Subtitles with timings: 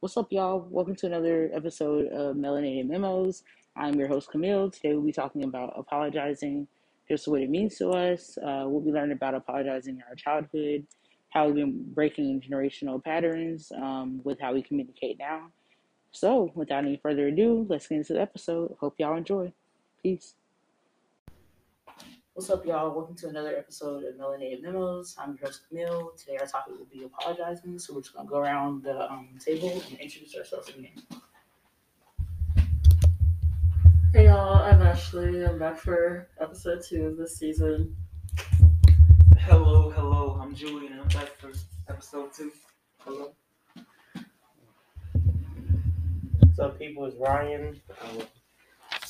[0.00, 0.66] What's up, y'all?
[0.70, 3.42] Welcome to another episode of Melanated Memos.
[3.76, 4.70] I'm your host, Camille.
[4.70, 6.66] Today we'll be talking about apologizing,
[7.06, 8.38] just what it means to us.
[8.38, 10.86] Uh, we'll be learning about apologizing in our childhood,
[11.28, 15.48] how we've been breaking generational patterns um, with how we communicate now.
[16.12, 18.76] So, without any further ado, let's get into the episode.
[18.80, 19.52] Hope y'all enjoy.
[20.02, 20.32] Peace.
[22.40, 22.90] What's up, y'all?
[22.94, 25.14] Welcome to another episode of Melanated Memos.
[25.18, 26.12] I'm your host, Camille.
[26.16, 27.78] Today, our topic will be apologizing.
[27.78, 30.88] So, we're just going to go around the um, table and introduce ourselves again.
[34.14, 35.44] Hey y'all, I'm Ashley.
[35.44, 37.94] I'm back for episode two of this season.
[39.40, 40.38] Hello, hello.
[40.40, 40.98] I'm Julian.
[40.98, 41.52] I'm back for
[41.90, 42.52] episode two.
[43.00, 43.34] Hello.
[46.38, 47.04] What's up, people?
[47.04, 47.78] It's Ryan.
[48.02, 48.22] Um,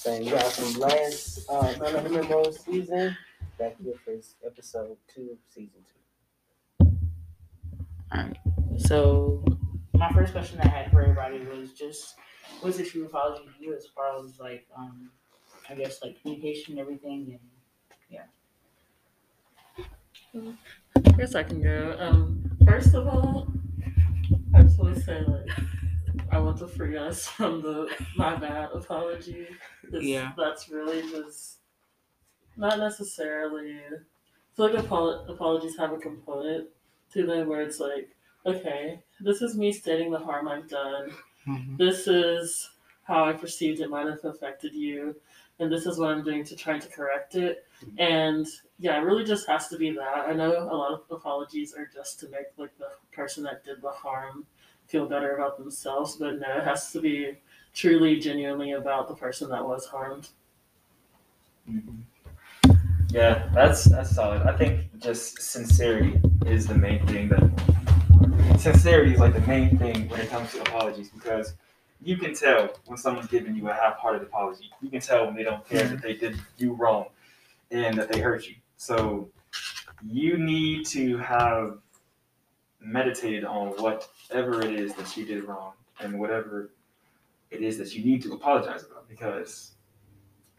[0.00, 3.14] saying you guys from last uh, None of Memo season.
[3.58, 4.14] Back here for
[4.46, 5.92] episode two of season two.
[8.10, 8.38] All right.
[8.78, 9.44] So,
[9.92, 12.14] my first question I had for everybody was just,
[12.62, 15.10] what's a true apology to you as far as like, um,
[15.68, 17.40] I guess like communication and everything, and
[18.08, 18.24] yeah.
[20.96, 21.94] I guess I can go.
[21.98, 23.52] Um, first of all,
[24.54, 25.50] I just want to say like
[26.30, 29.48] I want to free us from the my bad apology.
[29.92, 30.32] Yeah.
[30.36, 31.58] That's really just
[32.56, 33.76] not necessarily.
[33.76, 36.68] I feel like apolo- apologies have a component
[37.12, 38.10] to them where it's like,
[38.46, 41.10] okay, this is me stating the harm I've done.
[41.48, 41.76] Mm-hmm.
[41.78, 42.68] this is
[43.04, 45.16] how I perceived it might have affected you,
[45.58, 47.66] and this is what I'm doing to try to correct it.
[47.96, 48.46] And
[48.78, 50.26] yeah, it really just has to be that.
[50.28, 53.80] I know a lot of apologies are just to make like the person that did
[53.80, 54.46] the harm
[54.90, 57.38] feel better about themselves, but no, it has to be
[57.72, 60.28] truly, genuinely about the person that was harmed.
[61.70, 62.00] Mm-hmm.
[63.10, 64.42] Yeah, that's that's solid.
[64.42, 70.08] I think just sincerity is the main thing that sincerity is like the main thing
[70.08, 71.54] when it comes to apologies because
[72.02, 74.70] you can tell when someone's giving you a half-hearted apology.
[74.80, 77.06] You can tell when they don't care that they did you wrong
[77.70, 78.54] and that they hurt you.
[78.76, 79.28] So
[80.08, 81.78] you need to have
[82.80, 86.70] meditated on whatever it is that you did wrong and whatever
[87.50, 89.08] it is that you need to apologize about.
[89.08, 89.72] Because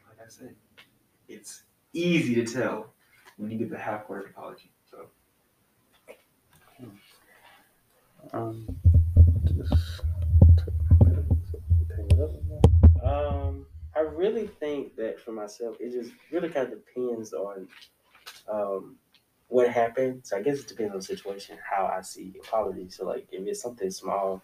[0.07, 0.55] like I said,
[1.27, 2.93] it's easy to tell
[3.37, 4.71] when you get the half-hearted apology.
[4.89, 5.07] So.
[8.33, 8.67] Um,
[9.57, 10.01] just
[13.03, 13.65] um,
[13.95, 17.67] I really think that for myself, it just really kind of depends on
[18.47, 18.95] um,
[19.51, 20.21] what happened.
[20.23, 22.89] So I guess it depends on the situation, how I see apology.
[22.89, 24.41] So like, if it's something small,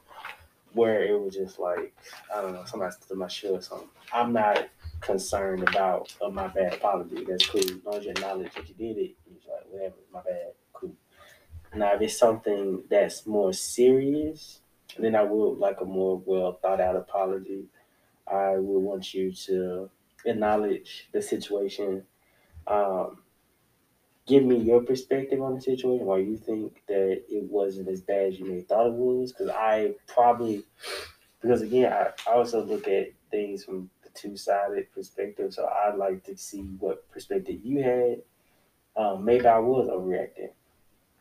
[0.74, 1.96] where it was just like
[2.34, 4.68] I don't know, somebody stood my shoe or something, I'm not
[5.00, 7.26] concerned about uh, my bad apology.
[7.26, 7.62] That's cool.
[7.62, 10.94] As long as you acknowledge that you did it, it's like whatever, my bad, cool.
[11.74, 14.60] Now if it's something that's more serious,
[15.00, 17.64] then I would like a more well thought out apology.
[18.30, 19.90] I would want you to
[20.26, 22.04] acknowledge the situation.
[22.68, 23.20] Um,
[24.28, 28.28] give me your perspective on the situation, why you think that it wasn't as bad
[28.28, 29.32] as you may thought it was.
[29.32, 30.64] Because I probably,
[31.42, 35.54] because again, I, I also look at things from the two sided perspective.
[35.54, 38.22] So I'd like to see what perspective you had.
[39.02, 40.52] Um, maybe I was overreacting.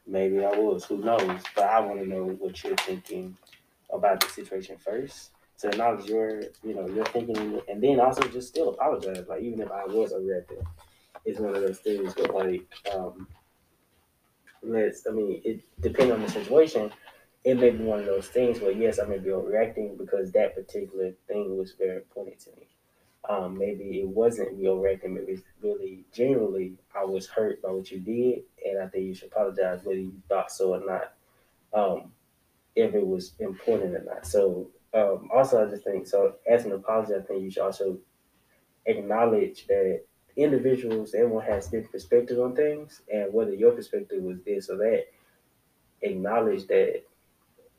[0.07, 0.85] Maybe I was.
[0.85, 1.43] Who knows?
[1.55, 3.37] But I want to know what you're thinking
[3.93, 5.31] about the situation first.
[5.61, 9.27] To acknowledge your, you know, your thinking, and then also just still apologize.
[9.27, 10.67] Like even if I was overreacting,
[11.27, 12.15] it's one of those things.
[12.15, 13.27] But like, um,
[14.63, 15.07] let's.
[15.07, 16.91] I mean, it depends on the situation.
[17.45, 20.55] It may be one of those things where yes, I may be overreacting because that
[20.55, 22.69] particular thing was very important to me.
[23.29, 25.11] Um, maybe it wasn't me overreacting.
[25.11, 29.15] Maybe it's really generally I was hurt by what you did, and I think you
[29.15, 31.13] should apologize whether you thought so or not.
[31.75, 32.13] Um,
[32.77, 34.27] if it was important or not.
[34.27, 36.35] So um, also, I just think so.
[36.49, 37.99] As an apology, I think you should also
[38.85, 40.03] acknowledge that
[40.37, 45.07] individuals, everyone has different perspectives on things, and whether your perspective was this or that,
[46.03, 47.03] acknowledge that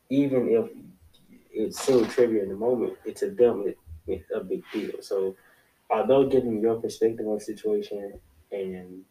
[0.09, 0.69] even if
[1.51, 3.77] it seemed trivial in the moment, it to them it,
[4.07, 5.01] it's a big deal.
[5.01, 5.35] So,
[5.89, 8.19] although giving your perspective on the situation
[8.51, 9.03] and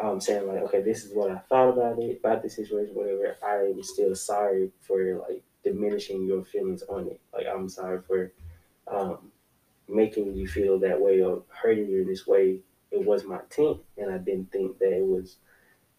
[0.00, 3.36] um, saying like, okay, this is what I thought about it, about the situation, whatever,
[3.44, 7.20] I am still sorry for like diminishing your feelings on it.
[7.32, 8.32] Like, I'm sorry for
[8.86, 9.31] um,
[9.92, 12.60] making you feel that way or hurting you in this way.
[12.90, 15.36] It was my intent, and I didn't think that it was,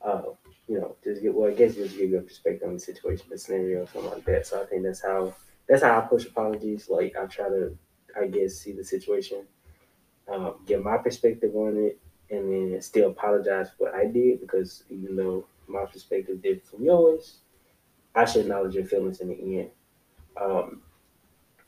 [0.05, 0.23] uh,
[0.67, 1.49] you know, just get well.
[1.49, 4.25] I guess just give you a perspective on the situation, the scenario, or something like
[4.25, 4.47] that.
[4.47, 5.33] So I think that's how
[5.67, 6.89] that's how I push apologies.
[6.89, 7.75] Like I try to,
[8.19, 9.45] I guess, see the situation,
[10.31, 11.99] um, get my perspective on it,
[12.29, 16.83] and then still apologize for what I did because even though my perspective different from
[16.83, 17.39] yours,
[18.15, 19.69] I should acknowledge your feelings in the end.
[20.39, 20.81] Um,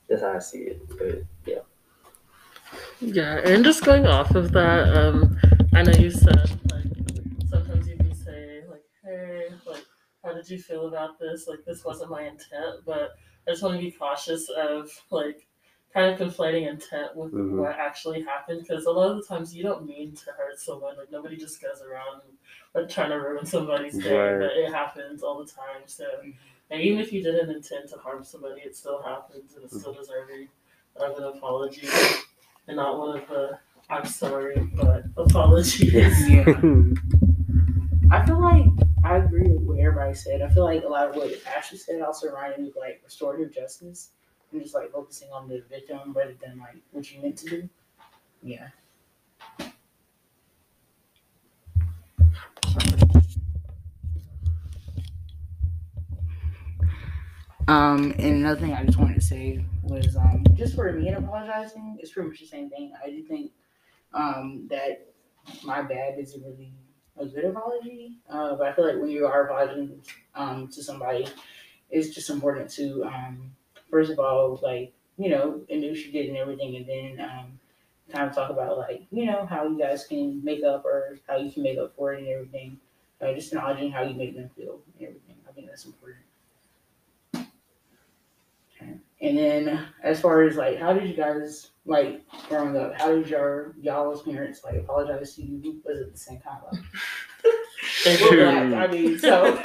[0.07, 0.87] that's how I see it.
[0.97, 1.59] But yeah.
[3.01, 5.37] Yeah, and just going off of that, um,
[5.73, 6.85] I know you said like
[7.49, 9.85] sometimes you can say like, "Hey, like,
[10.23, 11.47] how did you feel about this?
[11.47, 13.15] Like, this wasn't my intent," but
[13.47, 15.45] I just want to be cautious of like
[15.93, 17.57] kind of conflating intent with Mhm.
[17.59, 20.97] what actually happened because a lot of the times you don't mean to hurt someone.
[20.97, 22.21] Like, nobody just goes around
[22.73, 24.39] like trying to ruin somebody's day, Right.
[24.39, 25.83] but it happens all the time.
[25.85, 26.05] So,
[26.69, 29.93] and even if you didn't intend to harm somebody, it still happens and it's still
[29.93, 30.49] deserving
[30.97, 31.87] of an apology
[32.67, 33.59] and not one of the
[33.89, 35.93] I'm sorry, but apologies.
[36.27, 36.45] Yeah.
[38.11, 38.65] I feel like
[39.03, 40.41] I agree with what everybody said.
[40.41, 43.53] I feel like a lot of what Ashley said also reminded me of like restorative
[43.53, 44.09] justice
[44.51, 47.69] and just like focusing on the victim rather than like what you meant to do.
[48.41, 48.69] Yeah.
[57.67, 61.17] Um, and another thing I just wanted to say was um, just for me and
[61.17, 62.93] apologizing, it's pretty much the same thing.
[63.03, 63.51] I do think
[64.13, 65.13] um, that
[65.63, 66.71] my bad isn't really
[67.17, 68.17] a good apology.
[68.29, 70.01] Uh, but I feel like when you are apologizing
[70.35, 71.27] um, to somebody,
[71.89, 73.51] it's just important to, um,
[73.89, 77.59] first of all, like, you know, admit you did and everything, and then um,
[78.11, 81.37] kind of talk about, like, you know, how you guys can make up or how
[81.37, 82.77] you can make up for it and everything.
[83.21, 85.35] Uh, just acknowledging how you make them feel and everything.
[85.47, 86.19] I think that's important.
[88.85, 88.99] Okay.
[89.21, 92.99] And then, as far as like, how did you guys like growing up?
[92.99, 95.81] How did your y'all's parents like apologize to you?
[95.85, 96.83] Was it the same kind of like?
[98.03, 99.59] They We're were black, I mean, so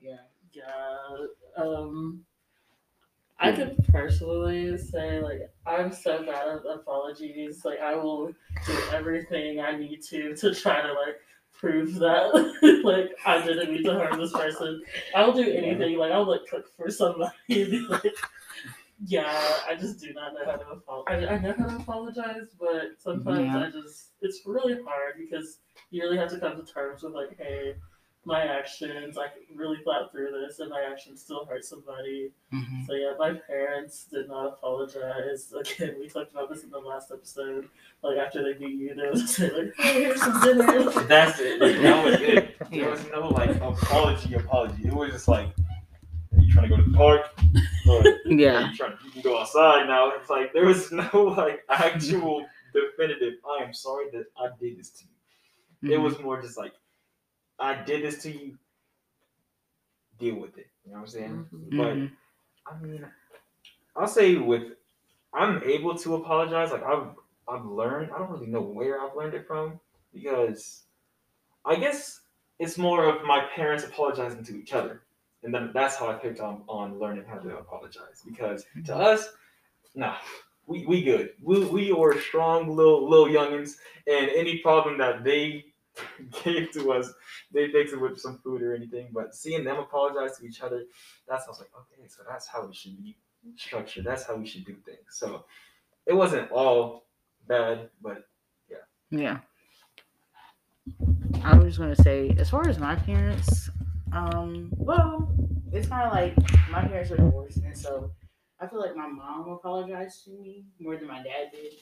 [0.00, 0.16] yeah.
[0.52, 1.26] Yeah.
[1.56, 2.24] Um,
[3.40, 7.64] I could personally say like I'm so bad at apologies.
[7.64, 8.32] Like I will
[8.66, 11.16] do everything I need to to try to like
[11.58, 14.82] prove that like I didn't mean to harm this person.
[15.14, 15.98] I'll do anything.
[15.98, 18.14] Like I'll like cook for somebody be like,
[19.04, 21.28] yeah, I just do not know how to apologize.
[21.28, 23.66] I, I know how to apologize, but sometimes Yeah.
[23.66, 25.58] I just it's really hard because
[25.90, 27.74] you really have to come to terms with like, hey,
[28.24, 32.30] my actions, I really thought through this, and my actions still hurt somebody.
[32.52, 32.86] Mhm.
[32.86, 35.52] So yeah, my parents did not apologize.
[35.58, 37.68] Again, we talked about this in the last episode.
[38.02, 41.60] Like after they beat you, they would say like, "Hey, here's some dinner." That's it.
[41.60, 42.58] Like, that was it.
[42.70, 42.90] There Yeah.
[42.90, 44.86] was no like apology, apology.
[44.88, 45.48] It was just like,
[46.38, 47.30] you trying to go to the park?
[47.88, 48.70] Or, Yeah.
[48.70, 50.10] You trying you can go outside now.
[50.10, 52.44] It's like there was no like actual
[52.74, 53.34] definitive.
[53.58, 55.94] I am sorry that I did this to you.
[55.94, 56.02] It Mhm.
[56.02, 56.72] was more just like,
[57.58, 58.58] I did this to you.
[60.18, 60.68] Deal with it.
[60.84, 61.48] You know what I'm saying?
[61.52, 61.76] Mhm.
[61.76, 62.16] But Mhm.
[62.66, 63.12] I mean,
[63.96, 64.76] I'll say with
[65.32, 66.72] I'm able to apologize.
[66.72, 67.14] Like I've
[67.46, 68.12] I've learned.
[68.12, 69.78] I don't really know where I've learned it from
[70.12, 70.84] because
[71.64, 72.22] I guess
[72.58, 75.02] it's more of my parents apologizing to each other,
[75.42, 78.22] and then that's how I picked on on learning how to apologize.
[78.26, 79.34] Because to us,
[79.94, 80.16] nah,
[80.66, 81.34] we we good.
[81.42, 83.76] We we are strong little little youngins,
[84.06, 85.67] and any problem that they
[86.44, 87.12] gave to us,
[87.52, 89.08] they fix it with some food or anything.
[89.12, 90.84] But seeing them apologize to each other,
[91.28, 93.16] that's I was like, okay, so that's how it should be
[93.56, 94.04] structured.
[94.04, 94.98] That's how we should do things.
[95.10, 95.44] So
[96.06, 97.06] it wasn't all
[97.46, 98.28] bad, but
[98.70, 98.78] yeah.
[99.10, 99.38] Yeah.
[101.44, 103.70] I was just gonna say, as far as my parents,
[104.12, 105.30] um, well,
[105.72, 106.34] it's kind of like
[106.70, 108.10] my parents are divorced, and so
[108.60, 111.74] I feel like my mom apologized to me more than my dad did.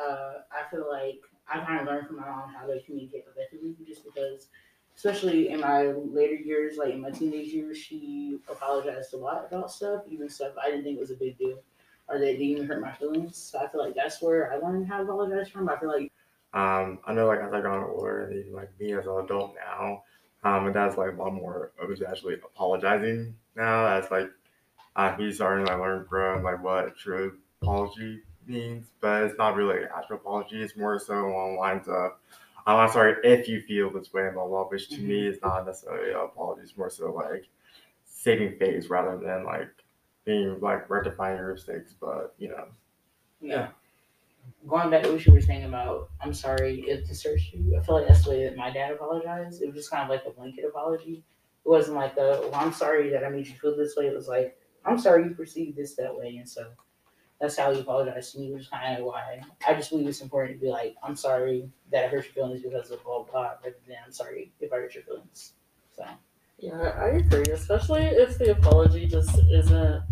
[0.00, 1.20] Uh, I feel like
[1.52, 4.48] I kind of learned from my mom how to communicate effectively, just because,
[4.96, 9.70] especially in my later years, like in my teenage years, she apologized a lot about
[9.70, 11.58] stuff, even stuff I didn't think was a big deal,
[12.08, 13.36] or that didn't even hurt my feelings.
[13.36, 15.68] So I feel like that's where I learned how to apologize from.
[15.68, 16.10] I feel like
[16.54, 20.04] Um, I know like as I got older and like me as an adult now,
[20.44, 21.72] um, my dad's like a lot more
[22.08, 24.30] actually apologizing now as like
[24.96, 29.56] uh, he's starting to like, learn from like what true apology means, but it's not
[29.56, 30.62] really an actual apology.
[30.62, 32.12] It's more so along the lines of
[32.64, 34.64] um, I'm sorry if you feel this way, blah blah.
[34.64, 36.62] Which to me is not necessarily an apology.
[36.62, 37.48] It's more so like
[38.04, 39.68] saving face rather than like
[40.24, 41.94] being like rectifying your mistakes.
[42.00, 42.66] But you know,
[43.40, 43.68] Yeah.
[44.66, 47.76] Going back to what you were saying about, I'm sorry if this hurts you.
[47.78, 49.62] I feel like that's the way that my dad apologized.
[49.62, 51.22] It was just kind of like a blanket apology.
[51.64, 54.06] It wasn't like a, well, I'm sorry that I made you feel this way.
[54.06, 56.36] It was like, I'm sorry you perceived this that way.
[56.38, 56.66] And so
[57.42, 60.20] that's how he apologized to me, which is kind of why I just believe it's
[60.20, 63.42] important to be like, I'm sorry that I hurt your feelings because of blah, blah,
[63.42, 65.54] rather than I'm sorry if I hurt your feelings.
[65.96, 66.04] So,
[66.60, 67.52] Yeah, I agree.
[67.52, 70.02] Especially if the apology just isn't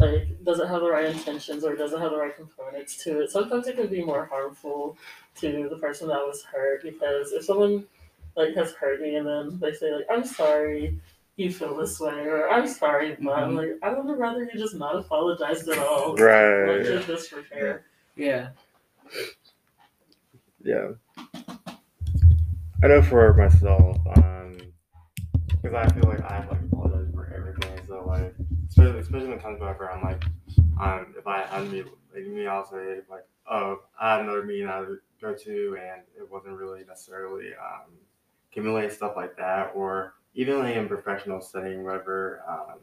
[0.00, 3.30] like doesn't have the right intentions or doesn't have the right components to it.
[3.30, 4.98] Sometimes it can be more harmful
[5.36, 7.84] to the person that was hurt because if someone
[8.36, 10.98] like has hurt me and then they say like I'm sorry,
[11.36, 13.56] you feel this way, or I'm sorry, but Mhm.
[13.56, 16.14] like I would rather you just not apologize at all.
[16.16, 16.76] Right.
[16.78, 17.84] Like, just, just repair.
[18.16, 18.50] Yeah.
[20.62, 20.92] Yeah.
[22.82, 24.56] I know for myself, um,
[25.62, 27.78] because I feel like I have like apologize for everything.
[27.86, 28.34] So like,
[28.68, 30.22] especially especially when it comes back around, like,
[30.80, 31.82] um, if I had me
[32.14, 36.02] like me, I'll say like, oh, I had another meeting I would go to, and
[36.16, 37.92] it wasn't really necessarily um,
[38.50, 42.42] accumulate stuff like that, or even like in professional setting, whatever.
[42.48, 42.78] Um,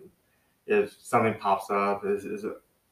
[0.67, 2.45] if something pops up, is is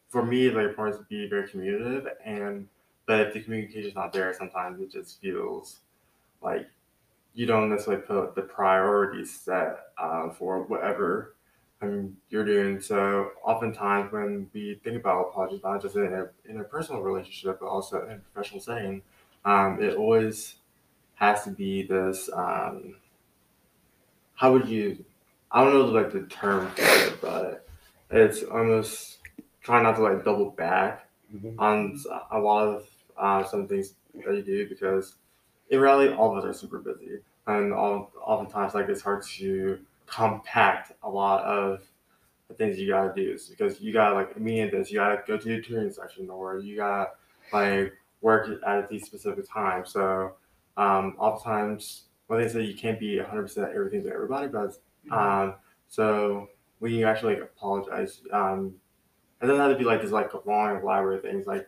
[0.09, 2.67] for me like important to be very communicative and
[3.07, 5.79] but if the communication's not there, sometimes it just feels
[6.41, 6.67] like
[7.33, 11.35] you don't necessarily put the priorities set uh, for whatever
[11.81, 12.81] um, you're doing.
[12.81, 17.59] So oftentimes when we think about apologies, not just in a, in a personal relationship,
[17.61, 19.01] but also in a professional setting,
[19.45, 20.55] um, it always
[21.15, 22.29] has to be this.
[22.33, 22.95] Um,
[24.37, 25.03] how would you?
[25.51, 27.67] I don't know like the term for it, but
[28.11, 29.17] it's almost
[29.61, 31.55] trying not to like double back Mhm.
[31.59, 31.99] on
[32.31, 35.15] a lot of uh, some things that you do because
[35.69, 39.79] in reality all of us are super busy and all, oftentimes like it's hard to
[40.05, 41.81] compact a lot of
[42.47, 45.37] the things you gotta do because you gotta like me and this you gotta go
[45.37, 47.11] to the tutoring section or you gotta
[47.51, 50.33] like work at these specific times so
[50.77, 54.77] um, oftentimes when they say you can't be 100% everything to everybody but
[55.11, 55.55] um,
[55.87, 56.47] so
[56.79, 58.73] when you actually like, apologize um,
[59.41, 61.67] it doesn't have to be like this like a long elaborate things like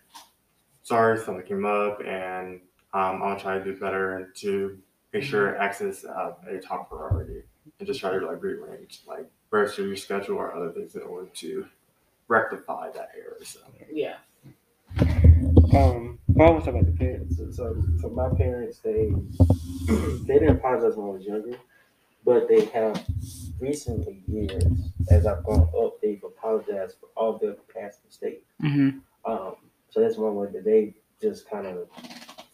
[0.83, 2.61] sorry something came up and
[2.93, 4.77] um, I'll try to do better and to
[5.13, 7.43] make sure access is uh, a top priority
[7.79, 11.27] and just try to like rearrange like where's your schedule or other things in order
[11.33, 11.65] to
[12.27, 13.37] rectify that error.
[13.43, 13.59] So
[13.91, 14.15] Yeah.
[15.73, 17.35] Um, I always talk about the parents.
[17.35, 19.13] So, so, so my parents, they
[20.25, 21.57] they didn't apologize when I was younger,
[22.23, 23.05] but they have
[23.59, 24.63] recently years,
[25.11, 28.45] as I've gone up, they've apologized for all their past mistakes.
[28.63, 28.99] Mm-hmm.
[29.29, 29.55] Um,
[29.89, 31.89] so that's one way that they just kind of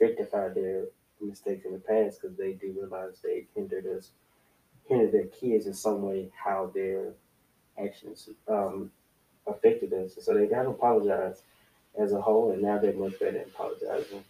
[0.02, 0.86] rectified their
[1.22, 4.10] mistakes in the past because they do realize they hindered us,
[4.88, 7.14] hindered their kids in some way how their
[7.78, 8.92] actions um,
[9.46, 10.14] affected us.
[10.20, 11.44] So they got to apologize
[12.00, 14.24] as a whole, and now they're much better at apologizing.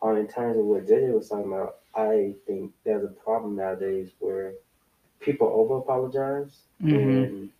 [0.00, 4.10] Um, in terms of what JJ was talking about, I think there's a problem nowadays
[4.18, 4.54] where
[5.20, 7.24] people over apologize Mhm.
[7.28, 7.52] and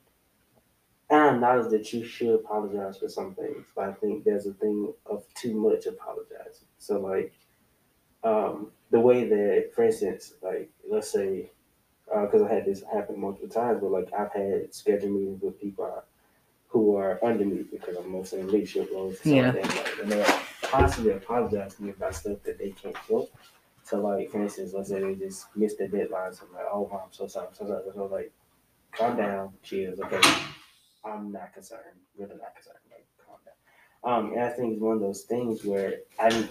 [1.11, 4.92] I acknowledge that you should apologize for some things, but I think there's a thing
[5.07, 6.66] of too much apologizing.
[6.78, 7.33] So like
[8.25, 11.50] um, the way that, for instance, like let's say,
[12.07, 15.85] because I had this happen multiple times, but like I've had scheduled meetings with people
[15.85, 16.00] I-
[16.73, 19.21] who are under me because I'm mostly in leadership roles.
[19.26, 19.52] and Yeah.
[19.52, 23.31] like like, and they're constantly apologizing to me about stuff that they can't help.
[23.85, 26.33] So like, for instance, let's say they just missed the deadline.
[26.33, 27.83] So I'm like, oh, I'm so sorry, I'm so sorry.
[27.95, 28.33] So like,
[28.93, 30.21] calm down, cheers, okay.
[31.05, 31.83] I'm not concerned,
[32.17, 32.79] really not concerned.
[32.91, 33.55] Like, calm down.
[34.26, 36.49] Um, and I think it's one of those things where I,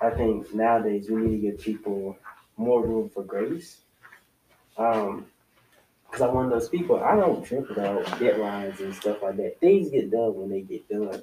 [0.00, 2.16] I think nowadays we need to give people
[2.56, 3.78] more room for grace.
[4.76, 5.26] Um,
[6.12, 7.02] because I'm one of those people.
[7.02, 9.60] I don't trip about deadlines and stuff like that.
[9.60, 11.22] Things get done when they get done,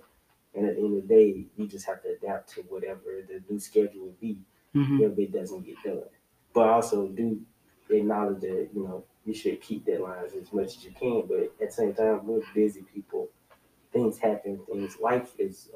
[0.55, 3.43] and at the end of the day, you just have to adapt to whatever the
[3.49, 4.39] new schedule will be
[4.75, 5.01] Mm-hmm.
[5.01, 6.03] if it doesn't get done.
[6.53, 7.41] But also do
[7.89, 11.23] acknowledge that you know you should keep deadlines as much as you can.
[11.27, 13.29] But at the same time, we're busy people.
[13.93, 14.59] Things happen.
[14.67, 15.69] Things life is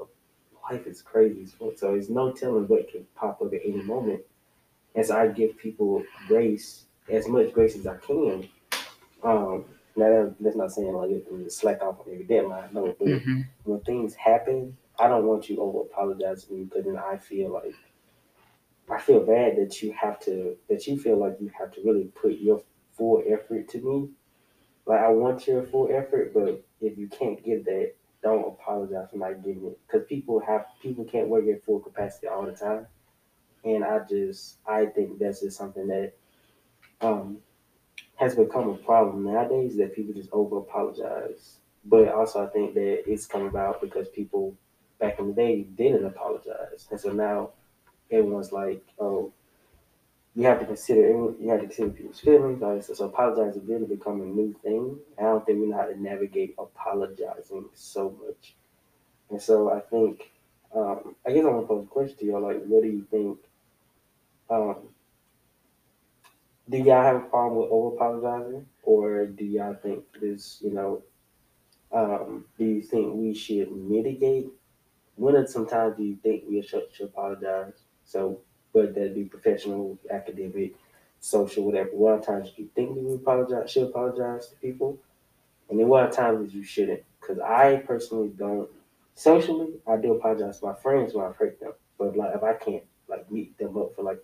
[0.71, 1.45] life is crazy.
[1.47, 4.23] So there's no telling what can pop up at any moment.
[4.95, 8.47] As so I give people grace as much grace as I can.
[9.23, 9.65] Um,
[9.95, 12.73] now that, that's not saying like you have to slack off on every deadline.
[12.73, 13.41] No, but Mm-hmm.
[13.63, 17.75] when things happen, I don't want you over apologizing because then I feel like
[18.89, 22.05] I feel bad that you have to that you feel like you have to really
[22.05, 24.09] put your full effort to me.
[24.85, 29.17] Like I want your full effort, but if you can't give that, don't apologize for
[29.17, 29.79] not giving it.
[29.87, 32.87] Because people have people can't work at full capacity all the time,
[33.63, 36.13] and I just I think that's just something that
[37.01, 37.41] um
[38.23, 41.57] has become a problem nowadays that people just over apologize.
[41.85, 44.55] But also I think that it's come about because people
[44.99, 47.49] back in the day didn't apologize, and so now
[48.09, 49.33] everyone's like, oh,
[50.35, 51.01] you have to consider
[51.39, 52.59] you have to consider people's feelings.
[52.61, 52.97] this stuff.
[52.97, 54.97] So apologizing has really become a new thing.
[55.19, 58.55] I don't think we know how to navigate apologizing so much.
[59.29, 60.31] And so I think
[60.75, 62.41] um, I guess I want to pose a question to y'all.
[62.41, 63.39] Like, what do you think?
[64.49, 64.92] Um,
[66.69, 70.59] do y'all have a problem with over apologizing, or do y'all think this?
[70.61, 71.03] You know,
[71.91, 74.47] um, do you think we should mitigate?
[75.15, 77.83] When and sometimes do you think we should, should apologize?
[78.05, 78.39] So
[78.71, 80.73] whether that be professional, academic,
[81.19, 81.89] social, whatever.
[81.89, 84.97] A lot of times you think you apologize, should apologize to people,
[85.69, 87.03] and then what times you shouldn't.
[87.19, 88.69] Because I personally don't.
[89.15, 92.53] Socially, I do apologize to my friends when I've hurt them, but like if I
[92.53, 94.23] can't like meet them up for like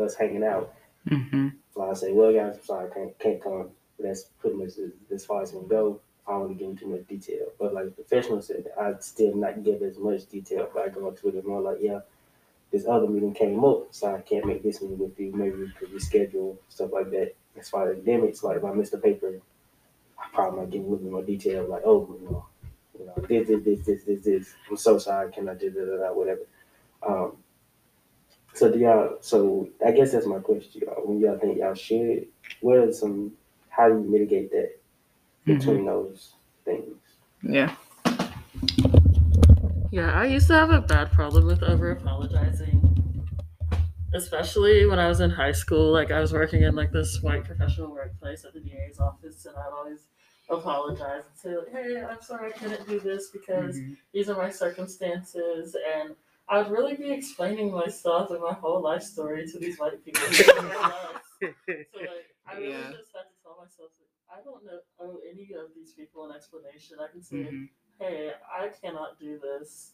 [0.00, 0.72] us hanging out,
[1.08, 1.48] Mm-hmm.
[1.80, 3.70] I say, well, guys, I'm sorry, I can't can't come.
[3.98, 4.72] That's pretty much
[5.12, 6.00] as, far as it can go.
[6.26, 9.36] I don't want to get into much detail, but like the professional said, I'd still
[9.36, 10.68] not give as much detail.
[10.72, 12.00] But I go into it more like, yeah,
[12.72, 15.32] this other meeting came up, so I can't make this meeting with you.
[15.32, 17.34] Maybe we could reschedule stuff like that.
[17.56, 19.40] As far as academics, like if I missed a paper,
[20.18, 22.46] I probably might give a little bit more detail, like, oh, you know,
[22.98, 24.54] you know, this, this, this, this, this, this.
[24.68, 26.40] I'm so sorry, can I do that, whatever.
[27.06, 27.36] Um,
[28.54, 29.18] so do y'all?
[29.20, 31.06] So I guess that's my question, y'all.
[31.06, 32.26] When y'all think y'all should,
[32.60, 33.32] what are some?
[33.68, 34.76] How do you mitigate that
[35.44, 36.34] between those
[36.64, 36.96] things?
[37.42, 37.74] Yeah.
[39.90, 42.80] Yeah, I used to have a bad problem with over apologizing.
[44.12, 45.92] Especially when I was in high school.
[45.92, 49.56] Like I was working in like this white professional workplace at the DA's office and
[49.56, 50.06] I'd always
[50.48, 53.94] apologize and say like, Hey, I'm sorry I couldn't do this because Mm-hmm.
[54.12, 56.14] these are my circumstances and
[56.48, 60.22] I would really be explaining myself and my whole life story to these white people.
[60.32, 60.42] so
[61.40, 61.56] like
[62.46, 62.92] I really Yeah.
[62.92, 66.36] just had to tell myself like, I don't know owe any of these people an
[66.36, 66.98] explanation.
[67.00, 67.64] I can say Mm-hmm.
[68.00, 69.92] hey, I cannot do this.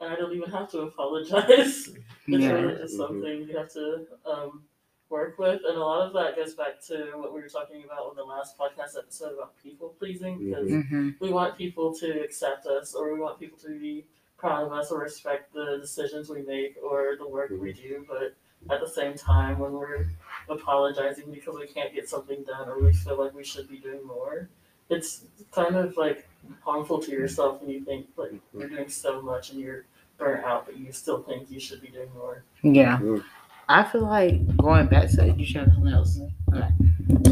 [0.00, 1.88] And I don't even have to apologize.
[1.88, 2.50] it's Yeah.
[2.52, 2.96] really just Mhm.
[2.96, 4.64] something you have to um,
[5.08, 5.60] work with.
[5.68, 8.24] And a lot of that goes back to what we were talking about in the
[8.24, 11.10] last podcast episode about people pleasing, because Mm-hmm.
[11.20, 14.06] we want people to accept us or we want people to be
[14.42, 18.04] proud of us or respect the decisions we make or the work we do.
[18.08, 18.34] But
[18.74, 20.08] at the same time, when we're
[20.48, 24.04] apologizing because we can't get something done or we feel like we should be doing
[24.04, 24.50] more,
[24.90, 26.28] it's kind of like
[26.60, 29.86] harmful to yourself when you think like you're doing so much and you're
[30.18, 32.42] burnt out, but you still think you should be doing more.
[32.62, 32.98] Yeah.
[32.98, 33.24] Mm.
[33.68, 36.18] I feel like going back to you should have something else.
[36.52, 36.68] Okay.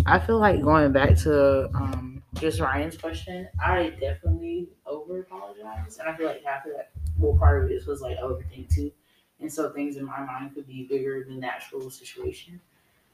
[0.06, 5.98] I feel like going back to um just Ryan's question, I definitely over apologize.
[5.98, 6.89] And I feel like half of that
[7.20, 8.92] well part of it was like overthink too.
[9.40, 12.60] And so things in my mind could be bigger than the actual situation.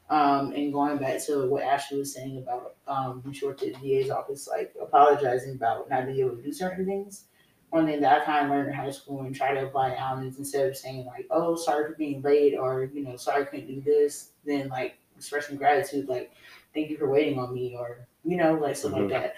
[0.09, 3.73] Um, and going back to what Ashley was saying about um, when she worked at
[3.73, 7.25] the DA's office, like apologizing about not being able to do certain things.
[7.71, 10.17] One thing that I kind of learned in high school and try to apply now
[10.21, 13.45] is instead of saying like, "Oh, sorry for being late," or you know, "Sorry I
[13.45, 16.31] couldn't do this," then like expressing gratitude, like,
[16.73, 18.99] "Thank you for waiting on me," or you know, like stuff Mhm.
[19.01, 19.35] like that.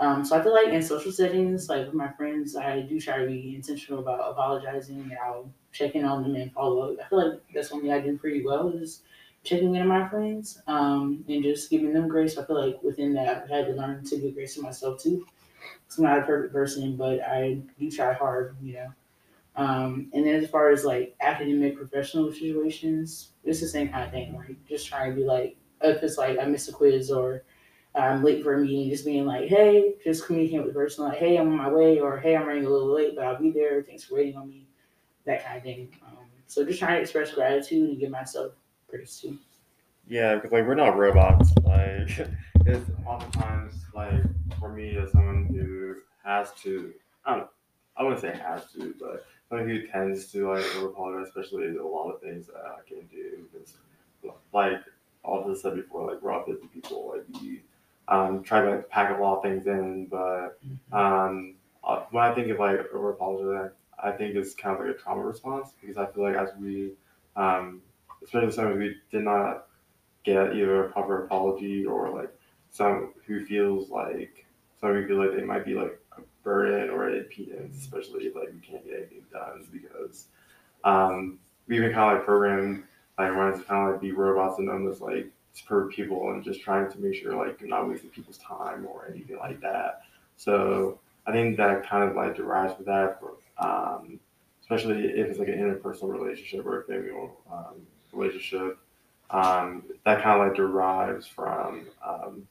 [0.00, 3.18] Um, so I feel like in social settings, like with my friends, I do try
[3.18, 6.98] to be intentional about apologizing and I'll check in on them and follow up.
[7.04, 9.02] I feel like that's one thing I do pretty well is
[9.44, 12.38] checking in on my friends um, and just giving them grace.
[12.38, 15.26] I feel like within that, I've had to learn to give grace to myself too.
[15.88, 18.92] So I'm not a perfect person, but I do try hard, you know.
[19.56, 24.12] Um, and then as far as like academic professional situations, it's the same kind of
[24.12, 24.34] thing.
[24.34, 27.42] Like just trying to be like, if it's like I missed a quiz or
[27.94, 31.18] I'm late for a meeting, just being like, hey, just communicating with the person, like,
[31.18, 33.50] hey, I'm on my way, or hey, I'm running a little late, but I'll be
[33.50, 33.82] there.
[33.82, 34.66] Thanks for waiting on me,
[35.26, 35.88] that kind of thing.
[36.06, 38.52] Um, so just trying to express gratitude and give myself
[38.88, 39.38] praise too.
[40.08, 41.52] Yeah, because like we're not robots.
[41.62, 42.26] Like
[42.66, 44.22] it's oftentimes like
[44.58, 46.92] for me as someone who has to,
[47.24, 47.48] I don't, know,
[47.96, 51.84] I wouldn't say has to, but someone who tends to like over apologize, especially a
[51.84, 53.46] lot of things that I can do.
[53.52, 53.74] Because
[54.52, 54.80] like
[55.22, 57.14] all this said before, like we're all busy people.
[57.14, 57.60] Like you
[58.10, 60.58] um, try to like, pack a lot of things in, but
[60.92, 63.70] um, uh, when I think of like over apologizing,
[64.02, 66.92] I think it's kind of like a trauma response because I feel like as we,
[67.36, 67.80] um,
[68.22, 69.66] especially someone who did not
[70.24, 72.30] get either a proper apology or like
[72.70, 74.44] some who feels like
[74.80, 78.34] some who feel like they might be like a burden or an impedance, especially if
[78.34, 80.26] like we can't get anything done because
[80.84, 82.84] um, we've been kind of like programmed
[83.18, 86.60] like wanting to kind of like be robots and almost like spur people and just
[86.60, 90.02] trying to make sure like you're not wasting people's time or anything like that.
[90.36, 93.20] So I think that kind of like derives from that,
[93.58, 94.18] um,
[94.62, 97.74] especially if it's like an interpersonal relationship or a familial um,
[98.12, 98.78] relationship.
[99.30, 102.48] Um, that kind of like derives from um,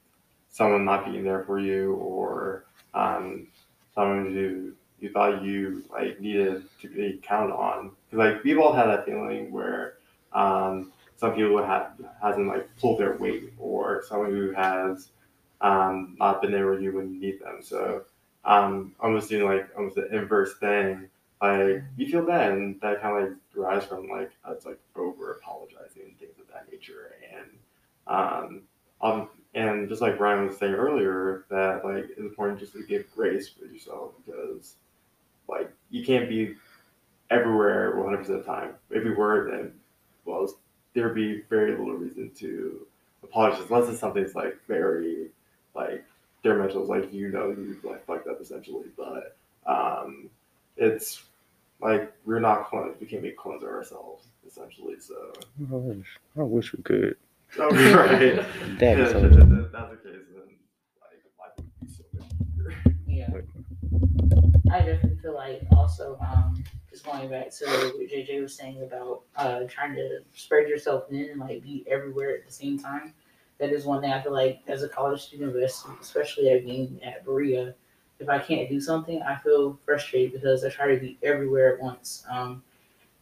[0.49, 3.47] someone not being there for you or um,
[3.93, 7.91] someone who you thought you like needed to be counted on.
[8.09, 9.95] Because like we've all had that feeling where
[10.33, 15.09] um, some people have hasn't like pulled their weight or someone who has
[15.59, 17.57] um, not been there when you need them.
[17.61, 18.03] So
[18.45, 21.09] um, almost doing like almost the inverse thing.
[21.41, 25.33] Like you feel bad, and that kind of like derives from like us like over
[25.33, 27.13] apologizing and things of that nature.
[27.33, 27.49] And
[28.07, 28.61] um,
[29.01, 33.13] um, and just like Ryan was saying earlier, that like it's important just to give
[33.13, 34.75] grace for yourself because
[35.49, 36.55] like you can't be
[37.29, 38.75] everywhere 100 percent of the time.
[38.89, 39.73] If you were, then
[40.23, 40.49] well,
[40.99, 42.85] there'd be very little reason to
[43.23, 45.27] apologize unless it's something that's like very
[45.75, 46.03] like
[46.43, 48.87] their detrimental, like you know you like fucked up essentially.
[48.97, 50.29] But um,
[50.77, 51.23] it's
[51.81, 52.95] like we're not clones.
[52.99, 54.99] We can't be clones of ourselves essentially.
[54.99, 55.33] So
[55.71, 56.07] I wish,
[56.37, 57.15] I wish we could.
[57.57, 58.45] oh, right.
[58.79, 60.43] That yeah, so that's the case, then
[61.01, 62.75] like life would be so much easier.
[63.07, 63.29] Yeah.
[64.71, 69.23] I definitely feel like also, um, just going back to what JJ was saying about
[69.35, 73.13] uh, trying to spread yourself thin and like be everywhere at the same time.
[73.59, 77.25] That is one thing I feel like as a college student, especially at being at
[77.25, 77.73] Berea,
[78.19, 81.81] if I can't do something, I feel frustrated because I try to be everywhere at
[81.81, 82.23] once.
[82.29, 82.61] Um,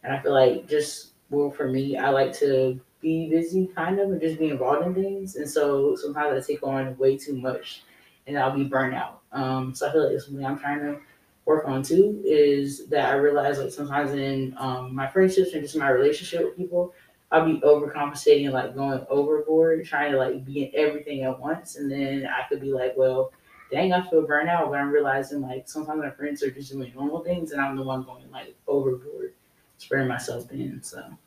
[0.02, 4.10] and I feel like just well for me, I like to be busy kind of
[4.10, 5.36] and just be involved in things.
[5.36, 7.84] And so sometimes I take on way too much
[8.26, 9.22] and I'll be burnt out.
[9.32, 11.00] Um, so I feel like it's something I'm trying to
[11.48, 15.76] work on too is that I realize like sometimes in um, my friendships and just
[15.76, 16.94] my relationship with people,
[17.32, 21.90] I'll be overcompensating, like going overboard, trying to like be in everything at once, and
[21.90, 23.32] then I could be like, well,
[23.70, 27.24] dang, I feel burnout, but I'm realizing like sometimes my friends are just doing normal
[27.24, 29.34] things, and I'm the one going like overboard,
[29.78, 30.82] spreading myself thin.
[30.82, 31.18] So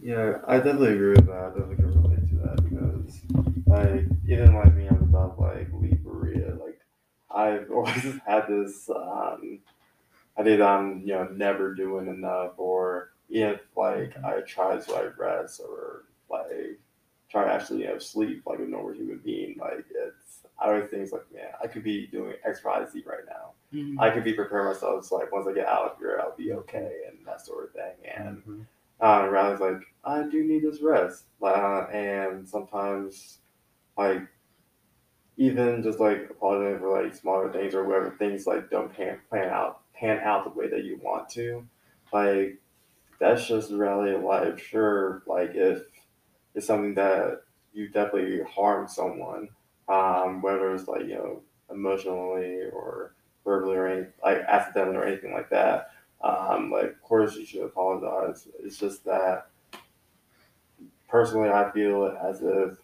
[0.00, 1.36] Yeah, I definitely agree with that.
[1.36, 3.20] I definitely can relate to that because,
[3.66, 5.68] like, even like me, I'm about like.
[5.72, 5.99] Like,
[7.34, 9.60] I've always had this um,
[10.38, 15.18] idea that I'm, you know, never doing enough, or if like I try to like
[15.18, 16.78] rest or like
[17.30, 20.90] try to actually, you know, sleep like a normal human being, like it's I always
[20.90, 23.52] think it's like, man, I could be doing X, Y, Z right now.
[23.72, 23.96] mhm.
[23.98, 26.52] I could be preparing myself so like once I get out of here, I'll be
[26.52, 27.94] okay and that sort of thing.
[28.16, 28.66] And Mhm.
[29.00, 31.24] uh, Riley's like, I do need this rest.
[31.42, 33.38] Uh, and sometimes,
[33.96, 34.22] like,
[35.40, 39.48] even just like apologizing for like smaller things or whatever things like don't pan, plan
[39.48, 41.66] out pan out the way that you want to,
[42.12, 42.58] like
[43.18, 44.60] that's just of life.
[44.60, 45.82] Sure, like if
[46.54, 49.48] it's something that you definitely harm someone,
[49.88, 55.32] um, whether it's like you know emotionally or verbally or any, like accidentally or anything
[55.32, 55.90] like that
[56.22, 58.46] um, like, of course, you should apologize.
[58.62, 59.46] It's just that
[61.08, 62.78] personally, I feel as if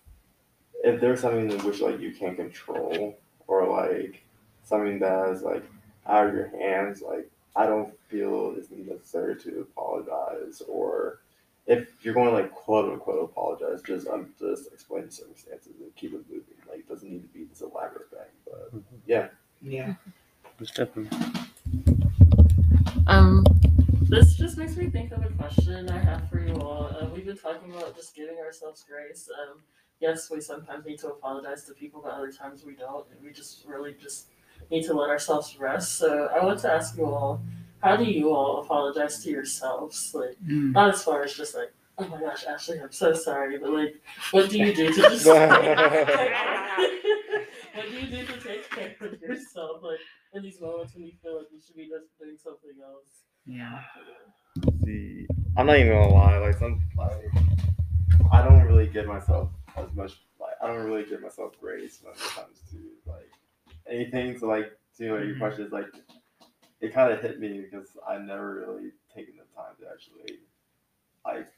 [0.87, 3.19] if there's something in which like you can't control
[3.49, 4.23] or like
[4.63, 5.65] something that is like
[6.07, 10.63] out of your hands, like I don't feel it's necessary to apologize.
[10.69, 11.19] Or
[11.67, 15.95] if you're going to like quote unquote apologize, just um, just explain the circumstances and
[15.97, 16.55] keep it moving.
[16.69, 19.95] Like, it doesn't need to be this elaborate thing, but yeah.
[20.61, 21.19] It's definitely.
[23.09, 23.45] Um,
[24.03, 26.97] this just makes me think of a question I have for you all.
[26.97, 29.29] Uh, we've been talking about just giving ourselves grace.
[29.43, 29.63] Um,
[30.01, 33.07] yes, we sometimes need to apologize to people, but other times we don't.
[33.11, 34.29] And we just really just
[34.71, 35.99] need to let ourselves rest.
[35.99, 37.41] So I want to ask you all,
[37.83, 40.13] how do you all apologize to yourselves?
[40.15, 40.73] Like, Mm.
[40.73, 44.01] not as far as just like, oh my gosh, Ashley, I'm so sorry, but like,
[44.33, 45.51] what do you do to just what
[47.89, 49.83] do you do to take care of yourself?
[49.83, 49.99] Like
[50.35, 53.25] in these moments when you feel like you should be just doing something else.
[53.47, 53.81] Yeah.
[54.85, 56.39] See, I'm not even gonna lie.
[56.39, 57.31] Like some, like
[58.33, 60.13] I don't really give myself as much.
[60.41, 63.31] Like I don't really give myself grace when it comes to like
[63.89, 64.39] anything.
[64.39, 65.39] So like to you know, your Mhm.
[65.39, 65.87] question is like
[66.81, 70.41] it kind of hit me because I never really taken the time to actually
[71.25, 71.49] like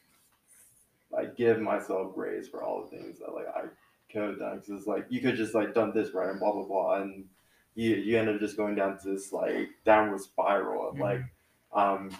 [1.10, 3.64] like give myself grace for all the things that like I
[4.12, 4.56] could have done.
[4.58, 7.28] Because it's like you could just like done this right and blah blah blah, and
[7.74, 11.22] you you end up just going down to this like downward spiral of like
[11.72, 12.10] um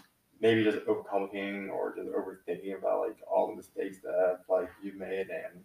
[0.40, 5.28] maybe just overcomplicating or just overthinking about like all the mistakes that like you've made
[5.30, 5.64] and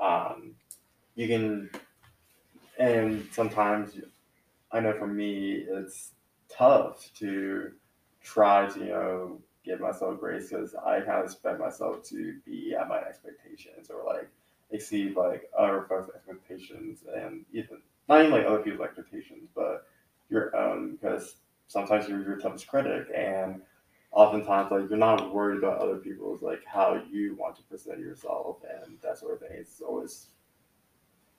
[0.00, 0.54] um
[1.14, 1.70] you can
[2.78, 3.98] and sometimes
[4.70, 6.12] I know for me it's
[6.48, 7.72] tough to
[8.22, 12.74] try to you know give myself grace because I kind of expect myself to be
[12.78, 14.28] at my expectations or like
[14.70, 17.78] exceed like other folks' expectations and even
[18.08, 19.86] not even like other people's expectations but
[20.28, 21.36] your own because
[21.68, 23.60] sometimes you're your toughest critic and
[24.16, 28.56] oftentimes like you're not worried about other people's like how you want to present yourself
[28.82, 29.50] and that sort of thing.
[29.52, 30.28] It's always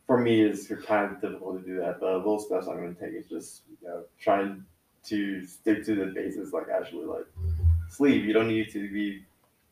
[0.06, 2.00] for me it's kind of difficult to do that.
[2.00, 4.64] But a little steps I'm gonna take is just, you know, trying
[5.06, 7.26] to stick to the basics like actually like
[7.90, 8.24] sleep.
[8.24, 9.26] You don't need to be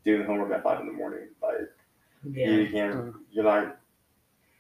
[0.04, 1.28] doing homework at five in the morning.
[1.44, 1.72] Like
[2.24, 2.48] Yeah.
[2.48, 3.78] you can you're not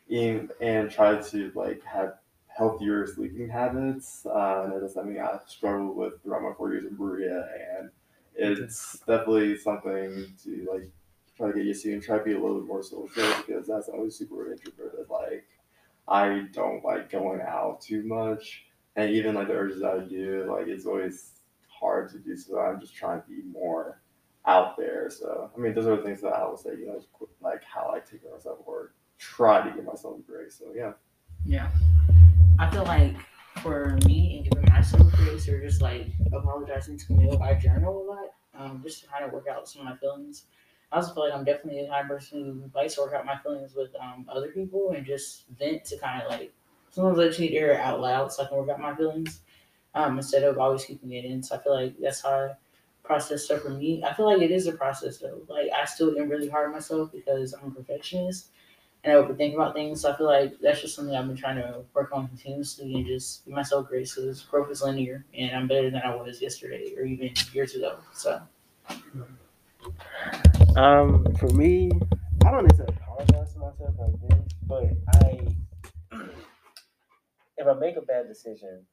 [0.07, 4.23] eating and try to like have healthier sleeping habits.
[4.27, 7.89] Uh, and that's something I've struggled with throughout my four years in Berea, and
[8.35, 10.89] it's definitely something to like
[11.37, 13.67] try to get used to and try to be a little bit more social because
[13.67, 15.09] that's always super introverted.
[15.09, 15.45] Like
[16.07, 20.67] I don't like going out too much, and even like the urges I do, like
[20.67, 21.31] it's always
[21.67, 22.35] hard to do.
[22.37, 24.01] So I'm just trying to be more
[24.45, 25.09] out there.
[25.09, 26.71] So I mean, those are the things that I would say.
[26.71, 30.59] You know, like how I take myself or try to give myself grace.
[30.59, 30.93] So yeah.
[31.45, 31.69] Yeah.
[32.57, 33.15] I feel like
[33.61, 34.49] for me
[34.91, 39.09] myself grace or just like apologizing to Camille, I journal a lot, um, just to
[39.09, 40.43] kind of work out some of my feelings.
[40.91, 43.25] I also feel like I'm definitely the kind of person who likes to work out
[43.25, 46.53] my feelings with um, other people and just vent to kind of like
[46.91, 48.95] sometimes I just need to hear it out loud so I can work out my
[48.95, 49.39] feelings
[49.95, 51.41] um, instead of always keeping it in.
[51.41, 52.51] So I feel like that's how I
[53.03, 54.03] process stuff for me.
[54.03, 55.41] I feel like it is a process though.
[55.47, 58.51] Like I still am really hard on myself because I'm a perfectionist
[59.05, 60.01] and I overthink about things.
[60.01, 63.05] So I feel like that's just something I've been trying to work on continuously and
[63.05, 66.93] just give myself grace because growth is linear and I'm better than I was yesterday
[66.97, 67.99] or even years ago.
[68.13, 68.41] So
[70.75, 71.91] Um, for me,
[72.45, 74.83] I don't necessarily apologize to myself like this, but
[75.23, 75.55] I,
[77.57, 78.85] if I make a bad decision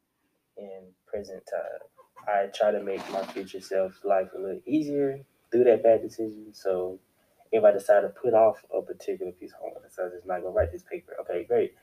[0.56, 5.20] in present time, I try to make my future self life a little easier
[5.50, 6.54] through that bad decision.
[6.54, 7.00] So
[7.52, 10.40] if I decide to put off a particular piece of homework, so I'm just not
[10.40, 11.74] gonna write this paper, okay, great.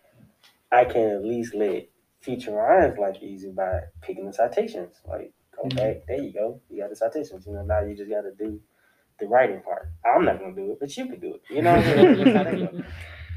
[0.72, 1.90] I can at least let
[2.22, 4.96] future Ryan's life easy by picking the citations.
[5.08, 5.34] Like,
[5.66, 7.46] okay, there you go, you got the citations.
[7.48, 8.60] You know, now you just got to do
[9.20, 9.90] the writing part.
[10.06, 11.42] I'm not gonna do it, but you can do it.
[11.50, 12.24] You know, what I mean?
[12.24, 12.84] That's how that goes.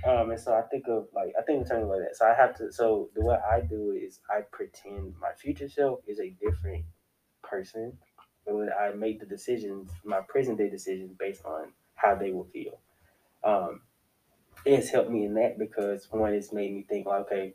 [0.06, 2.16] um, and so I think of like I think in terms of like that.
[2.16, 2.72] So I have to.
[2.72, 6.84] So the way I do is I pretend my future self is a different
[7.42, 7.98] person,
[8.46, 12.48] but when I make the decisions, my present day decisions based on how they will
[12.52, 12.80] feel.
[13.44, 13.82] Um,
[14.64, 17.54] it's helped me in that because one, it's made me think like, okay,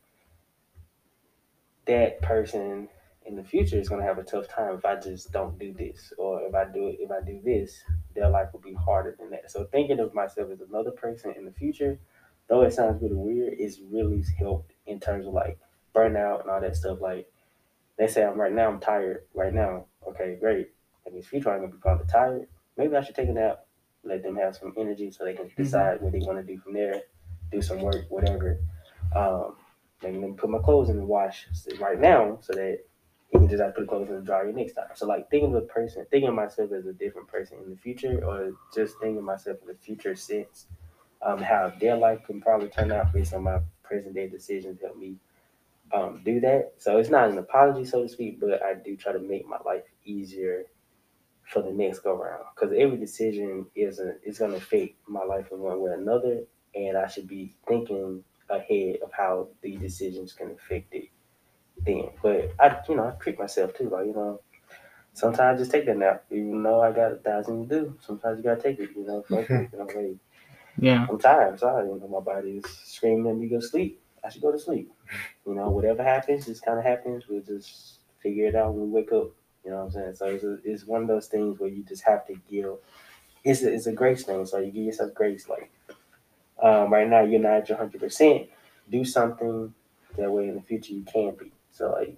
[1.85, 2.89] that person
[3.25, 6.13] in the future is gonna have a tough time if I just don't do this,
[6.17, 7.83] or if I do it, if I do this,
[8.15, 9.51] their life will be harder than that.
[9.51, 11.99] So thinking of myself as another person in the future,
[12.47, 15.59] though it sounds really weird, it's really helped in terms of like
[15.93, 16.99] burnout and all that stuff.
[17.01, 17.29] Like
[17.97, 19.85] they say I'm right now I'm tired right now.
[20.07, 20.69] Okay, great.
[21.05, 22.47] In this future I'm gonna be probably tired.
[22.77, 23.65] Maybe I should take a nap,
[24.07, 26.73] let them have some energy so they can decide what they want to do from
[26.73, 27.03] there,
[27.51, 28.59] do some work, whatever.
[29.15, 29.55] Um,
[30.01, 31.47] let me put my clothes in the wash
[31.79, 32.79] right now so that
[33.33, 34.87] you can just have to put the clothes in the dryer next time.
[34.95, 37.77] So like thinking of a person, thinking of myself as a different person in the
[37.77, 40.67] future, or just thinking of myself in the future sense,
[41.21, 44.97] um, how their life can probably turn out based on my present day decisions help
[44.97, 45.15] me
[45.93, 46.73] um, do that.
[46.77, 49.57] So it's not an apology, so to speak, but I do try to make my
[49.65, 50.65] life easier
[51.51, 55.23] for the next go round because every decision is a, is going to affect my
[55.23, 56.43] life in one way or another,
[56.75, 61.09] and I should be thinking ahead of how the decisions can affect it
[61.85, 62.09] then.
[62.21, 63.89] But I, you know, I trick myself too.
[63.89, 64.41] Like, you know,
[65.13, 67.97] sometimes I just take that nap, even though I got a thousand to do.
[68.01, 69.23] Sometimes you gotta take it, you know.
[69.29, 70.17] Fuck it, you know, hey,
[70.77, 71.51] yeah, I'm tired.
[71.53, 71.87] I'm sorry.
[71.87, 74.03] You know, my body is screaming at me go to sleep.
[74.23, 74.91] I should go to sleep.
[75.45, 77.27] You know, whatever happens, just kind of happens.
[77.27, 79.31] We'll just figure it out when we wake up.
[79.67, 80.15] You know what I'm saying?
[80.15, 82.77] So it's, a, it's one of those things where you just have to give.
[83.43, 84.45] It's a, it's a grace thing.
[84.45, 85.49] So you give yourself grace.
[85.49, 85.69] Like
[86.63, 88.47] um, right now, you're not at your hundred percent.
[88.89, 89.73] Do something
[90.17, 91.51] that way in the future you can be.
[91.73, 92.17] So like,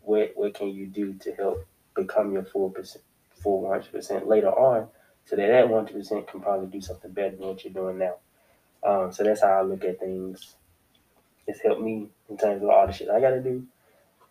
[0.00, 4.26] what what can you do to help become your full percent, full one hundred percent
[4.26, 4.88] later on,
[5.26, 7.98] so that that one hundred percent can probably do something better than what you're doing
[7.98, 8.14] now.
[8.82, 10.56] Um, so that's how I look at things.
[11.46, 13.66] It's helped me in terms of all the shit I got to do.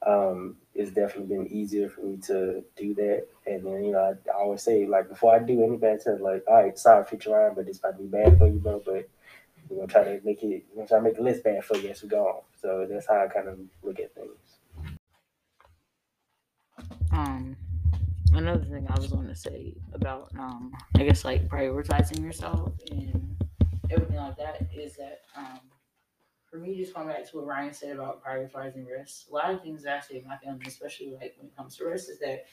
[0.03, 3.27] Um, it's definitely been easier for me to do that.
[3.47, 6.19] And then you know, I, I always say like before I do any bad stuff,
[6.21, 8.81] like all right, sorry, future Ryan, but this might be bad for you, bro.
[8.85, 9.09] But
[9.69, 10.65] we're gonna try to make it.
[10.71, 12.41] We're gonna try to make it less bad for you as we go on.
[12.61, 14.57] So that's how I kind of look at things.
[17.11, 17.55] um
[18.33, 23.35] another thing I was going to say about um I guess like prioritizing yourself and
[23.89, 25.59] everything like that is that um
[26.49, 29.61] for me just going back to what Ryan said about prioritizing rest, a lot of
[29.61, 32.45] things say in my family, especially like when it comes to rest, is that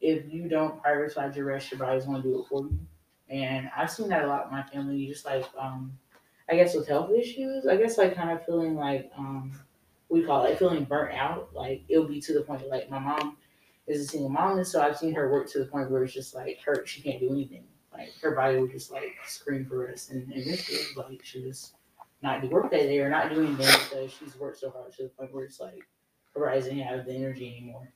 [0.00, 2.78] if you don't prioritize your rest, your body's gonna do it for you.
[3.28, 5.98] And I've seen that a lot in my family, just like um
[6.48, 9.52] I guess with health issues, I guess like kind of feeling like um
[10.08, 11.50] we call it feeling burnt out.
[11.54, 13.36] Like it'll be to the point like my mom
[13.86, 16.12] is a single mom, and so I've seen her work to the point where it's
[16.12, 17.64] just like her, she can't do anything.
[17.92, 20.46] Like her body would just like scream for rest, and, and
[20.96, 21.74] like she just
[22.22, 25.04] not do work that day or not do anything because she's worked so hard to
[25.04, 25.80] the point where it's like
[26.34, 27.88] her body doesn't have the energy anymore.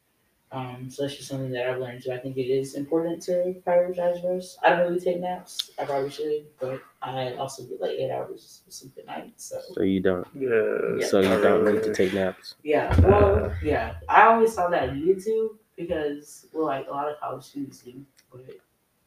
[0.53, 2.05] Um, so that's just something that I've learned.
[2.05, 4.59] So I think it is important to prioritize rest.
[4.63, 5.73] I don't really take naps.
[5.81, 9.33] I probably should, but I also get like eight hours of sleep at night.
[9.37, 10.27] So So you don't.
[10.33, 11.07] Yeah.
[11.09, 12.55] So you don't need to take naps.
[12.63, 13.95] yeah, well, yeah.
[14.09, 17.81] I always thought that I needed to because well, like a lot of college students
[17.81, 18.45] do, but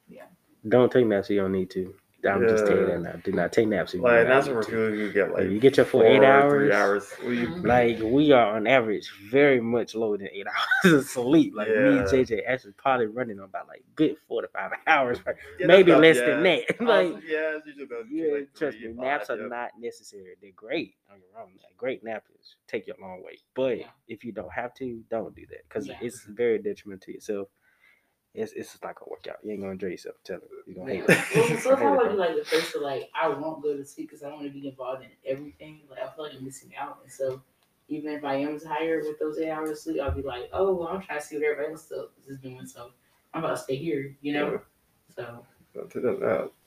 [0.10, 0.26] yeah.
[0.68, 1.30] Don't take naps.
[1.30, 1.94] You don't need to.
[2.26, 2.98] I'm just telling you Yeah.
[2.98, 3.22] that now.
[3.24, 3.94] Do not take naps.
[3.94, 4.70] if Like do not that's need where to.
[4.70, 7.50] people you get like If you get your full four eight hours, three hours sleep.
[7.50, 7.66] Mhm.
[7.68, 10.48] like we are on average very much lower than eight
[10.84, 11.54] hours of sleep.
[11.56, 15.24] Like me and JJ actually probably running on about like good four to five hours,
[15.26, 15.36] right?
[15.60, 16.82] Yeah, maybe that's less about- than that.
[16.82, 19.48] Like yeah, it's usually about yeah, like trust three, me, five, naps are yeah.
[19.48, 20.36] not necessary.
[20.42, 20.96] They're great.
[21.08, 21.50] Don't get wrong.
[21.70, 23.38] A great nap is take you a long way.
[23.54, 23.88] But Yeah.
[24.08, 25.98] if you don't have to, don't do that because Yeah.
[26.02, 27.48] it's very detrimental to yourself.
[28.38, 29.38] It's it's gonna work out.
[29.44, 30.16] You ain't gonna enjoy yourself.
[30.24, 31.16] Tell you, you're gonna hate Yeah.
[31.16, 31.38] it.
[31.38, 33.64] Well, so if Hate I it, would be like the first to like, I won't
[33.64, 35.82] go to sleep because I don't want to be involved in everything.
[35.90, 37.42] Like I feel like I'm missing out, and so
[37.88, 40.74] even if I am tired with those eight hours of sleep, I'll be like, oh,
[40.74, 41.92] well, I'm trying to see what everybody else
[42.28, 42.92] is doing, so
[43.34, 44.62] I'm about to stay here, you know.
[45.16, 46.04] So Don't take.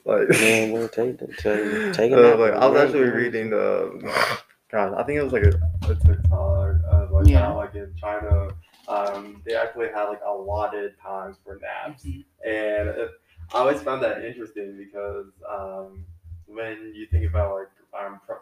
[0.04, 2.82] Like, Man, we'll take the take, take a Uh, like I was bro.
[2.84, 4.38] actually reading the,
[4.72, 7.46] God, I think it was like a, a TikTok of like Yeah.
[7.46, 8.48] how like in China,
[8.90, 12.24] um, they actually had like allotted times for naps, mhm.
[12.44, 13.10] and it,
[13.54, 16.04] I always found that interesting because um,
[16.46, 18.36] when you think about like um, pro-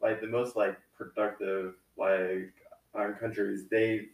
[0.00, 2.52] like the most like productive like
[2.94, 4.08] um, countries, they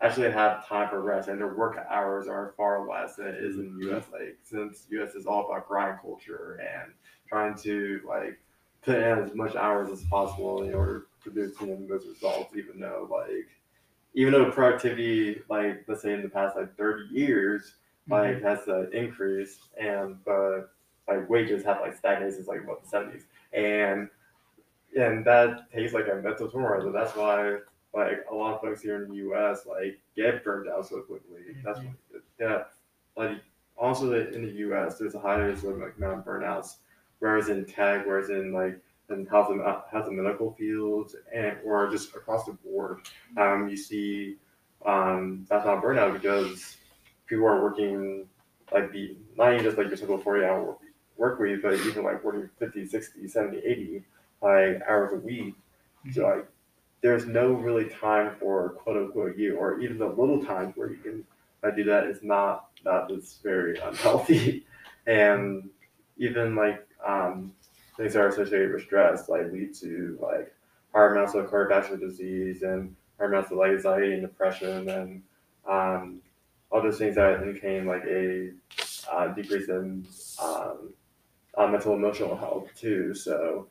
[0.00, 3.56] actually have time for rest, and their work hours are far less than it is
[3.56, 4.04] in the U.S.
[4.12, 5.14] Like since U.S.
[5.14, 6.92] is all about grind culture and
[7.28, 8.38] trying to like
[8.82, 12.56] put in as much hours as possible in order to produce you know, those results,
[12.56, 13.48] even though like
[14.14, 17.74] even though productivity like let's say in the past like 30 years
[18.08, 20.72] like has uh, increased and but
[21.08, 24.08] like wages have like stagnated since like about the 70s and
[24.96, 27.58] and that takes like a mental toll so that's why
[27.94, 31.56] like a lot of folks here in the us like get burned out so quickly.
[31.64, 31.94] That's Mhm.
[32.38, 32.64] yeah.
[33.16, 33.38] Like
[33.76, 36.76] also that in the us there's a high rate of like amount of burnouts
[37.18, 38.78] whereas in tech whereas in like
[39.10, 43.00] in health and uh, health and medical fields and or just across the board
[43.36, 44.36] um, you see
[44.86, 46.76] um, that's not burnout because
[47.26, 48.26] people are working
[48.72, 50.76] like the not even just like your typical 40 hour
[51.16, 54.04] work, week but even like working 50 60 70 80
[54.42, 55.54] like hours a week.
[56.12, 56.48] So like
[57.02, 60.96] there's no really time for quote unquote you or even the little times where you
[60.96, 61.24] can
[61.62, 64.66] uh, do that is not that is very unhealthy.
[65.06, 65.70] And
[66.18, 67.54] even like um,
[68.00, 70.52] things that are associated with stress like lead to like
[70.92, 75.22] higher amounts of cardiovascular disease and higher amounts of like anxiety and depression and
[75.68, 76.20] um,
[76.70, 78.52] all those things that indicate like a
[79.12, 80.06] uh, decrease in
[80.42, 80.94] um,
[81.58, 83.12] uh, mental emotional health too.
[83.14, 83.66] So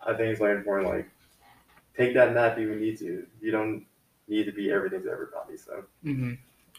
[0.00, 1.10] I think it's like important like
[1.96, 3.26] take that nap if you need to.
[3.42, 3.84] You don't
[4.28, 5.58] need to be everything to everybody.
[5.58, 6.32] So hmm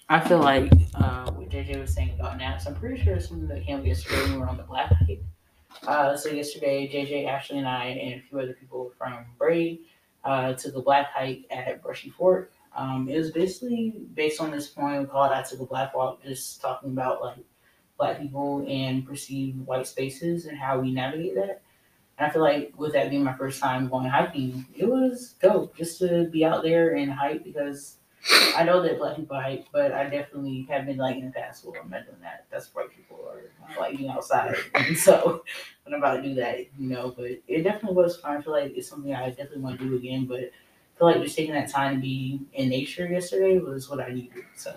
[0.10, 3.64] I feel like uh, what JJ was saying about naps, I'm pretty sure something that
[3.64, 4.92] came up yesterday when we were on the Black.
[5.88, 9.80] Uh, so yesterday, JJ, Ashley, and I, and a few other people from Braid
[10.24, 12.52] uh, took a black hike at Brushy Fork.
[12.76, 16.62] Um, it was basically based on this poem called "I Took a Black Walk," just
[16.62, 17.38] talking about like
[17.98, 21.62] black people and perceived white spaces and how we navigate that.
[22.18, 25.76] And I feel like with that being my first time going hiking, it was dope
[25.78, 27.98] just to be out there and hike because
[28.56, 31.66] I know that black people hike, but I definitely have been like in the past
[31.66, 32.46] where I'm not doing that.
[32.50, 34.56] That's white people or I like being outside.
[34.74, 35.44] And so
[35.86, 38.38] I'm about to do that, you know, but it definitely was fun.
[38.38, 41.22] I feel like it's something I definitely want to do again, but I feel like
[41.22, 44.44] just taking that time to be in nature yesterday was what I needed.
[44.56, 44.74] So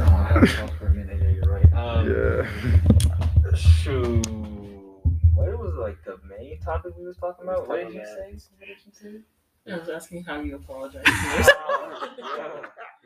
[0.00, 1.18] Oh, I had to talk for a minute.
[1.22, 1.72] Yeah, you're right.
[1.74, 2.08] Um,
[3.50, 3.56] yeah.
[3.56, 4.26] Shoot.
[5.34, 7.68] What was like the main topic we was talking about?
[7.68, 8.34] What did you say?
[8.58, 9.72] What did you say?
[9.72, 11.04] I was asking how you apologize.
[11.74, 12.08] Oh,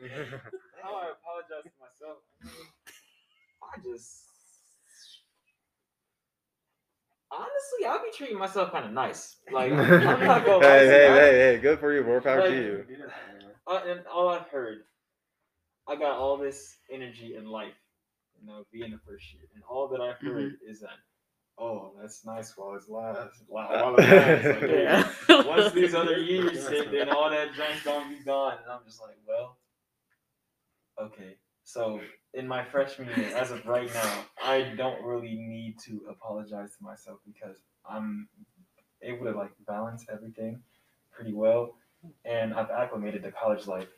[0.01, 0.09] yeah.
[0.81, 2.17] How I apologize to myself.
[3.63, 4.27] I just
[7.31, 9.37] honestly, I'll be treating myself kind of nice.
[9.51, 9.77] Like I'm
[10.25, 12.03] not gonna hey, hey, hey, hey, good for you.
[12.03, 12.85] More power Like, to you.
[13.67, 14.79] Uh, and all I've heard,
[15.87, 17.73] I got all this energy in life,
[18.39, 20.89] you know, being the first year, and all that I've heard is that,
[21.57, 24.61] oh, that's nice while it's last, while, while it lasts.
[24.61, 25.11] Like, yeah.
[25.47, 28.57] once these other years hit, then all that drink's gonna be gone.
[28.63, 29.57] And I'm just like, well,
[30.99, 31.35] okay.
[31.63, 31.99] So
[32.33, 36.83] in my freshman year, as of right now, I don't really need to apologize to
[36.83, 37.57] myself because
[37.89, 38.27] I'm
[39.01, 40.61] able to like balance everything
[41.11, 41.75] pretty well,
[42.25, 43.89] and I've acclimated to college life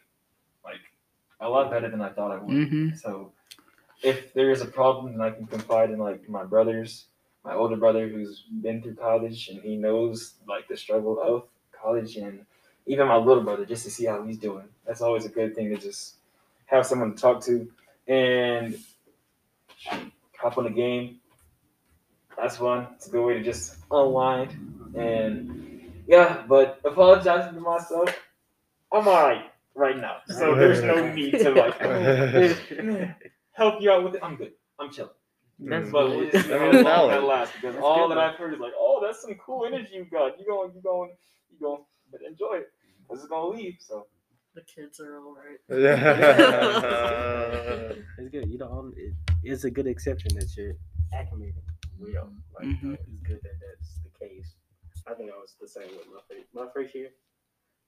[0.63, 0.80] like
[1.39, 2.69] a lot better than I thought I would.
[2.69, 3.34] hmm So
[4.04, 7.06] if there is a problem, then I can confide in like my brothers,
[7.44, 12.17] my older brother who's been through college and he knows like the struggle of college,
[12.17, 12.46] and
[12.85, 14.65] even my little brother just to see how he's doing.
[14.85, 16.15] That's always a good thing to just
[16.65, 17.69] have someone to talk to
[18.08, 18.77] and
[20.37, 21.19] hop on the game.
[22.37, 22.87] That's fun.
[22.96, 24.56] It's a good way to just unwind
[24.96, 26.44] and yeah.
[26.48, 28.10] But apologizing to myself,
[28.92, 30.17] I'm alright right now.
[30.27, 31.79] So there's no need to like.
[33.52, 34.54] help you out with it, I'm good.
[34.79, 35.12] I'm chilling.
[35.62, 36.17] That's But good.
[36.17, 37.23] we'll just I mean, it's long that valid.
[37.25, 38.27] lasts because That's all good, that though.
[38.31, 40.39] I've heard is like, oh, that's some cool energy you've got.
[40.39, 41.12] You going, you going,
[41.51, 42.67] you going, but enjoy it.
[43.10, 43.75] This is gonna leave.
[43.79, 44.07] So
[44.55, 45.60] The kids are alright.
[45.69, 47.93] Yeah.
[48.17, 48.49] It's good.
[48.49, 50.75] You know, it, it's a good exception that you're
[51.13, 51.63] acclimating
[51.99, 52.31] well.
[52.55, 52.93] Like, Mhm.
[52.93, 54.55] uh, it's good that that's the case.
[55.07, 57.10] I think I was the same with my first, my first year.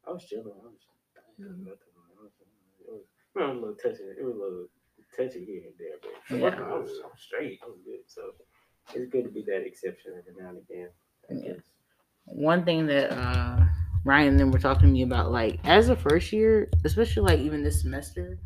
[0.07, 0.47] I was chilling.
[0.47, 0.76] I was,
[1.17, 1.93] I didn't do nothing.
[1.95, 2.32] I was,
[2.80, 3.03] it was,
[3.36, 4.03] it was a little touchy.
[4.03, 4.67] It was a little
[5.16, 6.47] touchy here and there, but Yeah.
[6.47, 7.59] it, I was, I was straight.
[7.64, 8.01] I was good.
[8.07, 8.34] So
[8.93, 10.89] it's good to be that exception every now and again.
[11.30, 11.53] I Yeah.
[11.53, 11.64] guess.
[12.26, 13.66] one thing that uh
[14.03, 17.39] Ryan and them were talking to me about, like as a first year, especially like
[17.39, 18.39] even this semester,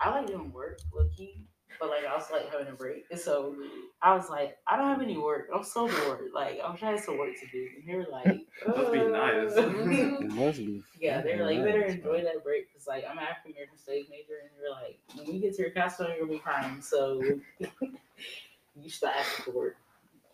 [0.00, 0.78] I like doing work,
[1.16, 1.48] key,
[1.82, 3.06] but like I was like having a break.
[3.10, 3.56] And so
[4.00, 5.48] I was like, I don't have any work.
[5.52, 6.30] I'm so bored.
[6.32, 7.66] Like I'm trying some work to do.
[7.76, 9.52] And they were like, Must be nice.
[9.56, 10.80] It must be.
[11.00, 13.52] yeah, they were like, you better nice, enjoy that break because like I'm an African
[13.52, 16.32] American studies major, and they were like, when you get to your capstone, you're gonna
[16.32, 16.80] be crying.
[16.80, 17.20] So
[17.58, 19.76] you start asking for work.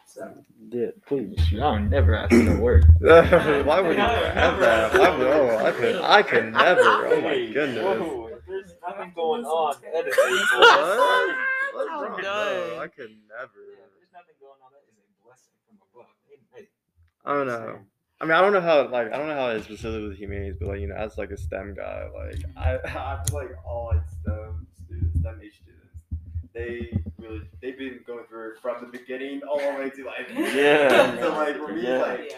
[0.05, 0.31] So
[0.71, 1.39] Yeah, please.
[1.63, 2.85] I'll never ask you to work.
[3.01, 4.99] Why would you have that?
[4.99, 7.07] Why would, oh, I could, I could never.
[7.07, 7.85] Oh my goodness.
[7.85, 8.28] whoa,
[8.59, 9.75] there's nothing going on.
[9.95, 10.13] Editing.
[10.59, 11.37] What?
[11.75, 12.21] What's I'm wrong?
[12.23, 12.23] done.
[12.23, 13.61] No, I could never.
[13.71, 14.73] Yeah, there's nothing going on.
[14.73, 16.11] That is a blessing from above.
[16.55, 16.69] Hey,
[17.25, 17.79] I don't know.
[18.21, 20.19] I mean, I don't know how like I don't know how it is specifically with
[20.19, 23.51] humanities, but like you know, as like a STEM guy, like I I feel like
[23.65, 26.01] all like STEM students, STEM H students,
[26.55, 31.21] they really they've been going through from the beginning all the way to like Yeah.
[31.21, 31.99] so like for me, Yeah.
[31.99, 32.33] like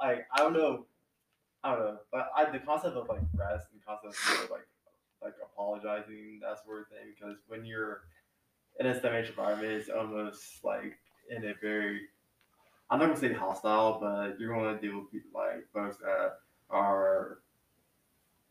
[0.00, 0.86] like I don't know,
[1.64, 4.14] I don't know, but I the concept of like rest and concept
[4.44, 4.66] of like
[5.22, 8.04] like apologizing that sort of thing because when you're
[8.80, 10.98] in a STEM environment, it's almost like
[11.30, 12.08] in a very
[12.90, 16.40] I'm not gonna say hostile, but you're gonna deal with people like folks that
[16.70, 17.40] are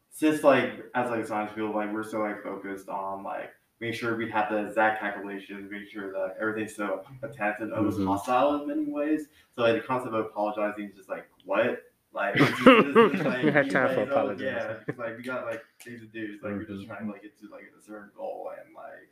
[0.09, 4.17] since like as like science field, like we're so like focused on like making sure
[4.17, 8.07] we have the exact calculations, making sure that everything's so intense and almost Mhm.
[8.07, 9.27] hostile in many ways.
[9.55, 11.86] So like the concept of apologizing is just like what?
[12.13, 14.45] Like, just- like, have you time for apologies.
[14.45, 16.33] Yeah, like we got like things to do.
[16.33, 19.09] It's like we're just trying to like get to like a certain goal and like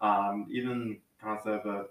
[0.00, 1.86] um even concept of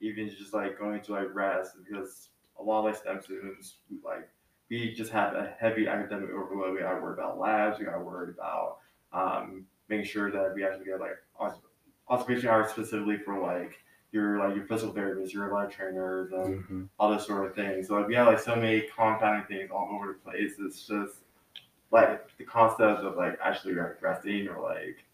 [0.00, 3.74] even just like going to like rest because a lot of like STEM students
[4.04, 4.28] like
[4.70, 6.74] we just have a heavy academic overload.
[6.74, 8.78] We gotta worry about labs, we gotta worry about
[9.12, 11.18] um making sure that we actually get like
[12.08, 13.78] observation hours specifically for like
[14.12, 16.88] your like your physical therapists, your lab trainers, and Mhm.
[16.98, 17.88] all those sort of things.
[17.88, 20.54] So like, we have like so many compounding things all over the place.
[20.58, 21.14] It's just
[21.90, 25.04] like the concept of like actually like resting or like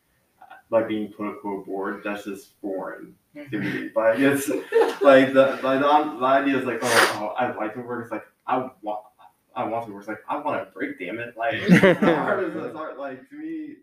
[0.71, 2.03] like being put a quote unquote bored.
[2.05, 3.91] That's just foreign to me.
[3.95, 7.81] Like it's like the like the, the idea is like oh, oh I like to
[7.81, 8.03] work.
[8.05, 9.01] It's like I want
[9.55, 10.03] I want to work.
[10.03, 10.99] It's like I want a break.
[10.99, 11.37] Damn it!
[11.37, 11.61] Like
[12.01, 12.73] hard is?
[12.75, 12.99] Hard?
[12.99, 13.77] Like to me,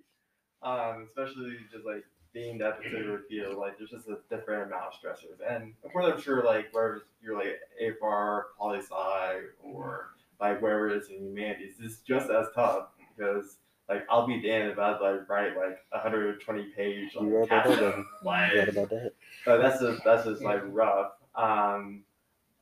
[0.61, 2.03] um, especially just like
[2.33, 5.39] being that particular field, like there's just a different amount of stressors.
[5.47, 10.09] And of course, I'm sure like wherever you're like AFR, poli sci, or
[10.39, 13.57] like wherever it is in humanities, it's just as tough because
[13.89, 17.67] like I'll be damned if I like write like 120 page like, You right about
[17.67, 19.11] that, Like, You about that.
[19.45, 21.11] but that's just that's just like rough.
[21.35, 22.03] Um,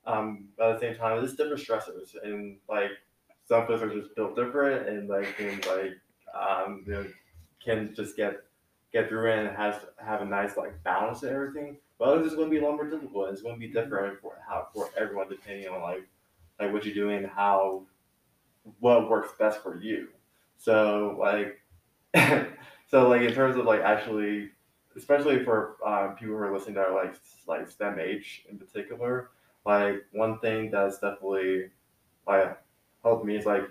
[0.05, 2.89] um, but at the same time, it's different stressors, and like
[3.47, 5.93] some folks are just built different, and like can like
[6.33, 7.05] um, you know,
[7.63, 8.37] can just get
[8.91, 11.77] get through it and has have a nice like balance and everything.
[11.97, 13.29] But others is going to be a lot more difficult.
[13.29, 16.07] It's going to be different for how for everyone depending on like
[16.59, 17.83] like what you're doing, how
[18.79, 20.09] what works best for you.
[20.57, 21.59] So like
[22.87, 24.49] so like in terms of like actually
[24.95, 27.15] especially for um, people who are listening that are like
[27.47, 29.29] like STEM age in particular,
[29.65, 31.69] like one thing that's definitely
[32.27, 32.57] like
[33.03, 33.63] helped me is like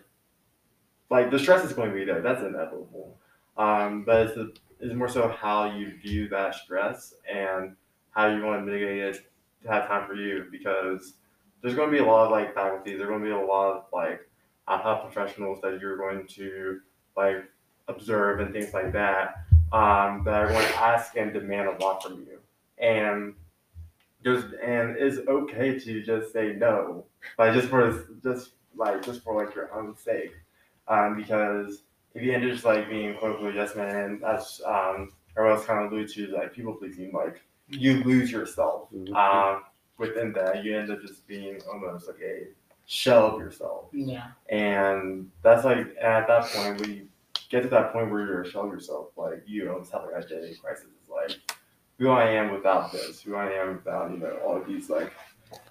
[1.11, 2.23] like the stress is going to be there.
[2.23, 3.18] That's inevitable.
[3.57, 7.76] Um, but it's, the, it's more so how you view that stress and
[8.11, 9.20] how you want to mitigate it
[9.62, 11.14] to have time for you because
[11.61, 12.97] there's going to be a lot of like faculty.
[12.97, 14.20] There's going to be a lot of like
[14.66, 16.81] health professionals that you're going to
[17.16, 17.45] like
[17.89, 22.03] observe and things like that um, that are going to ask and demand a lot
[22.03, 22.39] from you.
[22.78, 23.35] And
[24.24, 27.05] just and it's okay to just say no,
[27.39, 30.33] like just for just like just for like your own sake,
[30.89, 31.83] um, because
[32.15, 35.67] if you end up just like being quote unquote yes man, that's um, everyone else
[35.67, 39.15] kind of alluded to like people pleasing, like you lose yourself Mhm.
[39.15, 39.63] um,
[39.97, 40.65] within that.
[40.65, 42.49] You end up just being almost like a
[42.87, 43.87] shell of yourself.
[43.93, 44.29] Yeah.
[44.49, 47.09] And that's like at that point when you
[47.49, 50.15] get to that point where you're a shell of yourself, like you almost have like
[50.25, 50.87] identity crisis.
[51.01, 51.39] It's like
[51.99, 55.13] who I am without this, who I am without, you know, all of these like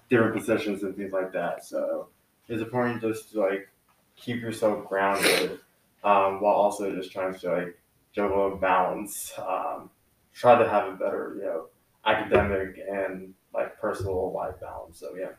[0.08, 1.64] different positions and things like that.
[1.64, 2.08] So
[2.48, 3.68] it's important just to like
[4.16, 5.58] keep yourself grounded
[6.04, 7.78] um, while also just trying to like
[8.14, 9.90] juggle a balance um,
[10.34, 11.66] try to have a better, you know,
[12.06, 15.00] academic and like personal life balance.
[15.00, 15.32] So yeah.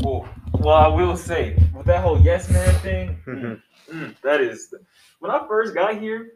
[0.00, 3.62] Well, well, I will say with that whole yes man thing, mm,
[3.92, 4.72] mm, that is
[5.20, 6.32] when I first got here.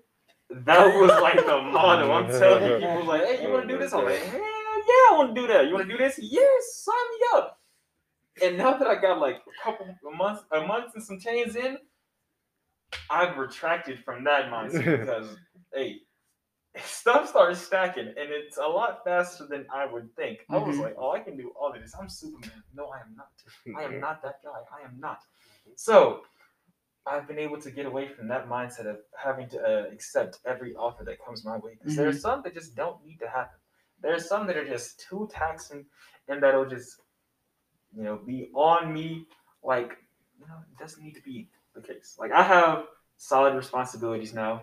[0.51, 2.11] That was like the motto.
[2.11, 5.07] I'm telling you, people like, "Hey, you want to do this?" I'm like, "Hell yeah,
[5.11, 6.19] I want to do that." You want to do this?
[6.21, 7.60] Yes, sign me up.
[8.43, 11.57] And now that I got like a couple of months, a month and some change
[11.57, 11.79] in,
[13.11, 15.37] I've retracted from that mindset because
[15.75, 16.01] hey,
[16.83, 20.41] stuff started stacking and it's a lot faster than I would think.
[20.49, 20.83] I was Mhm.
[20.83, 21.95] like, oh, I can do all of this.
[21.99, 22.63] I'm Superman.
[22.75, 23.31] No, I am not.
[23.77, 24.61] I am not that guy.
[24.79, 25.21] I am not.
[25.77, 26.23] So
[27.07, 30.75] I've been able to get away from that mindset of having to uh, accept every
[30.77, 31.75] offer that comes my way.
[31.79, 33.59] Because there are some that just don't need to happen.
[34.01, 35.87] There are some that are just too taxing
[36.29, 37.01] and that'll just,
[37.97, 39.27] you know, be on me.
[39.63, 39.97] Like,
[40.41, 42.17] you know, it doesn't need to be the case.
[42.19, 42.85] Like, I have
[43.17, 44.63] solid responsibilities now.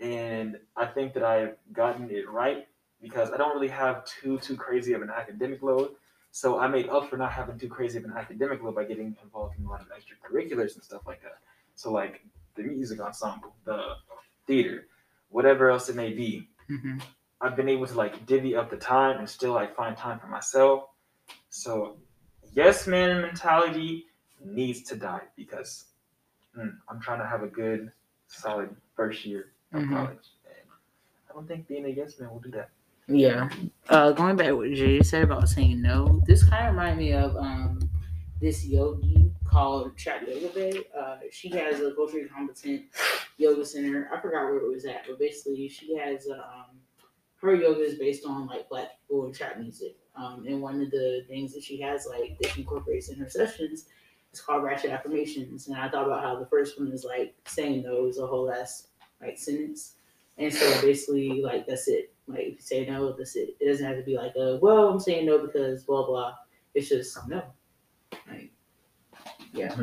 [0.00, 2.66] And I think that I've gotten it right
[3.00, 5.90] because I don't really have too, too crazy of an academic load.
[6.32, 9.14] So I made up for not having too crazy of an academic load by getting
[9.22, 11.38] involved in a lot of extracurriculars and stuff like that.
[11.74, 12.24] So like
[12.56, 13.96] the music ensemble, the
[14.46, 14.86] theater,
[15.28, 16.98] whatever else it may be, Mm-hmm.
[17.40, 20.28] I've been able to like divvy up the time and still like find time for
[20.28, 20.84] myself.
[21.50, 21.96] So
[22.52, 24.06] yes man mentality
[24.44, 25.86] needs to die because
[26.58, 27.92] mm, I'm trying to have a good,
[28.26, 29.90] solid first year of Mhm.
[29.90, 30.28] college.
[30.44, 30.68] And
[31.30, 32.70] I don't think being a yes man will do that.
[33.08, 33.48] Yeah.
[33.88, 37.12] Uh, going back to what Jay said about saying no, this kind of reminded me
[37.12, 37.80] of um,
[38.40, 40.98] this yogi called Trap Yoga Bae.
[40.98, 42.86] Uh, she has a culturally competent
[43.38, 44.08] yoga center.
[44.12, 46.80] I forgot where it was at, but basically she has um,
[47.40, 49.96] her yoga is based on like black people and trap music.
[50.14, 53.28] Um, and one of the things that she has like that she incorporates in her
[53.28, 53.86] sessions
[54.32, 55.68] is called ratchet affirmations.
[55.68, 58.44] And I thought about how the first one is like saying no is a whole
[58.44, 58.88] last
[59.20, 59.94] like sentence.
[60.38, 62.12] And so basically, like that's it.
[62.26, 63.56] Like if you say no, that's it.
[63.60, 66.34] It doesn't have to be like a well, I'm saying no because blah blah.
[66.74, 67.42] It's just no.
[68.28, 68.52] Like
[69.52, 69.74] yeah.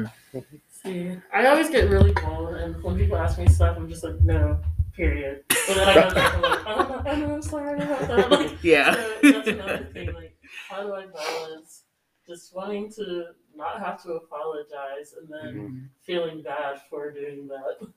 [0.69, 4.19] See, I always get really bold, and when people ask me stuff, I'm just like,
[4.21, 4.59] no,
[4.99, 5.43] period.
[5.49, 8.31] But then I go back and like, oh, I know, I'm sorry about that.
[8.31, 8.93] Like, Yeah.
[8.95, 10.13] so that's another thing.
[10.13, 10.37] Like,
[10.69, 11.83] how do I balance
[12.27, 15.77] just wanting to not have to apologize and then Mm-hmm.
[16.05, 17.87] feeling bad for doing that?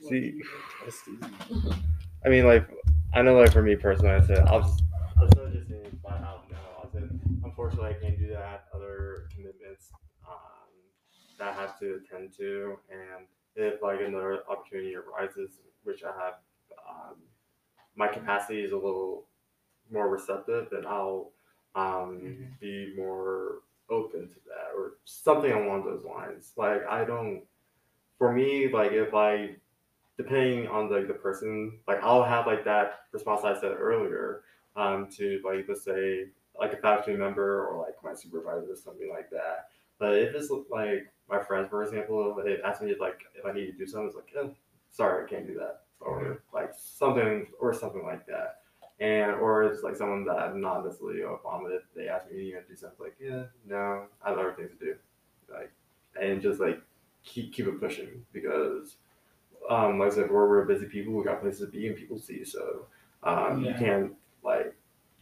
[0.00, 0.40] See,
[2.24, 2.68] I mean, like,
[3.14, 4.82] I know, like, for me personally, I said, I'll just,
[5.22, 7.08] instead of just saying flat out no, I said,
[7.44, 8.66] unfortunately, I can't do that.
[8.74, 9.90] Other commitments
[10.28, 10.36] um,
[11.38, 12.78] that I have to attend to.
[12.90, 16.34] And if, like, another opportunity arises, which I have,
[16.88, 17.16] um,
[17.96, 19.26] my capacity is a little
[19.90, 21.32] more receptive, then I'll
[21.74, 22.60] um, Mhm.
[22.60, 26.52] be more open to that or something along those lines.
[26.56, 27.44] Like, I don't,
[28.18, 29.56] for me, like, if I
[30.16, 34.44] depending on like the person, like I'll have like that response I said earlier,
[34.76, 39.10] um, to like let's say like a faculty member or like my supervisor or something
[39.10, 39.70] like that.
[39.98, 43.52] But if it's like my friends, for example, if they ask me like if I
[43.52, 44.48] need to do something, it's like, eh,
[44.90, 48.62] sorry, I can't do that, or like something or something like that.
[49.00, 51.82] And or it's like someone that I'm not necessarily up on with.
[51.94, 54.70] They ask me you know, to do something like, yeah, no, I have other things
[54.78, 54.94] to do,
[55.52, 55.70] like,
[56.20, 56.80] and just like
[57.24, 58.96] keep keep it pushing because
[59.68, 61.12] um, like I said, we're, we're busy people.
[61.12, 62.44] We got places to be and people see.
[62.44, 62.86] So
[63.22, 64.12] um, you can't
[64.42, 64.74] like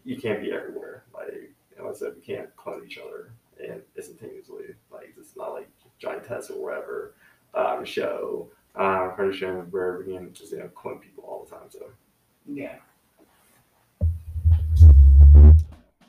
[0.05, 1.05] you can't be everywhere.
[1.13, 4.75] Like you know, like I said, we can't clone each other and instantaneously.
[4.91, 7.15] Like it's not like giant test or whatever
[7.55, 8.49] um, show.
[8.77, 11.71] Uh, production where we can just you know clone people all the time.
[11.71, 11.87] So
[12.47, 12.77] Yeah.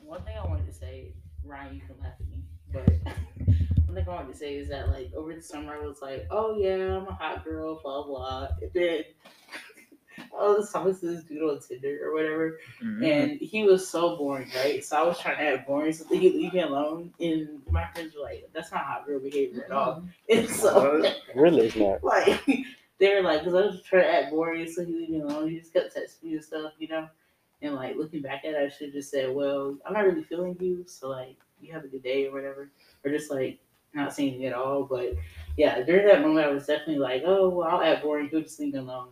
[0.04, 1.12] One thing I wanted to say,
[1.44, 2.42] Ryan, you can laugh at me,
[2.72, 2.86] but
[3.86, 6.26] one thing I wanted to say is that like over the summer I was like,
[6.30, 8.48] oh yeah, I'm a hot girl, blah blah.
[8.60, 9.02] And then
[10.36, 13.04] I was talking to this dude on Tinder or whatever, mm-hmm.
[13.04, 14.84] and he was so boring, right?
[14.84, 17.12] So I was trying to act boring so he'd leave me alone.
[17.20, 20.04] And my friends were like, that's not hot girl behavior at all.
[20.30, 22.02] And so Really, it's not.
[22.04, 22.40] like
[22.98, 25.50] they were like, because I was trying to act boring, so he leave me alone.
[25.50, 27.08] He just kept texting me and stuff, you know.
[27.62, 30.56] And like looking back at it, I should just said, well, I'm not really feeling
[30.60, 32.70] you, so like you have a good day or whatever,
[33.04, 33.58] or just like
[33.94, 34.84] not saying anything at all.
[34.84, 35.14] But
[35.56, 38.28] yeah, during that moment, I was definitely like, oh, well, I'll act boring.
[38.28, 39.08] He'll just leave me alone,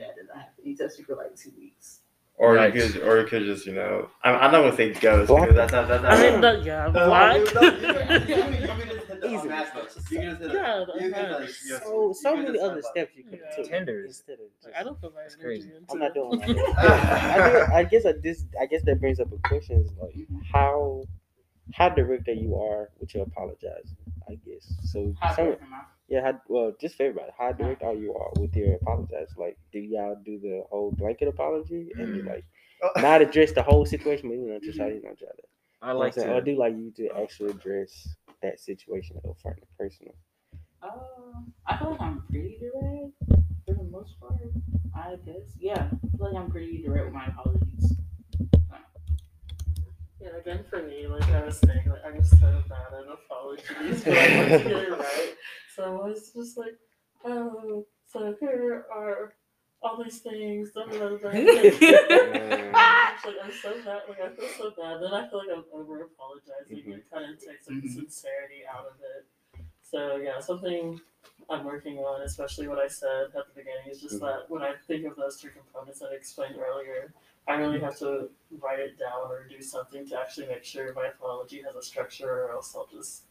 [0.00, 0.64] and that did not happen.
[0.64, 2.00] He texted me for like two weeks.
[2.36, 2.74] or Yikes.
[2.74, 5.48] you could or you could just you know I'm, I'm not gonna say ghost Block
[5.48, 6.12] because that's not that's not.
[6.12, 7.44] I mean, the, yeah, why?
[10.10, 10.84] Yeah,
[11.66, 13.56] Yeah, so so many other steps you could Yeah.
[13.56, 14.04] have Tender.
[14.04, 14.76] instead of just.
[14.76, 15.70] I don't put my That's crazy.
[15.76, 16.48] into I'm not doing that.
[16.78, 20.14] I, think, I guess I, this I guess that brings up a question: is like
[20.52, 21.04] how
[21.74, 23.92] how direct are you are with your apologize?
[24.28, 24.72] I guess.
[24.84, 25.80] So How some, direct am I?
[26.08, 29.28] Yeah, how, well, just for everybody, how direct are you all with your apologize?
[29.36, 32.44] Like, do y'all do the whole blanket apology and you like
[33.02, 35.42] not address the whole situation, but you know, just how you know try to.
[35.82, 36.36] I I like like or to.
[36.36, 38.08] I do like you to actually address
[38.42, 40.14] that situation up front and personal.
[40.82, 40.88] Uh,
[41.66, 43.12] I feel like I'm pretty direct
[43.66, 44.34] for the most part.
[44.94, 45.56] I guess.
[45.58, 47.92] Yeah, I feel like I'm pretty direct with my apologies.
[50.20, 54.18] Yeah, again for me, like I was saying, like I'm so bad at apologies, but
[54.18, 55.34] I want to get it right.
[55.76, 56.74] So I was just like,
[57.24, 59.34] oh, so here are
[59.80, 60.72] all these things.
[60.72, 61.28] Da, da, da, da.
[61.30, 61.44] Mm.
[61.54, 61.80] It's
[63.26, 64.02] like I'm so bad.
[64.08, 65.00] Like I feel so bad.
[65.00, 66.78] Then I feel like I'm over apologizing.
[66.92, 66.96] Mhm.
[66.98, 67.88] It kind of takes like, Mhm.
[67.94, 69.26] sincerity out of it.
[69.82, 71.00] So yeah, something
[71.48, 74.20] I'm working on, especially what I said at the beginning, is just Mhm.
[74.26, 77.14] that when I think of those two components that I explained earlier,
[77.48, 78.28] I really have to
[78.60, 82.30] write it down or do something to actually make sure my apology has a structure,
[82.30, 83.22] or else I'll just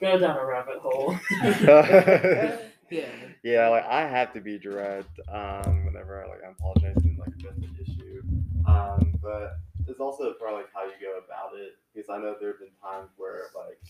[0.00, 1.16] go down a rabbit hole.
[2.90, 3.06] Yeah.
[3.42, 7.82] Yeah, like I have to be direct um, whenever like I'm apologizing like address the
[7.82, 8.22] issue.
[8.66, 9.58] Um, but
[9.88, 12.60] it's also part of like how you go about it because I know there have
[12.60, 13.80] been times where like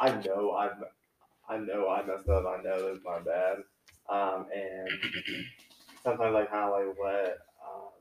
[0.00, 0.82] I know I've
[1.48, 2.46] I know I messed up.
[2.46, 3.58] I know it's my bad.
[4.08, 4.88] Um, and
[6.02, 7.92] sometimes I kind of like let um,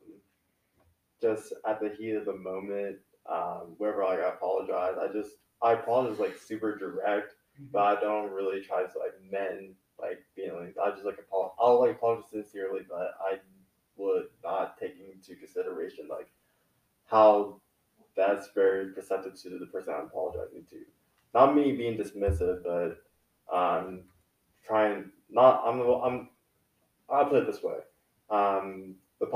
[1.22, 2.97] just at the heat of the moment,
[3.30, 7.34] um, wherever like I apologize, I just I apologize like super direct,
[7.72, 10.76] but I don't really try to like mend like feelings.
[10.84, 11.55] I just like apologize.
[11.59, 13.38] I'll like apologize sincerely, but I
[13.97, 16.28] would not take into consideration like
[17.05, 17.61] how
[18.15, 20.78] that's very perceptive to the person I'm apologizing to.
[21.34, 24.01] Not me being dismissive, but um,
[24.65, 25.63] trying not.
[25.65, 25.80] I'm.
[25.82, 26.30] I'm.
[27.09, 27.78] I'll put it this way.
[28.30, 29.28] Um, the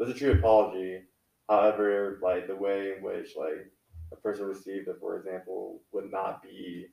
[0.00, 1.04] apology was a true apology.
[1.48, 3.70] However, like the way in which like
[4.12, 6.88] a person received it, for example, would not be.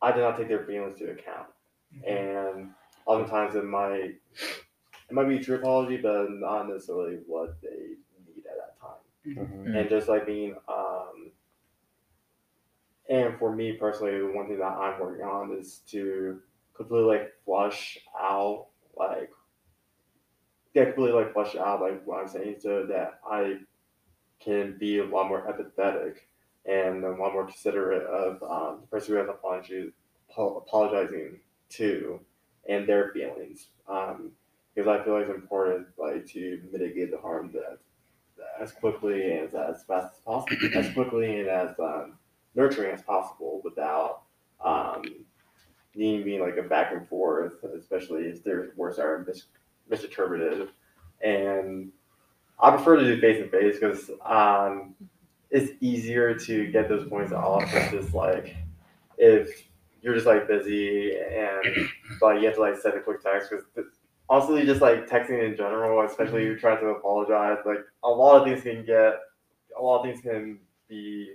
[0.00, 1.48] I did not take their feelings into account,
[2.06, 2.74] and
[3.06, 8.46] oftentimes it might it might be a true apology, but not necessarily what they need
[8.46, 9.76] at that time Mhm.
[9.76, 11.32] and just like being um
[13.08, 16.42] and for me personally one thing that i'm working on is to
[16.74, 19.30] completely like flush out like
[20.78, 23.56] yeah completely like flush out like what i'm saying so that i
[24.40, 26.16] can be a lot more empathetic
[26.66, 29.28] and a lot more considerate of um, the person who has
[30.38, 32.20] apologizing to
[32.68, 34.30] and their feelings um,
[34.74, 37.78] because i feel like it's important like to mitigate the harm that
[38.60, 42.14] as quickly and as, as fast as possible, as quickly and as um,
[42.54, 44.22] nurturing as possible without
[44.64, 45.02] um,
[45.94, 49.46] needing being like a back and forth, especially if their words are mis-
[49.90, 50.68] misinterpreted.
[51.22, 51.90] And
[52.60, 54.94] I prefer to do face to face because um,
[55.50, 58.54] it's easier to get those points off versus like
[59.16, 59.64] if
[60.02, 61.88] you're just like busy and
[62.22, 63.90] like you have to like send a quick text because
[64.28, 68.44] honestly just like texting in general especially you're trying to apologize like a lot of
[68.46, 69.14] things can get
[69.78, 70.58] a lot of things can
[70.88, 71.34] be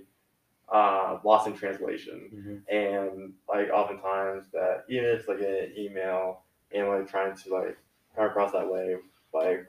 [0.72, 2.74] uh, lost in translation Mhm.
[2.74, 6.42] and like oftentimes that even if it's like an email
[6.74, 7.76] and like trying to like
[8.16, 8.96] come across that way
[9.32, 9.66] like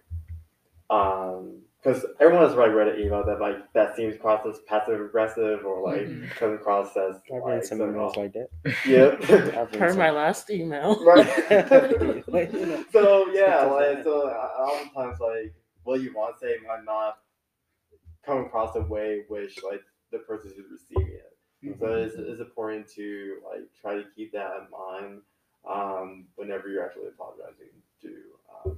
[0.89, 4.99] um because everyone has like read an email that like that seems across as passive
[5.01, 6.29] aggressive or like Mhm.
[6.31, 8.49] comes across as I've like read some emails like that.
[8.85, 9.15] yeah
[9.59, 11.03] I've read Per my last email.
[11.05, 12.83] right Wait, you know.
[12.91, 16.83] so yeah, Sometimes like I- so, I- oftentimes like what you want to say might
[16.85, 17.17] not
[18.25, 19.81] come across the way which like
[20.11, 21.77] the person who's receiving it.
[21.79, 25.21] So it's, it's important to like try to keep that in mind
[25.69, 27.69] um, whenever you're actually apologizing
[28.01, 28.09] to
[28.65, 28.77] um,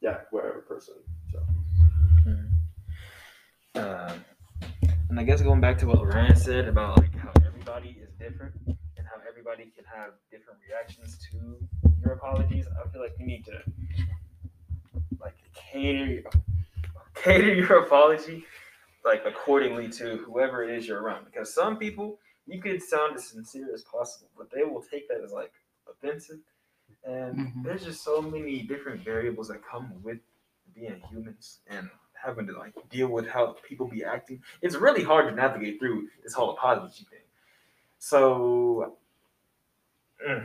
[0.00, 0.94] yeah whatever person.
[1.32, 1.40] So
[3.76, 4.24] Um,
[5.08, 8.54] and I guess going back to what Ryan said about like how everybody is different
[8.66, 11.56] and how everybody can have different reactions to
[12.02, 13.62] your apologies, I feel like you need to
[15.20, 16.22] like cater
[17.14, 18.44] cater your apology
[19.04, 21.24] like accordingly to whoever it is you're around.
[21.24, 25.20] Because some people you could sound as sincere as possible, but they will take that
[25.24, 25.52] as like
[26.02, 26.40] offensive.
[27.04, 27.64] And Mhm.
[27.64, 30.18] there's just so many different variables that come with
[30.74, 34.42] being humans and having to like deal with how people be acting.
[34.62, 37.20] It's really hard to navigate through this whole apology thing.
[37.98, 38.96] So
[40.26, 40.42] mm,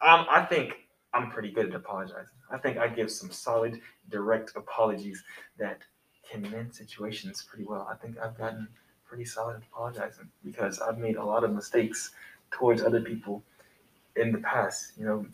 [0.00, 0.74] um, I think
[1.14, 2.36] I'm pretty good at apologizing.
[2.50, 3.80] I think I give some solid,
[4.10, 5.22] direct apologies
[5.58, 5.82] that
[6.30, 7.88] can mend situations pretty well.
[7.90, 8.68] I think I've gotten
[9.04, 12.12] pretty solid at apologizing because I've made a lot of mistakes
[12.50, 13.42] towards other people
[14.16, 15.26] in the past, you know,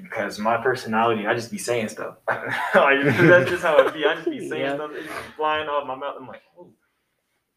[0.00, 2.16] because my personality, I just be saying stuff.
[2.28, 2.44] like,
[2.74, 4.04] that's just how it be.
[4.04, 4.74] I just be saying Yeah.
[4.76, 6.16] stuff, it's just flying off my mouth.
[6.20, 6.70] I'm like, oh,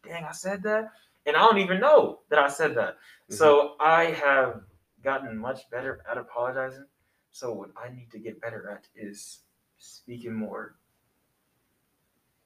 [0.06, 0.90] dang, I said that.
[1.26, 2.96] and I don't even know that I said that.
[3.28, 4.60] So I have
[5.02, 6.86] gotten much better at apologizing.
[7.32, 9.40] So what I need to get better at is
[9.78, 10.76] speaking more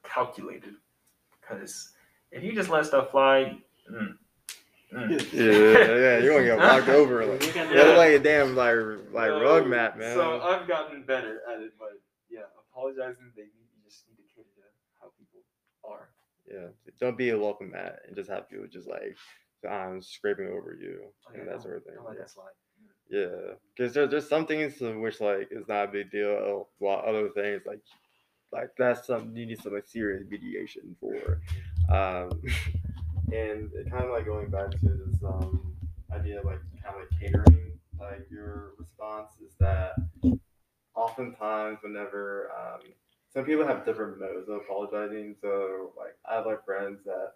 [0.02, 0.74] calculated.
[1.40, 1.92] Because
[2.30, 3.58] if you just let stuff fly,
[3.90, 4.14] mm,
[4.92, 5.32] mm.
[5.32, 7.24] Yeah, yeah, you're gonna get walked over.
[7.30, 8.76] Like, You got yeah, that- like a damn like
[9.12, 10.14] like rug mat, man.
[10.14, 12.40] So I've gotten better at it, but yeah,
[12.72, 13.48] apologizing, they you
[13.84, 14.62] just need to cater to
[15.00, 15.40] how people
[15.84, 16.08] are.
[16.50, 16.68] yeah,
[17.00, 19.16] don't be a welcome mat and just have people just like
[19.68, 21.94] um scraping over you Okay, and that don't- sort of thing.
[21.96, 22.24] don't let Yeah.
[23.10, 27.02] Yeah, because there, there's some things to which like it's not a big deal, while
[27.06, 27.80] other things like
[28.52, 31.40] like that's some you need some like serious mediation for.
[31.94, 32.30] Um,
[33.32, 35.72] and it kind of like going back to this um
[36.12, 39.92] idea of like kind of like catering like your response is that
[40.94, 42.80] oftentimes whenever um
[43.32, 45.34] some people have different modes of apologizing.
[45.40, 47.34] So like I have like friends that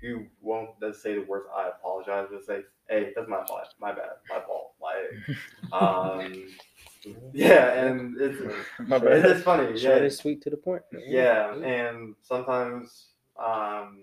[0.00, 3.92] who won't just say the words I apologize, just say, Hey, that's my fault, my
[3.92, 4.72] bad, my fault.
[4.80, 6.48] Like um
[7.32, 8.40] yeah, and it's
[8.86, 9.66] My it's funny.
[9.78, 10.82] Short Yeah, and sweet to the point.
[10.92, 13.06] yeah, and sometimes
[13.38, 14.02] um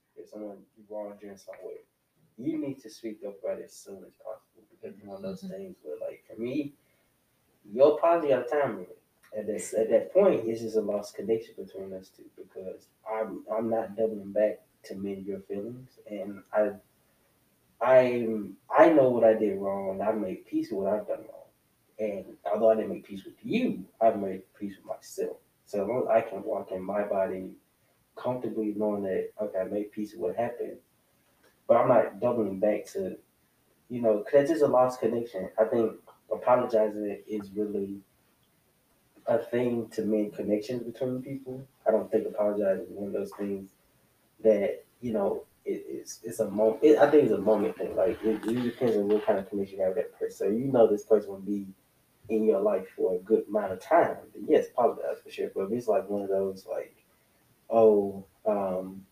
[0.89, 1.81] wronged you in some way,
[2.37, 5.23] you need to speak up about it as soon as possible because it's one of
[5.23, 5.53] those mm-hmm.
[5.53, 6.73] things where, like, for me,
[7.71, 8.97] your apology got a time limit.
[9.37, 13.45] At this, at that point, it's just a lost connection between us two because I'm
[13.49, 16.71] I'm not doubling back to mend your feelings, and I
[17.81, 21.19] I'm I know what I did wrong, and I made peace with what I've done
[21.19, 21.41] wrong.
[21.97, 25.37] And although I didn't make peace with you, I've made peace with myself.
[25.65, 27.51] So as long as I can walk in my body
[28.21, 30.77] comfortably knowing that okay, I made peace with what happened,
[31.67, 33.17] but I'm not doubling back to,
[33.89, 35.49] you know, because that's just a lost connection.
[35.59, 35.93] I think
[36.31, 38.01] apologizing is really
[39.27, 41.67] a thing to mend connections between people.
[41.87, 43.71] I don't think apologizing is one of those things
[44.43, 46.83] that you know it, it's it's a moment.
[46.83, 47.95] It, I think it's a moment thing.
[47.95, 50.37] Like it, it depends on what kind of connection you have with that person.
[50.37, 51.67] So you know this person will be
[52.29, 54.17] in your life for a good amount of time.
[54.47, 55.51] Yes, apologize for sure.
[55.53, 57.00] But if it's like one of those like,
[57.71, 59.05] oh, um,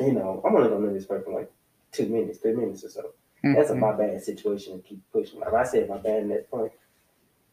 [0.00, 1.52] you know, I'm only gonna know this person for like
[1.92, 3.12] two minutes, three minutes or so.
[3.42, 5.40] That's a my bad situation to keep pushing.
[5.40, 6.72] Like I said my bad in that point,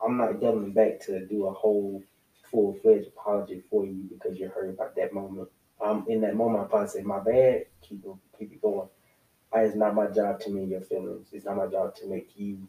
[0.04, 2.04] I'm not doubling back to do a whole
[2.50, 5.50] full fledged apology for you because you're hurt about that moment.
[5.84, 7.66] Um, in that moment, I probably say my bad.
[7.82, 8.88] Keep it, keep it going.
[9.54, 11.28] I, it's not my job to mend your feelings.
[11.32, 12.68] It's not my job to make you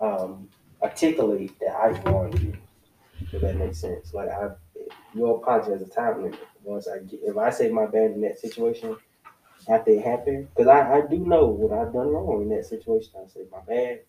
[0.00, 0.48] um,
[0.82, 2.56] articulate that I wronged you.
[3.32, 4.14] If that makes sense.
[4.14, 4.50] Like I,
[5.16, 6.38] your apology has a time limit.
[6.62, 8.96] Once I get, if I say my bad in that situation,
[9.68, 13.12] after it happened, because I, I do know what I've done wrong in that situation.
[13.22, 14.00] I say my bad,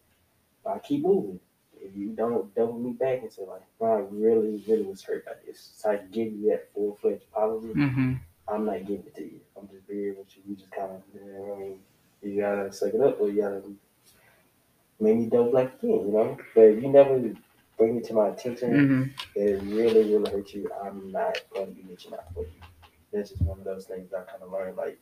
[0.64, 1.39] but I keep moving.
[1.80, 5.26] If you don't double me back and say like, "Bro, I really, really was hurt
[5.26, 7.74] by this," so I give you that full fledged apology.
[7.74, 8.14] Mm-hmm.
[8.47, 9.39] I'm not giving it to you.
[9.58, 10.43] I'm just being with you.
[10.47, 11.80] You just kind of, you know, I mean,
[12.22, 13.62] you gotta suck it up, or you gotta
[14.99, 16.38] maybe double back again, you know.
[16.55, 17.20] But you never
[17.78, 19.03] bring it to my attention, Mm-hmm.
[19.39, 20.69] it really, really hurt you.
[20.84, 22.49] I'm not going to be reaching out for you.
[23.13, 24.99] That's just one of those things I kind of learned, like,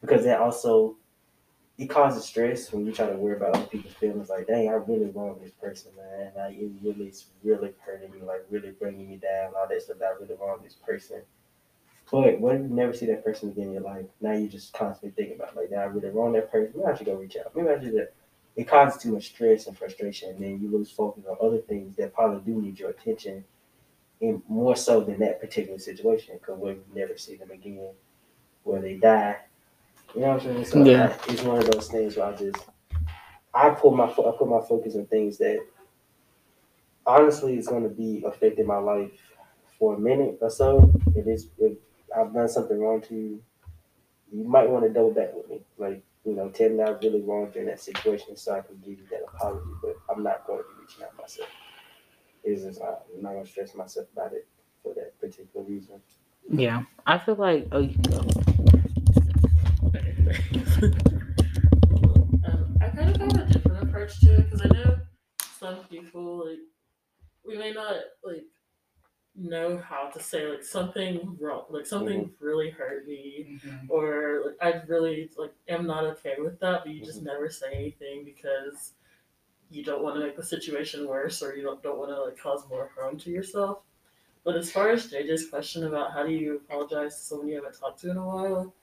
[0.00, 0.96] because that also
[1.78, 4.28] it causes stress when you try to worry about other people's feelings.
[4.28, 6.30] Like, dang, I really wronged this person, man.
[6.36, 9.52] Like, it really, it's really hurting me, like, really bringing me down.
[9.56, 9.96] All that stuff.
[10.02, 11.22] I really wronged this person.
[12.10, 14.04] But what if you never see that person again in your life?
[14.20, 16.72] Now you're just constantly thinking about, like, did I really wrong that person?
[16.76, 17.54] Maybe I should go reach out.
[17.56, 17.94] Maybe I should.
[17.96, 18.04] uh,
[18.56, 21.96] It causes too much stress and frustration, and then you lose focus on other things
[21.96, 23.44] that probably do need your attention
[24.22, 27.90] and more so than that particular situation because we'll never see them again
[28.64, 29.36] where they die.
[30.14, 30.64] You know what I'm saying?
[30.66, 31.16] So Yeah.
[31.28, 32.58] I- it's one of those things where I just
[33.54, 35.64] I pull my I put my focus on things that
[37.06, 39.12] honestly is going to be affecting my life
[39.78, 40.92] for a minute or so.
[41.14, 41.76] If it's if
[42.16, 43.42] I've done something wrong to you,
[44.32, 45.62] you might want to double back with me.
[45.78, 48.76] Like you know, tell me I really wronged you in that situation so I can
[48.78, 49.70] give you that apology.
[49.82, 51.48] But I'm not going to be reaching out myself.
[52.44, 54.46] It's just not, I'm not going to stress myself about it
[54.82, 56.00] for that particular reason.
[56.48, 58.18] Yeah, I feel like oh, you can go.
[62.46, 64.98] um, I kind of have a different approach to it because I know
[65.58, 66.58] some people like
[67.46, 67.94] we may not
[68.24, 68.44] like
[69.40, 72.44] know how to say like something wrong, like something Mm-hmm.
[72.44, 73.90] really hurt me, Mhm.
[73.90, 77.26] or like I really like am not okay with that, but you just Mm-hmm.
[77.26, 78.94] never say anything because
[79.70, 82.38] you don't want to make the situation worse or you don't, don't want to like
[82.38, 83.80] cause more harm to yourself.
[84.44, 87.78] But as far as JJ's question about how do you apologize to someone you haven't
[87.78, 88.74] talked to in a while,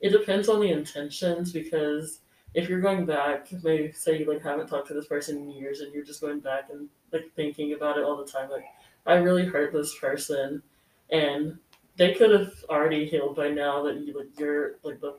[0.00, 2.20] it depends on the intentions because
[2.54, 5.80] if you're going back, maybe say you like haven't talked to this person in years
[5.80, 8.64] and you're just going back and like thinking about it all the time, like
[9.06, 10.62] I really hurt this person
[11.10, 11.58] and
[11.96, 15.14] they could have already healed by now that you like you're like the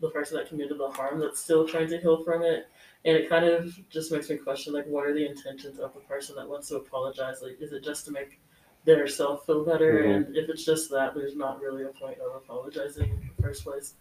[0.00, 2.68] the person that committed the harm that's still trying to heal from it.
[3.04, 6.00] And it kind of just makes me question like what are the intentions of the
[6.00, 7.40] person that wants to apologize?
[7.42, 8.40] Like is it just to make
[8.84, 10.04] their self feel better?
[10.04, 10.26] Mhm.
[10.26, 13.64] And if it's just that, there's not really a point of apologizing in the first
[13.64, 13.94] place.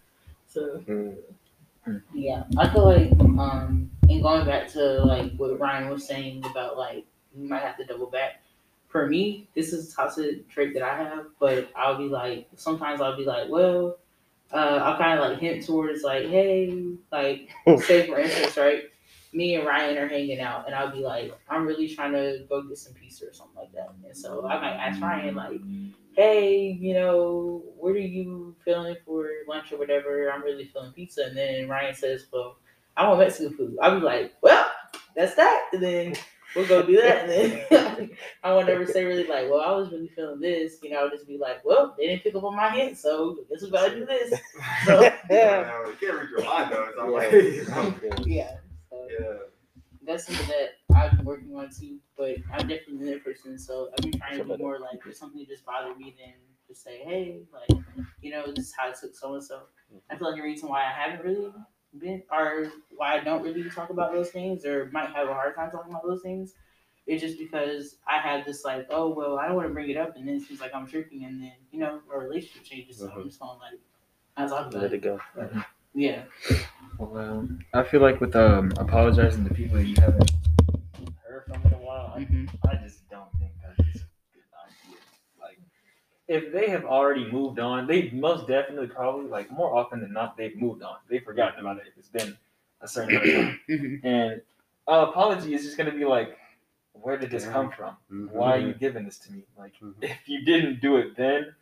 [0.47, 0.83] So
[1.85, 2.01] Mm.
[2.13, 6.77] Yeah, I feel like um, and going back to like what Ryan was saying about
[6.77, 7.05] like
[7.35, 8.41] you might have to double back.
[8.93, 13.01] For me, this is a toxic trait that I have, but I'll be like sometimes
[13.01, 13.97] I'll be like, well,
[14.53, 17.49] uh, I'll kind of like hint towards like, hey, like
[17.81, 18.83] say for instance, right?
[19.33, 22.61] Me and Ryan are hanging out, and I'll be like, I'm really trying to go
[22.61, 25.59] get some pizza or something like that, and so I might ask Ryan like,
[26.15, 30.31] hey, you know, what are you feeling for lunch or whatever?
[30.31, 31.25] I'm really feeling pizza.
[31.25, 32.57] And then Ryan says, well,
[32.95, 33.77] I want Mexican food.
[33.81, 34.69] I'll be like, well,
[35.15, 35.69] that's that.
[35.73, 36.13] And then
[36.55, 37.29] we'll go do that.
[37.29, 37.31] And
[37.69, 38.11] then
[38.43, 40.77] I won't ever say really like, well, I was really feeling this.
[40.81, 43.37] You know, I'll just be like, well, they didn't pick up on my hint, so
[43.39, 44.39] I guess we gotta do this.
[44.85, 46.85] So, Yeah, you can't read your mind though.
[46.89, 48.55] It's not like, yeah.
[48.89, 49.33] So yeah.
[50.05, 51.97] that's something that I've been working on too.
[52.17, 55.45] But I'm definitely that person, so I've been trying to be more like if something
[55.47, 56.33] just bothered me, then
[56.67, 57.83] just say, hey, like
[58.21, 59.61] you know, this is how it took so and so.
[60.09, 61.51] I feel like the reason why I haven't really
[61.99, 65.55] been, or why I don't really talk about those things, or might have a hard
[65.55, 66.53] time talking about those things,
[67.05, 69.97] It's just because I had this like, oh well, I don't want to bring it
[69.97, 72.97] up, and then it seems like I'm tripping, and then you know, our relationship changes,
[72.99, 73.79] so I'm just going like,
[74.37, 74.97] I talk about Let it.
[74.97, 75.19] it go.
[75.93, 76.23] Yeah.
[76.97, 80.31] Well, I feel like with um apologizing to people that you haven't
[86.33, 90.35] if they have already moved on, they most definitely probably like more often than not
[90.35, 90.97] they've moved on.
[91.07, 92.35] They've forgotten about it if it's been
[92.81, 93.59] a certain amount of time.
[93.67, 94.41] hmm And
[94.87, 96.37] uh, apology is just gonna be like,
[96.93, 97.97] where did this come from?
[98.31, 99.43] Why are you giving this to me?
[99.57, 99.93] Like, Mhm.
[100.01, 101.53] if you didn't do it then,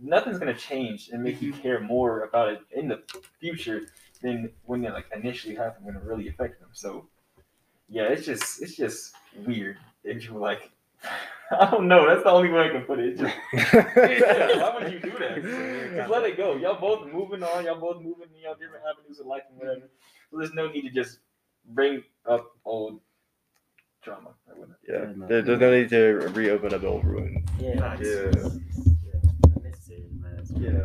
[0.00, 3.00] nothing's gonna change and make you care more about it in the
[3.38, 3.82] future
[4.20, 6.70] than when it like initially happened when it really affected them.
[6.72, 7.06] So,
[7.88, 9.14] yeah, it's just it's just
[9.46, 10.72] weird if you like.
[11.60, 12.06] I don't know.
[12.06, 13.18] That's the only way I can put it.
[13.18, 13.34] It's just,
[13.74, 15.94] yeah, why would you do that?
[15.94, 16.56] Just let it go.
[16.56, 17.64] Y'all both moving on.
[17.64, 19.88] Y'all both moving in y'all different avenues of life and whatever.
[20.30, 21.20] So there's no need to just
[21.70, 23.00] bring up old
[24.02, 24.68] drama or.
[24.86, 25.12] Yeah.
[25.28, 27.48] There, there's no need to reopen up the old ruins.
[27.58, 27.74] Yeah.
[27.74, 28.00] Nice.
[28.00, 28.30] Yeah.
[29.56, 30.38] Unnecessary, man.
[30.38, 30.84] It's Yeah.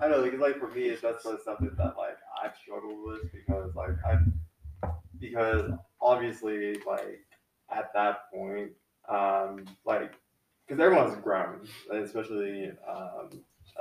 [0.00, 2.98] I know, because like for me, it's that's sort of something that like I've struggled
[3.04, 4.88] with because like I,
[5.18, 5.70] because
[6.00, 7.20] obviously like
[7.74, 8.72] at that point,
[9.08, 10.12] um, like
[10.66, 13.28] because everyone's grown, especially um,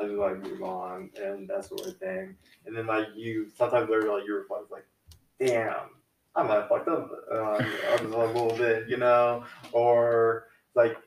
[0.02, 3.90] as you like move on and that sort of thing, and then like you sometimes
[3.90, 4.86] later like you reflect like,
[5.40, 5.90] damn,
[6.36, 7.10] I might have fucked up
[8.00, 10.98] just a little bit, you know, or like.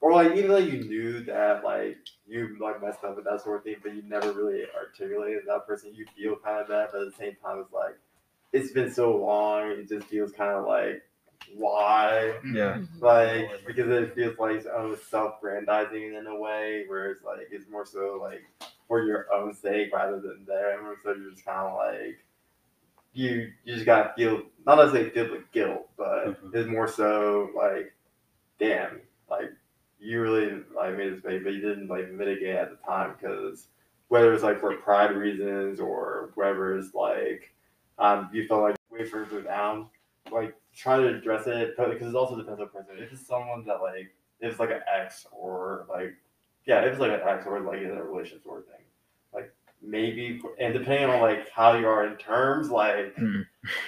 [0.00, 1.96] Or like even though you knew that like
[2.26, 5.66] you like messed up with that sort of thing, but you never really articulated that
[5.66, 5.94] person.
[5.94, 7.96] You feel kind of bad, but at the same time, it's like
[8.52, 9.70] it's been so long.
[9.70, 11.02] It just feels kind of like
[11.56, 12.78] why, Yeah.
[13.00, 17.68] like because it feels like it's almost self-grandizing in a way, where it's like it's
[17.70, 18.42] more so like
[18.88, 20.96] for your own sake rather than them.
[21.02, 22.18] So you're just kind of like
[23.12, 26.54] you you just gotta feel not necessarily feel the guilt, but Mhm.
[26.54, 27.92] it's more so like
[28.58, 29.00] damn,
[29.30, 29.52] like
[29.98, 33.68] you really like made this mistake, but you didn't like mitigate at the time because
[34.08, 37.52] whether it's like for pride reasons or whatever it's like
[37.98, 39.88] um you felt like way further down,
[40.30, 42.94] like try to address it because it also depends on the person.
[42.98, 46.14] If it's someone that like if it's like an ex or like
[46.66, 48.84] yeah, if it's like an ex or like in a relationship sort of thing,
[49.32, 49.52] like
[49.82, 53.40] maybe and depending on like how you are in terms, like Hmm.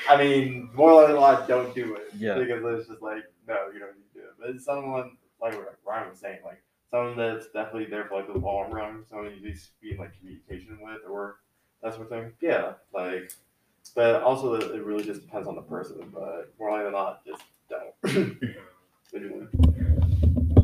[0.08, 2.08] I mean more than a lot, don't do it.
[2.16, 2.34] Yeah.
[2.38, 4.34] because it's just like no, you don't need to do it.
[4.38, 8.32] But it's someone like what Ryan was saying, like someone that's definitely there for like
[8.32, 11.36] the long run, someone you need to be in like communication with or
[11.82, 12.32] that sort of thing.
[12.40, 13.32] Yeah, like,
[13.94, 16.10] but also it it really just depends on the person.
[16.12, 18.40] But more likely than not, just don't.
[19.12, 19.46] Literally.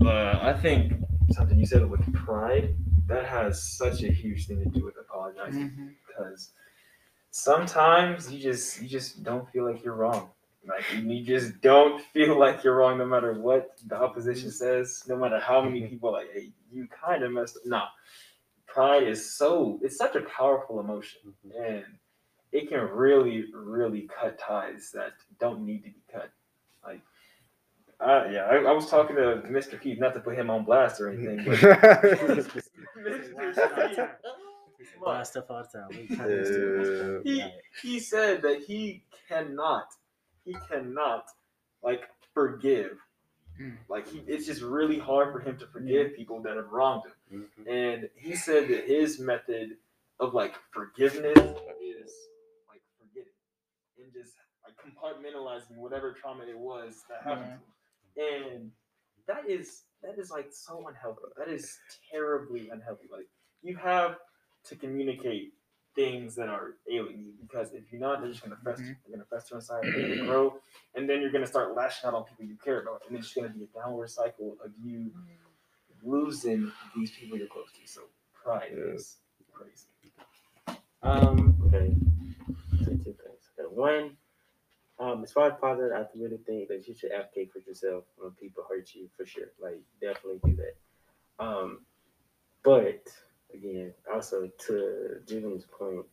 [0.05, 0.95] Uh, I think
[1.31, 2.75] something you said with pride
[3.07, 5.95] that has such a huge thing to do with apologizing Mhm.
[6.07, 6.53] because
[7.31, 10.31] sometimes you just you just don't feel like you're wrong
[10.67, 15.17] Like you just don't feel like you're wrong no matter what the opposition says, no
[15.17, 17.63] matter how many people like, hey, you kind of messed up.
[17.67, 17.87] Nah.
[18.67, 21.85] Pride is so it's such a powerful emotion and
[22.53, 26.31] it can really, really cut ties that don't need to be cut.
[26.85, 27.01] Like
[28.01, 29.81] uh, yeah, I, I was talking to Mr.
[29.81, 32.55] Keith, not to put him on blast or anything, but Mr.
[32.97, 33.99] Keith,
[35.05, 35.91] Buy stuff all the time.
[36.09, 36.35] Kinda Yeah.
[36.35, 37.45] used he,
[37.83, 39.87] he said that he cannot,
[40.45, 41.27] he cannot
[41.83, 42.03] like
[42.35, 42.99] forgive.
[43.61, 43.77] Mm.
[43.89, 47.49] Like he, it's just really hard for him to forgive people that have wronged him.
[47.61, 47.71] Mhm.
[47.71, 49.77] And he said that his method
[50.21, 52.13] of like forgiveness is
[52.69, 53.33] like forgetting
[54.03, 54.35] and just
[54.65, 57.53] like compartmentalizing whatever trauma it was that happened
[58.17, 58.53] to him.
[58.53, 58.71] And
[59.27, 61.23] that is that is like so unhealthy.
[61.37, 61.79] That is
[62.11, 63.09] terribly unhealthy.
[63.11, 63.29] Like
[63.63, 64.17] you have
[64.65, 65.53] to communicate
[65.95, 68.83] things that are ailing you because if you're not, they're just gonna fester.
[68.85, 68.97] Mhm.
[69.07, 70.61] They're gonna fester inside, they're gonna grow,
[70.95, 73.37] and then you're gonna start lashing out on people you care about, and it's just
[73.37, 75.13] gonna be a downward cycle of you
[76.03, 77.87] losing these people you're close to.
[77.87, 78.03] So
[78.33, 78.95] pride Yeah.
[78.95, 79.19] is
[79.53, 79.87] crazy.
[81.03, 81.95] Um, okay.
[82.85, 83.51] Say two things.
[83.59, 84.17] Okay, one,
[85.03, 88.31] um, as far as positive, I really think that you should advocate for yourself when
[88.33, 89.51] people hurt you for sure.
[89.61, 91.45] Like definitely do that.
[91.45, 91.81] Um,
[92.63, 93.09] but
[93.53, 96.07] again, also to Julian's point,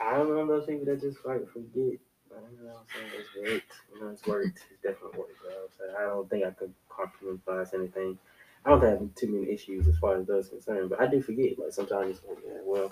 [0.00, 2.00] I'm one of those people that just like forget.
[2.28, 3.72] But I don't know, I'm saying it's worked.
[3.94, 4.58] You know, it's worked.
[4.72, 5.40] It's definitely worked.
[5.40, 5.52] Bro.
[5.78, 8.18] So I don't think I could compromise anything.
[8.64, 11.56] I don't have too many issues as far as those concerned, but I do forget.
[11.56, 12.90] Like sometimes it's like, yeah, well,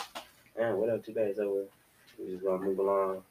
[0.56, 1.64] man, whatever, too bad it's over.
[2.16, 3.22] We just gonna move along.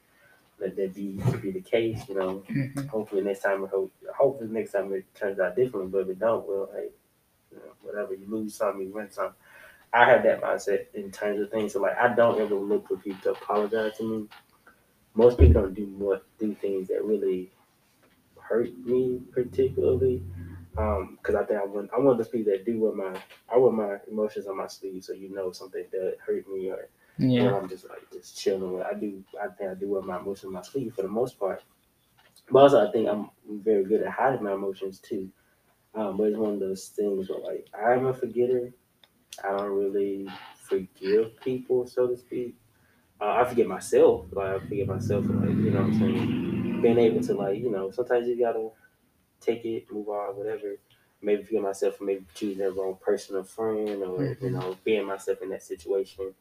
[0.60, 2.44] Let that be be the case, you know.
[2.50, 2.88] Mhm.
[2.88, 5.90] Hopefully next time, hope hopefully next time it turns out differently.
[5.92, 6.90] But if it don't, well, hey,
[7.52, 8.14] you know, whatever.
[8.14, 9.34] You lose some, you win some.
[9.94, 11.74] I have that mindset in terms of things.
[11.74, 14.28] So like, I don't ever look for people to apologize to me.
[15.16, 17.52] Most people don't do more do things that really
[18.40, 20.24] hurt me particularly.
[20.78, 23.20] Um, because I think I want I want those people that do wear my
[23.52, 26.88] I wear my emotions on my sleeve, so you know something that hurt me or
[27.20, 27.50] Yeah.
[27.50, 28.84] and I'm just like just chilling with.
[28.86, 29.24] I do.
[29.42, 31.64] I think I do wear my emotions on my sleeve for the most part.
[32.52, 35.32] But also, I think I'm very good at hiding my emotions too.
[35.96, 38.74] Um, but it's one of those things where like I'm a forgetter.
[39.44, 42.58] I don't really forgive people, so to speak.
[43.22, 44.28] Uh, I forget myself.
[44.32, 45.26] Like I forget myself.
[45.28, 48.70] Like you know, what I'm saying being able to like you know sometimes you gotta
[49.40, 50.78] take it, move on, whatever.
[51.22, 54.52] Maybe forgive myself for maybe choosing the wrong person or friend, or you Mhm.
[54.52, 56.34] know being myself in that situation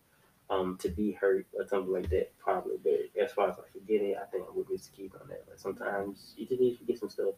[0.50, 2.76] um, to be hurt or something like that, probably.
[2.82, 4.92] But as far as like forgetting, I think I'm with Mr.
[4.92, 5.44] Keith on that.
[5.48, 7.34] Like sometimes you just need to forget some stuff.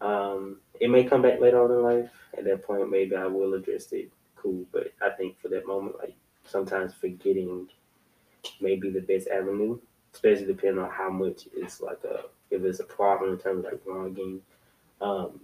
[0.00, 2.10] Um, it may come back later on in life.
[2.36, 4.10] At that point, maybe I will address it.
[4.36, 6.14] Cool, but I think for that moment, like
[6.46, 7.68] sometimes forgetting
[8.60, 9.78] may be the best avenue,
[10.14, 13.72] especially depending on how much it's like a if it's a problem in terms of
[13.72, 14.40] like wronging.
[15.02, 15.40] Um,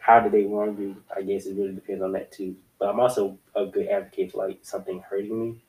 [0.00, 0.96] how do they wrong you?
[1.16, 2.56] I guess it really depends on that too.
[2.78, 5.63] But I'm also a good advocate for like something hurting me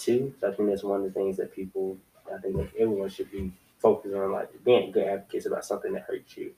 [0.00, 0.34] too.
[0.40, 1.96] So I think that's one of the things that people,
[2.32, 6.02] I think that everyone should be focused on, like being good advocates about something that
[6.02, 6.52] hurts you.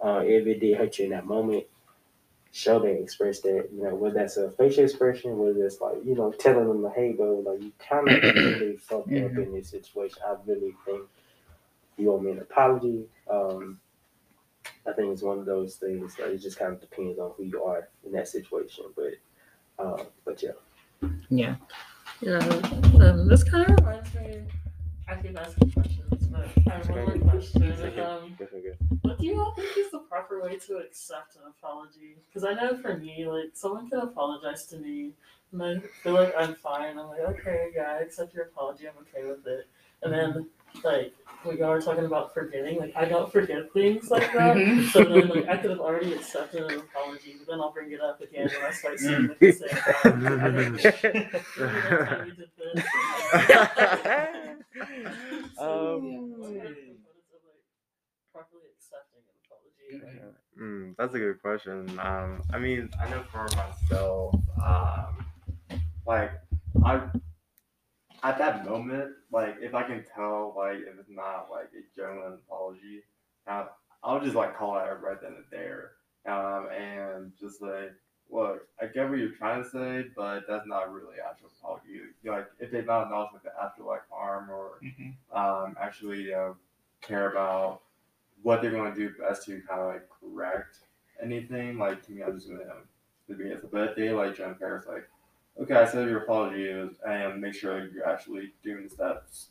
[0.00, 1.64] Uh, if it did hurt you in that moment,
[2.52, 3.68] show that, express that.
[3.74, 6.94] You know, whether that's a facial expression, whether it's like you know telling them, like,
[6.94, 9.42] hey, bro, like you kind of really fucked up Mhm.
[9.42, 10.18] in this situation.
[10.26, 11.02] I really think
[11.96, 13.06] you owe me an apology.
[13.28, 13.80] Um,
[14.86, 16.18] I think it's one of those things.
[16.18, 18.84] Like, it just kind of depends on who you are in that situation.
[18.96, 19.14] But,
[19.78, 21.08] uh, but yeah.
[21.28, 21.56] Yeah.
[22.20, 24.42] Yeah, um, this kind of reminds me.
[25.06, 27.62] I keep asking questions, but I have one more question.
[28.00, 28.36] Um,
[29.02, 32.16] what do you all think is the proper way to accept an apology?
[32.28, 35.12] Because I know for me, like someone can apologize to me,
[35.52, 36.98] and I feel like I'm fine.
[36.98, 38.88] I'm like, okay, yeah, I accept your apology.
[38.88, 39.68] I'm okay with it.
[40.02, 40.48] And then,
[40.84, 44.56] like, when y'all were talking about forgetting, like I don't forget things like that.
[44.56, 44.88] Mhm.
[44.90, 48.00] So then, like, I could have already accepted an apology, but then I'll bring it
[48.00, 50.12] up again when I start seeing it the same time.
[50.22, 52.84] Remember that time you did this?
[55.58, 57.60] Um, Yeah, what are your components of, like,
[58.32, 60.20] properly accepting an apology?
[60.60, 61.98] Mm, that's a good question.
[61.98, 65.26] Um, I mean, I know for myself, um,
[66.06, 66.32] like
[66.84, 67.02] I
[68.28, 72.34] at that moment, like if I can tell, like if it's not like a genuine
[72.34, 73.02] apology,
[73.46, 73.66] uh,
[74.04, 75.92] I'll just like call it out right then and there,
[76.26, 77.92] um, and just like,
[78.30, 82.00] look, I get what you're trying to say, but that's not really actual apology.
[82.24, 85.14] Like if they're not acknowledging the actual like harm or Mhm.
[85.32, 86.52] um, actually uh,
[87.00, 87.80] care about
[88.42, 90.76] what they're going to do best to kind of like correct
[91.22, 91.78] anything.
[91.78, 93.70] Like to me, I'm just going to be it.
[93.70, 95.08] But if they like John Paris, like,
[95.60, 99.48] okay, I said your apology is, and make sure you're actually doing the steps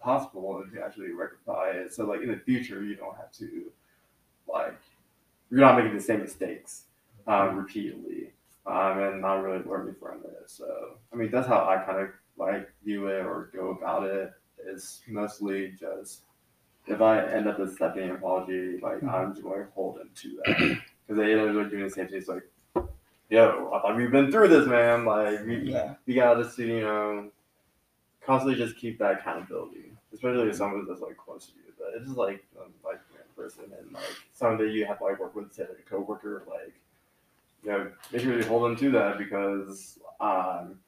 [0.00, 1.92] possible and to actually rectify it.
[1.92, 3.70] So like in the future, you don't have to
[4.50, 4.78] like
[5.50, 6.84] you're not making the same mistakes
[7.26, 8.32] um, repeatedly
[8.66, 10.44] um, and not really learning from it.
[10.46, 12.08] So I mean that's how I kind of
[12.38, 14.32] like view it or go about it.
[14.66, 16.22] It's mostly just
[16.86, 20.42] if I end up accepting an apology, like I'm just going to hold them to
[20.44, 22.18] that because they end up doing the same thing.
[22.18, 22.42] It's like,
[23.30, 25.04] yo, I thought we've been through this, man.
[25.04, 25.94] Like we, Yeah.
[26.06, 27.30] we gotta just you know
[28.24, 31.72] constantly just keep that accountability, especially if someone that's like close to you.
[31.78, 33.00] But it's just like um, like
[33.36, 34.02] person and like
[34.34, 36.72] someone that you have to like work with, say like a coworker, like
[37.64, 40.78] you know, make sure you hold them to that because um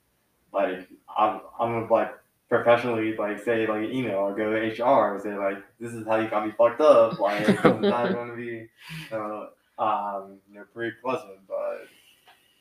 [0.52, 2.12] like I'm I'm like
[2.48, 6.06] professionally like say like an email or go to HR and say like this is
[6.06, 8.68] how you got me fucked up like it's not going to be you
[9.10, 11.88] know, um you know pretty pleasant but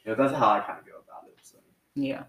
[0.05, 1.57] know that's how I kind of go about it so
[1.95, 2.23] Yeah.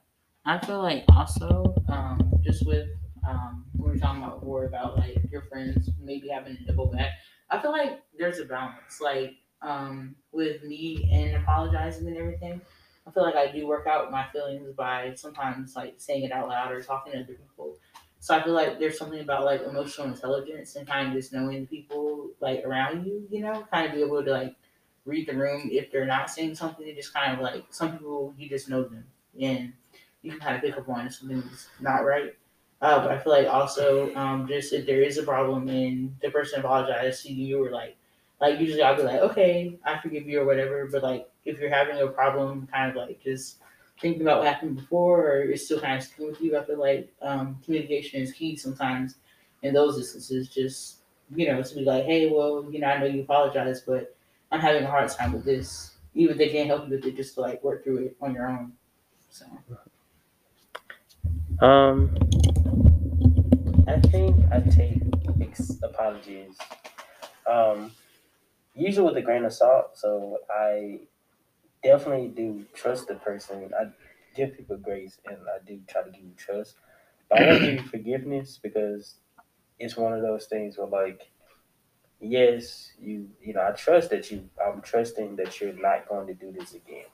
[0.45, 2.89] I feel like also, um, just with
[3.29, 7.13] um we were talking about before about like your friends maybe having to double back.
[7.51, 9.01] I feel like there's a balance.
[9.01, 12.61] Like, um, with me and apologizing and everything.
[13.07, 16.49] I feel like I do work out my feelings by sometimes like saying it out
[16.49, 17.77] loud or talking to other people.
[18.21, 21.63] So I feel like there's something about like emotional intelligence and kind of just knowing
[21.63, 24.55] the people like around you, you know, kind of be able to like
[25.05, 26.85] read the room if they're not saying something.
[26.85, 29.05] They just kind of like some people you just know them
[29.41, 29.73] and
[30.23, 32.35] you can kind of pick up on if something's not right.
[32.81, 36.31] Uh, but I feel like also um, just if there is a problem and the
[36.31, 37.97] person apologized to you or like
[38.41, 40.87] like usually I'll be like okay I forgive you or whatever.
[40.87, 43.59] But like if you're having a problem, kind of like just
[44.01, 46.57] thinking about what happened before or it's still kind of sticking with you.
[46.57, 49.17] I feel like um, communication is key sometimes
[49.63, 50.49] in those instances.
[50.49, 50.99] Just
[51.35, 54.15] you know to be like hey well you know I know you apologize but
[54.53, 55.93] I'm having a hard time with this.
[56.15, 58.49] Even if they can't help you with it, just like work through it on your
[58.49, 58.73] own.
[59.31, 59.47] So.
[61.63, 62.15] Um,
[63.89, 65.01] I think I take
[65.41, 66.59] ex- apologies,
[67.51, 67.93] um,
[68.75, 69.97] usually with a grain of salt.
[69.97, 71.01] So I
[71.83, 73.71] definitely do trust the person.
[73.79, 73.87] I
[74.37, 76.75] give people grace, and I do try to give you trust.
[77.31, 79.15] But I won't give you forgiveness because
[79.79, 81.32] it's one of those things where, like,
[82.23, 84.49] yes, you, you know, I trust that you.
[84.65, 87.07] I'm trusting that you're not going to do this again.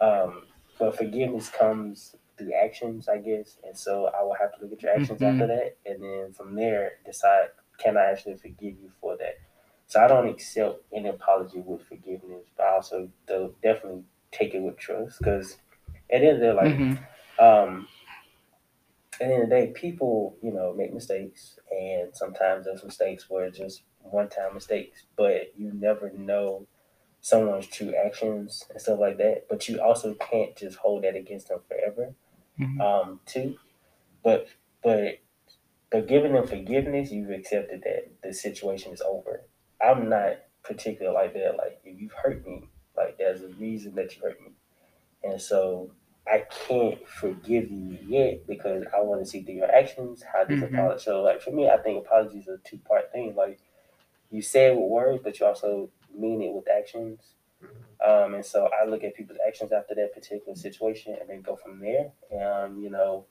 [0.00, 0.46] Um,
[0.78, 3.58] but forgiveness comes through actions, I guess.
[3.64, 5.32] And so I will have to look at your actions Mhm.
[5.32, 9.38] after that, and then from there decide can I actually forgive you for that.
[9.86, 14.60] So I don't accept any apology with forgiveness, but I also do definitely take it
[14.62, 15.58] with trust because
[16.10, 16.98] at the end of the day, like Mhm.
[17.38, 17.88] um,
[19.14, 23.28] at the end of the day, people, you know, make mistakes, and sometimes those mistakes
[23.28, 25.04] were just one-time mistakes.
[25.16, 26.66] But you never know
[27.20, 29.46] someone's true actions and stuff like that.
[29.48, 32.14] But you also can't just hold that against them forever,
[32.58, 32.80] Mhm.
[32.80, 33.58] um, too.
[34.22, 34.48] But
[34.82, 35.18] but
[35.90, 39.42] but giving them forgiveness, you've accepted that the situation is over.
[39.80, 41.56] I'm not particular like that.
[41.56, 44.52] Like if you've hurt me, like there's a reason that you hurt me,
[45.24, 45.92] and so
[46.26, 50.60] I can't forgive you yet because I want to see through your actions how this
[50.62, 50.72] Mhm.
[50.74, 51.02] apology.
[51.04, 53.34] So like for me, I think apologies are two part thing.
[53.34, 53.58] Like
[54.32, 57.20] you say it with words, but you also mean it with actions.
[58.04, 61.54] Um, and so I look at people's actions after that particular situation and then go
[61.54, 62.10] from there.
[62.32, 63.26] Um, you know,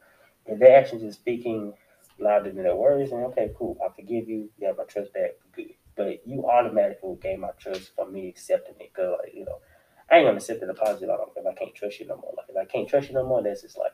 [0.46, 1.74] if their actions is speaking
[2.20, 4.50] louder than their words, then okay, cool, I forgive you.
[4.58, 5.74] You have my trust back, good.
[5.96, 8.94] But you automatically gain my trust from me accepting it.
[8.94, 9.60] Cause like, you know,
[10.10, 12.34] I ain't gonna accept an apology I, if I can't trust you no more.
[12.38, 13.92] Like if I can't trust you no more, that's just like,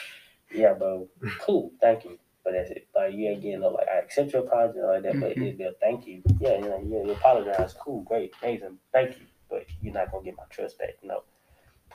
[0.54, 1.08] yeah, bro,
[1.40, 2.18] cool, thank you.
[2.44, 2.88] But that's it.
[2.96, 5.72] Like you ain't getting no like I accept your apology like that, but be a
[5.80, 6.22] thank you.
[6.40, 9.26] Yeah, you know, yeah, you apologize, cool, great, amazing, thank you.
[9.50, 11.22] But you're not gonna get my trust back, no.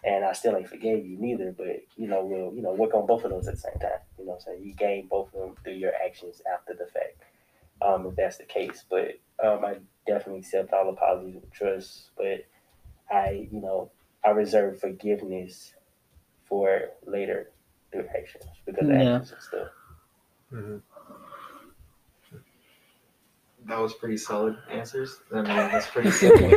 [0.03, 3.07] And I still ain't forgave you neither, but you know, we'll you know, work on
[3.07, 3.99] both of those at the same time.
[4.19, 4.63] You know what I'm saying?
[4.63, 7.21] You gain both of them through your actions after the fact.
[7.81, 8.85] Um, if that's the case.
[8.89, 12.45] But um I definitely accept all apologies with trust, but
[13.09, 13.91] I, you know,
[14.23, 15.73] I reserve forgiveness
[16.47, 17.51] for later
[17.91, 19.15] through actions because of Yeah.
[19.15, 19.67] actions and stuff.
[20.51, 20.81] That
[23.79, 25.19] was pretty solid answers.
[25.31, 26.49] I mean, that's pretty simple.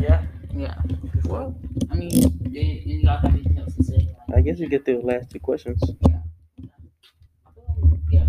[0.00, 0.24] Yeah.
[0.54, 0.80] Yeah.
[1.26, 1.54] Well,
[1.90, 4.08] I mean, did, did y'all have anything else to say?
[4.34, 5.78] I guess we get through the last two questions.
[5.82, 5.86] I
[7.52, 8.26] feel like, yeah.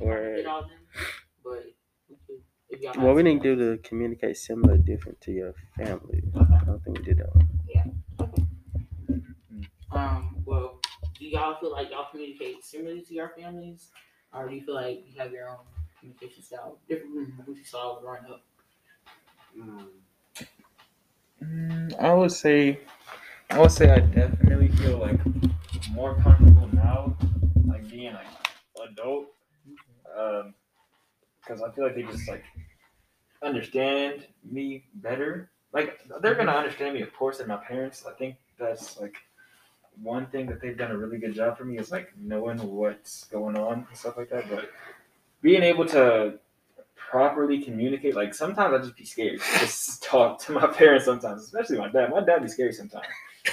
[0.00, 0.78] Or Did all of them,
[1.42, 1.64] but
[2.10, 3.60] we could, if y'all have well we didn't do else.
[3.60, 6.22] the communicate similar different to your family.
[6.36, 6.54] Okay.
[6.54, 7.48] I don't think we did that one.
[7.74, 7.84] Yeah.
[9.90, 10.30] Um, well,
[11.18, 13.90] do y'all feel like y'all communicate similarly to your families,
[14.32, 15.58] or do you feel like you have your own
[15.98, 18.42] communication style, different from what you saw growing up?
[21.42, 22.80] Mm, I would say,
[23.50, 25.18] I would say I definitely feel like
[25.90, 27.16] more comfortable now,
[27.66, 28.26] like being like
[28.90, 29.26] adult.
[30.18, 30.54] Um,
[31.40, 32.44] because I feel like they just like
[33.42, 35.50] understand me better.
[35.72, 38.04] Like they're gonna understand me, of course, and my parents.
[38.06, 39.14] I think that's like
[40.02, 43.24] one thing that they've done a really good job for me is like knowing what's
[43.24, 44.48] going on and stuff like that.
[44.50, 44.70] But
[45.42, 46.38] being able to
[46.96, 51.04] properly communicate, like sometimes I just be scared to just talk to my parents.
[51.04, 52.10] Sometimes, especially my dad.
[52.10, 53.06] My dad be scary sometimes.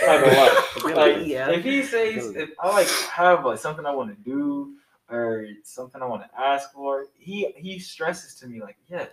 [0.07, 0.65] I'm not.
[0.95, 1.49] Like Yeah.
[1.52, 4.74] if he says if I like have like something I want to do
[5.10, 9.06] or something I want to ask for, he he stresses to me like, yeah,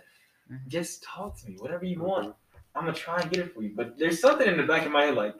[0.51, 0.67] Mhm.
[0.67, 2.35] just talk to me, whatever you want.
[2.75, 3.71] I'm gonna try and get it for you.
[3.75, 5.35] But there's something in the back of my head like,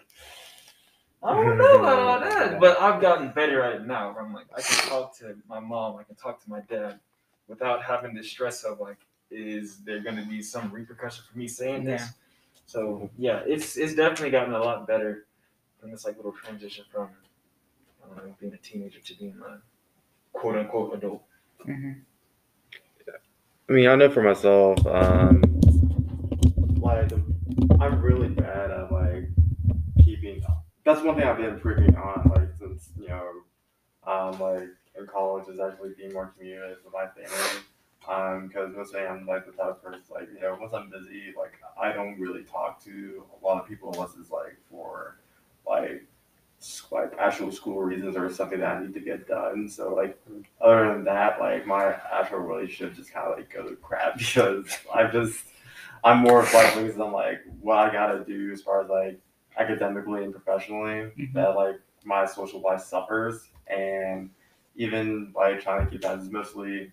[1.24, 2.60] I don't know about all that.
[2.60, 4.14] But I've gotten better at it now.
[4.14, 7.00] Where I'm like, I can talk to my mom, I can talk to my dad,
[7.48, 8.98] without having the stress of like,
[9.30, 12.04] is there gonna be some repercussion for me saying this?
[12.66, 15.26] So yeah, it's it's definitely gotten a lot better
[15.80, 17.10] from this like little transition from
[18.04, 19.62] I don't know being a teenager to being a
[20.34, 21.24] quote unquote adult.
[21.66, 21.94] hmm
[23.70, 25.42] I mean, I know for myself, um,
[26.82, 27.10] like
[27.80, 28.61] I'm really bad at like keeping.
[30.84, 33.32] That's one thing I've been improving on, like since you know,
[34.06, 37.64] um, like in college is actually being more communicative with my family.
[38.10, 41.34] Um, because mostly I'm like the type of person like you know once I'm busy,
[41.38, 45.18] like I don't really talk to a lot of people unless it's like for
[45.68, 46.04] like
[46.92, 49.70] like actual school reasons or something that I need to get done.
[49.70, 50.20] So like
[50.60, 54.66] other than that, like my actual relationship just kind of like go to crap because
[54.94, 55.46] I'm just
[56.04, 59.20] I'm more focused on like what I gotta do as far as like
[59.58, 61.12] academically and professionally.
[61.18, 61.34] Mhm.
[61.34, 64.30] That like my social life suffers, and
[64.76, 66.92] even like trying to keep that is mostly.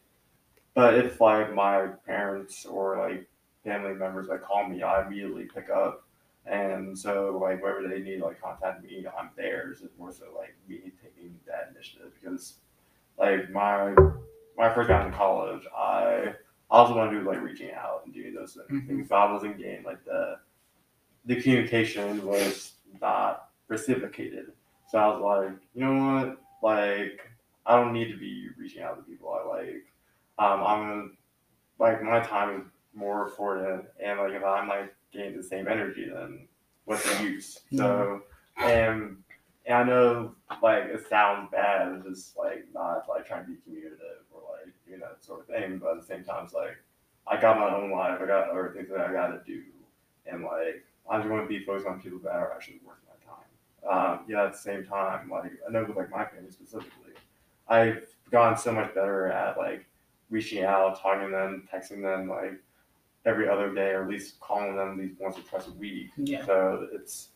[0.75, 3.29] But if like my parents or like
[3.65, 6.05] family members like call me, I immediately pick up.
[6.47, 9.71] And so like wherever they need like contact me, I'm there.
[9.71, 12.55] It's more so like me taking that initiative because
[13.19, 16.35] like my when I first got into college, I
[16.71, 18.87] I was the one who was like reaching out and doing those Mhm.
[18.87, 19.09] things.
[19.09, 20.39] But I wasn't getting like the
[21.29, 24.47] the communication was not reciprocated.
[24.91, 26.39] So I was like, you know what?
[26.63, 27.21] Like
[27.67, 29.31] I don't need to be reaching out to people.
[29.33, 29.85] I like
[30.39, 31.17] um I'm
[31.79, 36.09] like my time is more important and like if I'm like getting the same energy
[36.13, 36.49] then
[36.87, 37.61] what's the use?
[37.77, 38.23] So
[38.57, 39.19] and
[39.67, 43.59] and I know like it sounds bad, it's just like not like trying to be
[43.65, 46.79] communicative or like doing that sort of thing, but at the same time it's like
[47.27, 49.63] I got my own life, I got other things that I gotta do
[50.25, 54.15] and like I'm just gonna be focused on people that are actually worth my time.
[54.19, 57.13] Um, yeah, at the same time, like I know with like my family specifically,
[57.69, 59.87] I've gotten so much better at like
[60.31, 62.61] reaching out, talking to them, texting them like
[63.25, 66.11] every other day or at least calling them at least once or twice a week.
[66.17, 66.45] Yeah.
[66.47, 67.31] So it's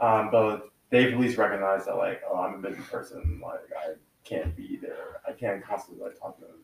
[0.00, 3.94] um but they've at least recognized that like, oh I'm a busy person, like I
[4.24, 5.20] can't be there.
[5.26, 6.60] I can't constantly like talk to them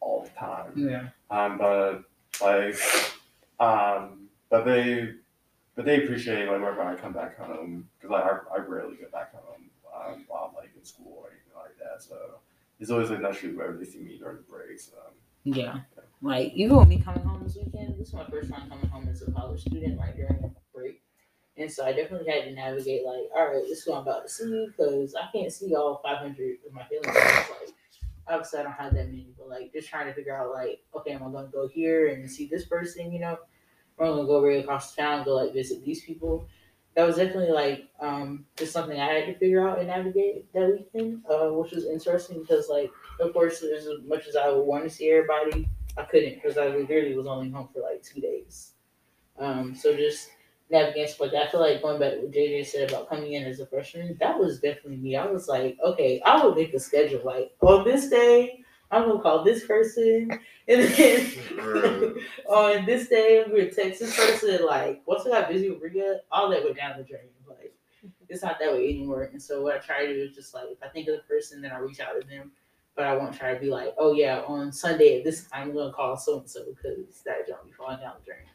[0.00, 0.72] all the time.
[0.76, 1.08] Yeah.
[1.30, 2.04] Um, but
[2.40, 2.76] like,
[3.60, 5.10] um, but they,
[5.78, 9.12] but they appreciate like whenever I come back home because I, I I rarely get
[9.12, 12.02] back home um, while I'm like in school or anything like that.
[12.02, 12.16] So
[12.80, 14.90] it's always like naturally wherever they see me during the breaks.
[14.98, 15.12] Um,
[15.44, 15.78] Yeah.
[16.20, 18.88] Like you even with me coming home this weekend, this is my first time coming
[18.88, 21.00] home as a college student, like during a break.
[21.56, 24.24] And so I definitely had to navigate like, all right, this is what I'm about
[24.24, 27.06] to see because I can't see all 500 of my feelings.
[27.06, 27.72] Like,
[28.26, 31.12] obviously I don't have that many, but like just trying to figure out like, okay,
[31.12, 33.38] am I gonna go here and see this person, you know?
[34.00, 36.48] Am gonna go right across town and go like visit these people?
[36.94, 40.70] That was definitely like um just something I had to figure out and navigate that
[40.70, 44.84] weekend, uh, which was interesting because like of course as much as I would want
[44.84, 48.72] to see everybody, I couldn't because I literally was only home for like two days.
[49.38, 50.30] Um, so just
[50.70, 51.48] navigating stuff like that.
[51.48, 54.16] I feel like going back to what JJ said about coming in as a freshman,
[54.20, 55.16] that was definitely me.
[55.16, 59.20] I was like, okay, I will make a schedule like on this day, I'm gonna
[59.20, 60.30] call this person,
[60.68, 62.14] and then
[62.48, 64.64] on this day I'm gonna text this person.
[64.64, 67.28] Like once I got busy with Riga, all that went down the drain.
[67.46, 67.74] Like
[68.28, 69.24] it's not that way anymore.
[69.32, 71.22] And so what I try to do is just like if I think of the
[71.22, 72.52] person, then I reach out to them.
[72.96, 75.74] But I won't try to be like, oh yeah, on Sunday at this time I'm
[75.74, 78.46] gonna call so and so because that don't be falling down the drain.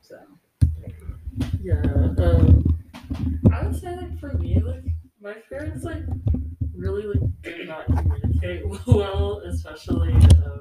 [0.00, 0.18] So
[1.62, 1.80] Yeah.
[2.18, 2.78] Um,
[3.52, 4.84] I would say like for me, like
[5.20, 6.02] my parents like
[6.76, 10.60] really like did not communicate well, especially um,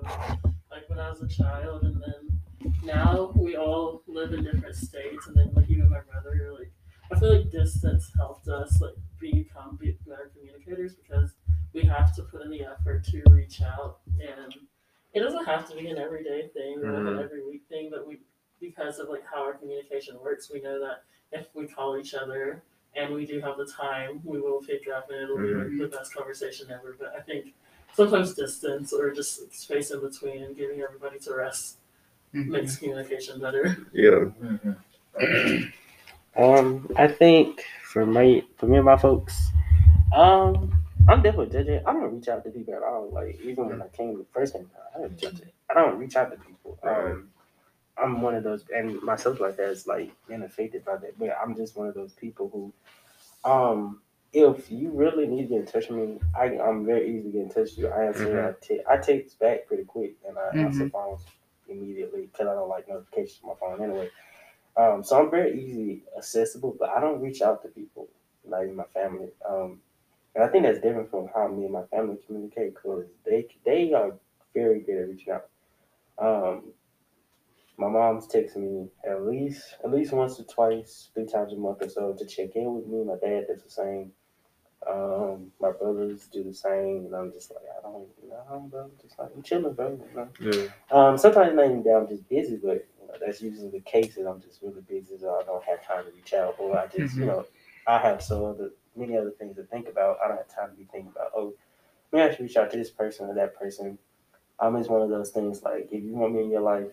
[0.69, 5.27] like when I was a child, and then now we all live in different states,
[5.27, 6.71] and then like even my brother, like
[7.11, 9.77] I feel like distance helped us like become
[10.07, 11.33] better communicators because
[11.73, 14.53] we have to put in the effort to reach out, and
[15.13, 18.07] it doesn't have to be an everyday thing or like an every week thing, but
[18.07, 18.19] we
[18.59, 22.63] because of like how our communication works, we know that if we call each other
[22.95, 25.97] and we do have the time, we will pick up and it'll be like, the
[25.97, 26.95] best conversation ever.
[26.99, 27.53] But I think
[27.93, 31.77] sometimes distance or just space in between and giving everybody to rest
[32.33, 32.47] Mhm.
[32.47, 33.77] makes communication better.
[33.93, 34.31] Yeah.
[36.37, 39.35] Um, I think for my for me and my folks,
[40.15, 40.71] um,
[41.09, 41.81] I'm definitely judging.
[41.85, 43.09] I don't reach out to people at all.
[43.11, 45.53] Like even when I came the first time, I don't judge it.
[45.69, 46.79] I don't reach out to people.
[46.83, 47.11] Right.
[47.11, 47.29] Um,
[47.97, 51.17] I'm one of those, and myself like that is like been affected by that.
[51.19, 54.01] But I'm just one of those people who, um,
[54.33, 57.29] if you really need to get in touch with me, I, I'm very easy to
[57.31, 57.87] get in touch with you.
[57.89, 61.21] I answer, I, te- I text back pretty quick, and I answer phones
[61.67, 64.09] immediately because I don't like notifications on my phone anyway.
[64.77, 68.07] Um, so I'm very easy accessible, but I don't reach out to people
[68.45, 69.29] like my family.
[69.47, 69.81] Um,
[70.33, 73.91] and I think that's different from how me and my family communicate because they they
[73.91, 74.13] are
[74.53, 75.49] very good at reaching out.
[76.17, 76.63] Um,
[77.81, 81.81] my mom's texting me at least at least once or twice, three times a month
[81.81, 83.03] or so to check in with me.
[83.03, 84.11] My dad does the same.
[84.87, 88.89] Um, my brothers do the same, and I'm just like, I don't know, bro.
[89.01, 89.99] Just like I'm chilling, bro.
[90.39, 90.51] You?
[90.51, 90.67] Yeah.
[90.91, 94.15] Um, sometimes not even that I'm just busy, but you know, that's usually the case
[94.15, 96.85] that I'm just really busy, so I don't have time to reach out, or I
[96.87, 97.27] just, you Mhm.
[97.27, 97.45] know,
[97.87, 100.17] I have so other many other things to think about.
[100.23, 101.53] I don't have time to be thinking about, oh,
[102.11, 103.97] maybe I should reach out to this person or that person.
[104.59, 106.85] I'm um, it's one of those things like if you want me in your life,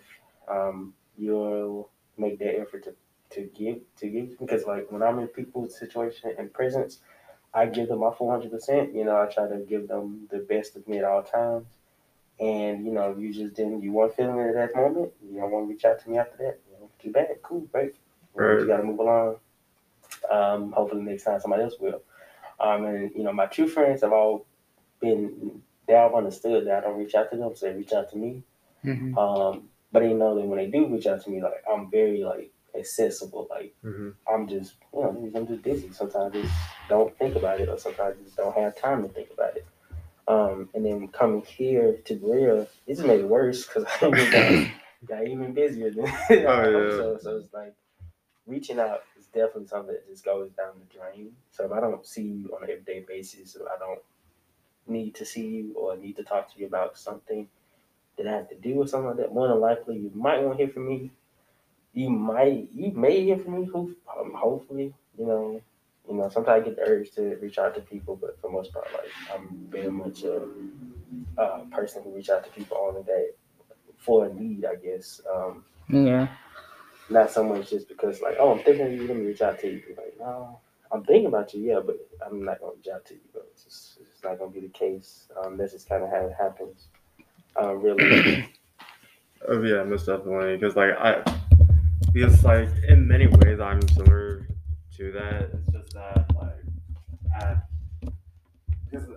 [0.50, 2.94] um, you'll make that effort to
[3.30, 4.38] to give to give.
[4.38, 7.00] Because like when I'm in people's situation and presence,
[7.54, 8.94] I give them my four hundred percent.
[8.94, 11.66] You know, I try to give them the best of me at all times.
[12.40, 15.50] And you know you just didn't you weren't feeling it at that moment you don't
[15.50, 16.58] want to reach out to me after that.
[16.70, 17.96] You know too bad cool great.
[18.34, 18.60] Right.
[18.60, 19.36] you got to move along.
[20.30, 22.00] Um hopefully next time somebody else will.
[22.60, 24.46] Um and you know my true friends have all
[25.00, 28.08] been they all understood that I don't reach out to them so they reach out
[28.10, 28.44] to me.
[28.84, 29.16] Mhm.
[29.18, 32.22] um but they know that when they do reach out to me like I'm very
[32.22, 34.10] like accessible like Mm-hmm.
[34.32, 36.54] I'm just you know I'm just busy sometimes I just
[36.88, 39.66] don't think about it or sometimes I just don't have time to think about it
[40.28, 44.68] um, and then coming here to Berea, it just made it worse because I got,
[45.08, 46.90] got even busier than Oh, yeah.
[46.90, 47.74] so, so it's like
[48.46, 51.32] reaching out is definitely something that just goes down the drain.
[51.50, 54.00] So if I don't see you on an everyday basis, or I don't
[54.86, 57.48] need to see you or need to talk to you about something
[58.18, 60.58] that I have to do with something like that, more than likely you might want
[60.58, 61.10] to hear from me.
[61.94, 63.70] You might, you may hear from me.
[63.74, 65.60] Um, hopefully, you know,
[66.08, 68.72] you know, sometimes I get the urge to reach out to people, but for most
[68.72, 70.42] part, like I'm very much a,
[71.36, 73.34] a person who reach out to people only that
[73.96, 75.20] for a need, I guess.
[75.32, 76.28] Um, Yeah.
[77.10, 79.58] not so much just because like, oh, I'm thinking of you, let me reach out
[79.60, 79.82] to you.
[79.96, 80.60] Like, no,
[80.92, 83.20] I'm thinking about you, yeah, but I'm not gonna reach out to you.
[83.32, 85.28] But it's just, it's not gonna be the case.
[85.42, 86.88] Um, that's just kind of how it happens.
[87.60, 88.48] Uh, really.
[89.50, 90.56] Oh yeah, most definitely.
[90.56, 91.22] Because like I,
[92.12, 94.46] because like in many ways I'm similar
[94.96, 95.50] to that.
[95.54, 97.68] It's just that like, at,
[98.90, 99.08] because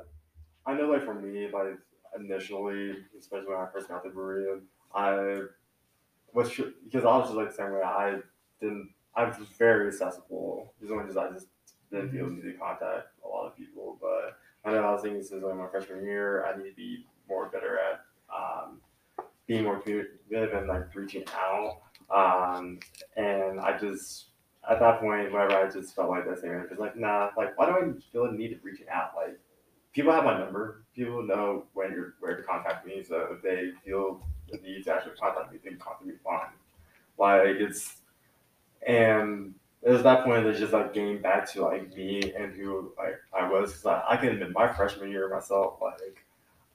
[0.66, 1.78] I know like for me like
[2.18, 4.60] initially, especially when I first got to Berea,
[4.94, 5.42] I
[6.34, 6.50] was
[6.86, 7.82] because I was just like the same way.
[7.84, 8.20] I
[8.62, 8.90] didn't.
[9.16, 10.72] I was very accessible.
[10.84, 11.48] As long as I just
[11.92, 13.98] didn't feel the need to contact a lot of people.
[14.00, 17.06] But I know I was thinking since like my freshman year, I need to be
[17.28, 18.06] more better at
[18.42, 18.82] um,
[19.48, 21.82] being more communicative and like reaching out.
[22.10, 22.80] Um,
[23.16, 24.28] and I just
[24.70, 27.66] at that point, whenever I just felt like that same, because like nah, like why
[27.66, 29.12] do I feel the need to reaching out?
[29.16, 29.40] Like
[29.94, 30.84] people have my number.
[30.96, 33.04] People know when you're where to contact me.
[33.04, 36.52] So if they feel the need to actually contact me, they can contact me fine.
[37.18, 37.98] Like it's
[38.86, 39.54] and
[39.84, 43.50] there's that point that's just like getting back to like me and who like I
[43.50, 43.74] was.
[43.74, 46.24] Cause I, I can admit my freshman year myself, like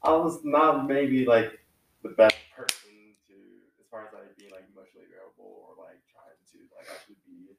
[0.02, 1.58] I was not maybe like
[2.02, 3.34] the best person to
[3.80, 7.56] as far as like being like emotionally available or like trying to like actually be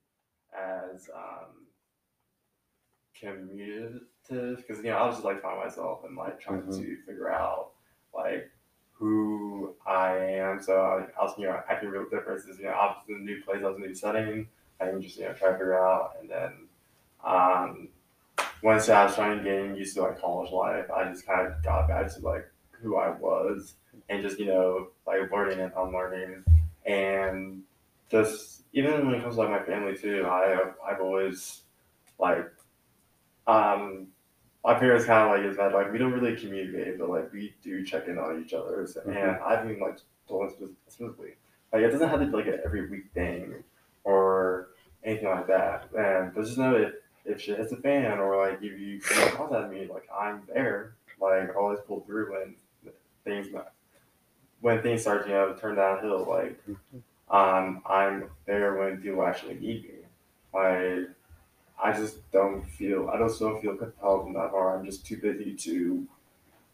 [0.56, 1.68] as um
[3.20, 6.78] communicative because you know I was just like finding myself and like trying Mhm.
[6.80, 7.72] to figure out
[8.14, 8.52] like
[8.94, 10.62] who I am.
[10.62, 12.58] So I, I was, you know, acting real differences.
[12.58, 14.48] You know, I was in a new place, I was in a new setting.
[14.80, 16.16] I can just, you know, try to figure out.
[16.20, 16.68] And then
[17.24, 17.90] um,
[18.64, 21.64] once I was trying to get used to like college life, I just kind of
[21.64, 23.76] got back to like who I was
[24.10, 26.44] and just, you know, like learning and unlearning.
[26.86, 27.64] And
[28.10, 31.62] just even when it comes to like my family too, I I've always
[32.20, 32.50] like
[33.46, 34.08] um
[34.64, 37.56] my parents kind of like is that like we don't really communicate, but like we
[37.64, 38.86] do check in on each other.
[38.88, 41.36] So, And I've even like told them spe- specifically,
[41.72, 43.64] like it doesn't have to be like an every week thing
[44.04, 44.70] or
[45.04, 45.90] anything like that.
[45.98, 46.94] And but just know if
[47.28, 50.96] if shit hits a fan or like if you can contact me, like I'm there.
[51.20, 52.56] Like always pull through when
[53.24, 53.48] things
[54.62, 56.26] when things start you know turn downhill.
[56.28, 56.60] Like
[57.30, 59.96] um I'm there when people actually need me.
[60.54, 61.10] Like
[61.84, 64.78] I just don't feel I just don't feel compelled in that far.
[64.78, 66.08] I'm just too busy to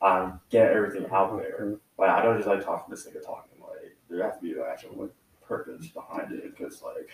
[0.02, 1.76] um, get everything out there.
[1.98, 3.60] Like I don't just like talk for the sake of talking.
[3.62, 5.14] Like there has to be an actual like
[5.48, 7.10] purpose behind it because like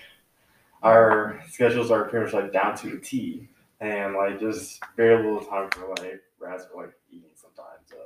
[0.81, 3.49] our schedules are pretty much like down to a T,
[3.79, 7.81] and like just very little time for like rest or like eating sometimes.
[7.85, 7.97] So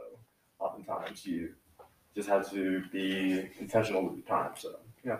[0.59, 1.53] oftentimes you
[2.15, 4.51] just have to be intentional with your time.
[4.55, 5.17] So yeah.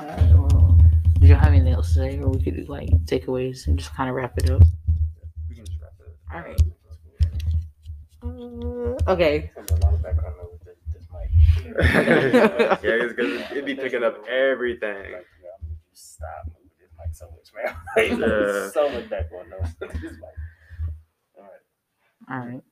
[0.00, 0.78] Alright, well,
[1.18, 3.94] did you have anything else to say, or we could do like takeaways and just
[3.94, 4.62] kind of wrap it up?
[5.48, 6.06] We can just wrap it.
[6.06, 6.34] up.
[6.34, 6.62] All right.
[9.06, 9.50] Uh, okay.
[11.78, 14.96] yeah, it's because it'd be picking up everything.
[14.96, 17.76] Like, yeah, I'm gonna just stop moving this mic so much, man.
[17.96, 18.70] Like, Yeah.
[18.70, 19.74] so much background noise.
[19.80, 19.90] with.
[21.38, 21.50] All right.
[22.30, 22.62] All right.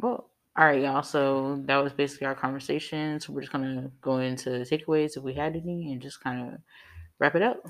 [0.00, 1.02] Well, all right, y'all.
[1.02, 3.20] So that was basically our conversation.
[3.20, 6.60] So we're just gonna go into takeaways if we had any, and just kind of
[7.18, 7.64] wrap it up.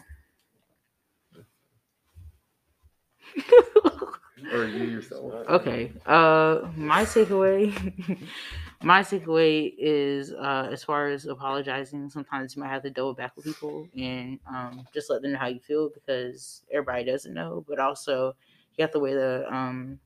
[4.53, 5.33] Or you yourself.
[5.49, 5.93] Okay.
[6.07, 7.73] Uh, my takeaway,
[8.85, 12.11] my takeaway is uh, as far as apologizing.
[12.11, 15.39] Sometimes you might have to double back with people and um, just let them know
[15.39, 17.65] how you feel because everybody doesn't know.
[17.67, 18.35] But also,
[18.77, 19.99] you have to weigh the um,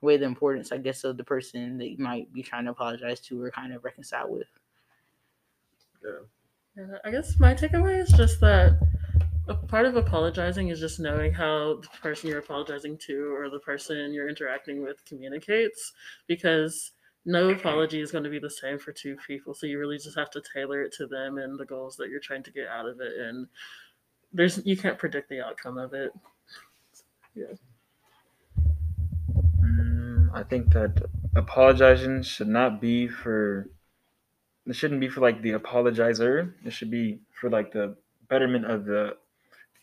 [0.00, 3.20] weigh the importance, I guess, of the person that you might be trying to apologize
[3.20, 4.48] to or kind of reconcile with.
[6.76, 8.78] Yeah, I guess my takeaway is just that
[9.48, 13.58] a part of apologizing is just knowing how the person you're apologizing to or the
[13.58, 15.92] person you're interacting with communicates
[16.26, 16.92] because
[17.24, 20.18] no apology is going to be the same for two people so you really just
[20.18, 22.86] have to tailor it to them and the goals that you're trying to get out
[22.86, 23.46] of it and
[24.32, 26.12] there's you can't predict the outcome of it
[29.60, 31.02] Mm, I think that
[31.36, 33.68] apologizing should not be for.
[34.66, 36.52] It shouldn't be for like the apologizer.
[36.64, 37.96] It should be for like the
[38.28, 39.16] betterment of the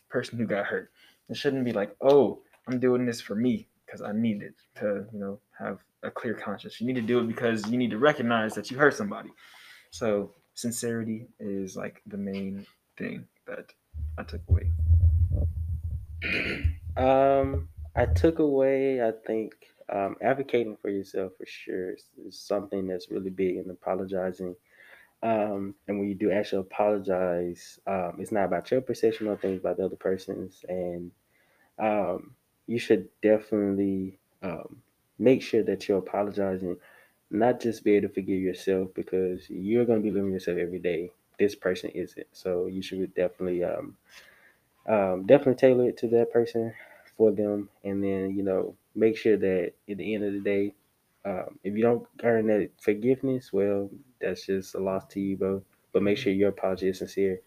[0.08, 0.90] person who got hurt.
[1.28, 5.06] It shouldn't be like, oh, I'm doing this for me because I need it to,
[5.12, 6.80] you know, have a clear conscience.
[6.80, 9.30] You need to do it because you need to recognize that you hurt somebody.
[9.90, 12.66] So sincerity is like the main
[12.96, 13.72] thing that
[14.18, 14.70] I took away.
[16.96, 19.52] Um, I took away, I think,
[19.92, 24.54] um, advocating for yourself for sure is, is something that's really big in apologizing.
[25.22, 29.60] Um, and when you do actually apologize, um, it's not about your perception of things,
[29.60, 30.64] about the other person's.
[30.68, 31.10] And
[31.78, 32.34] um,
[32.66, 34.82] you should definitely um,
[35.20, 36.78] make sure that you're apologizing,
[37.30, 40.80] not just be able to forgive yourself because you're going to be living yourself every
[40.80, 41.12] day.
[41.38, 42.28] This person isn't.
[42.32, 43.96] So you should definitely um,
[44.88, 46.74] um, definitely tailor it to that person
[47.16, 50.74] for them, and then you know make sure that at the end of the day,
[51.24, 53.90] um, if you don't earn that forgiveness, well,
[54.20, 55.62] that's just a loss to you, bro.
[55.92, 57.40] But make sure your apology is sincere.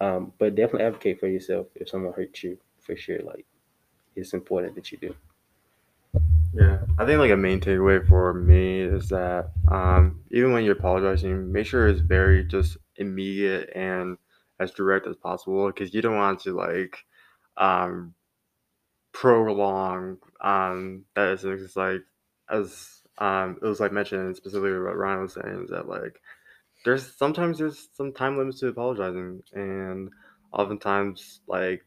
[0.00, 3.20] Um, but definitely advocate for yourself if someone hurts you for sure.
[3.20, 3.46] Like
[4.16, 5.16] it's important that you do.
[6.56, 10.76] Yeah, I think like a main takeaway for me is that um, even when you're
[10.76, 14.16] apologizing, make sure it's very just immediate and
[14.58, 17.04] as direct as possible because you don't want to like
[17.58, 18.14] um,
[19.12, 21.40] prolong um, that.
[21.40, 22.02] Just like
[22.50, 26.20] as um, it was like mentioned specifically what Ryan was saying is that like
[26.84, 30.10] there's sometimes there's some time limits to apologizing and
[30.52, 31.84] oftentimes like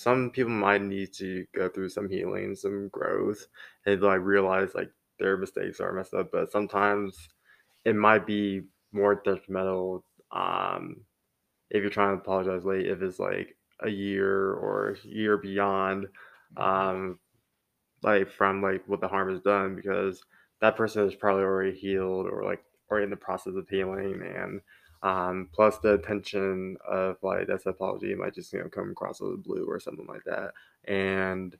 [0.00, 3.46] some people might need to go through some healing, some growth,
[3.86, 6.30] and like realize like their mistakes are messed up.
[6.32, 7.28] But sometimes
[7.84, 8.62] it might be
[8.92, 10.96] more detrimental um,
[11.70, 12.86] if you're trying to apologize late.
[12.86, 16.06] If it's like a year or a year beyond,
[16.56, 17.18] um,
[18.02, 20.22] like from like what the harm is done, because
[20.60, 24.60] that person is probably already healed or like or in the process of healing and
[25.02, 29.36] um, plus the attention of like that's apology might just you know come across as
[29.38, 30.52] blue or something like that.
[30.84, 31.56] And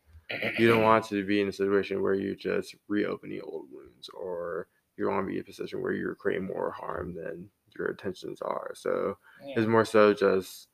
[0.58, 4.68] you don't want to be in a situation where you just reopening old wounds or
[4.96, 7.88] you don't want to be in a position where you're creating more harm than your
[7.88, 8.72] intentions are.
[8.74, 10.68] So it's more so just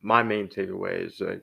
[0.00, 1.42] my main takeaway is like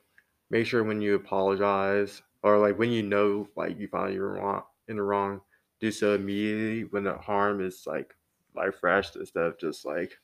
[0.49, 4.63] make sure when you apologize or like when you know like you found you're wrong
[4.87, 5.41] in the wrong
[5.79, 8.15] do so immediately when the harm is like
[8.55, 10.17] like fresh instead of just like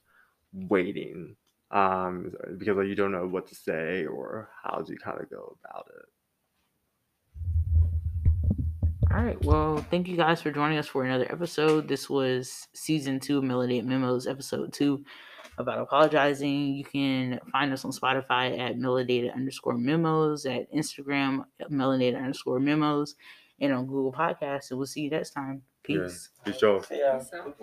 [0.53, 1.35] waiting
[1.71, 5.57] um because like you don't know what to say or how to kind of go
[5.63, 6.05] about it
[9.13, 9.43] All right.
[9.43, 11.85] Well, thank you guys for joining us for another episode.
[11.85, 15.03] This was season two of Melanated Memos, episode two
[15.57, 16.75] about apologizing.
[16.75, 23.15] You can find us on Spotify at melanated underscore memos, at Instagram at underscore memos,
[23.59, 24.71] and on Google Podcasts.
[24.71, 25.63] And we'll see you next time.
[25.87, 26.03] Yeah.
[26.03, 26.29] Peace.
[26.45, 26.81] Be sure.
[26.89, 27.17] Yeah.
[27.17, 27.57] Peace out.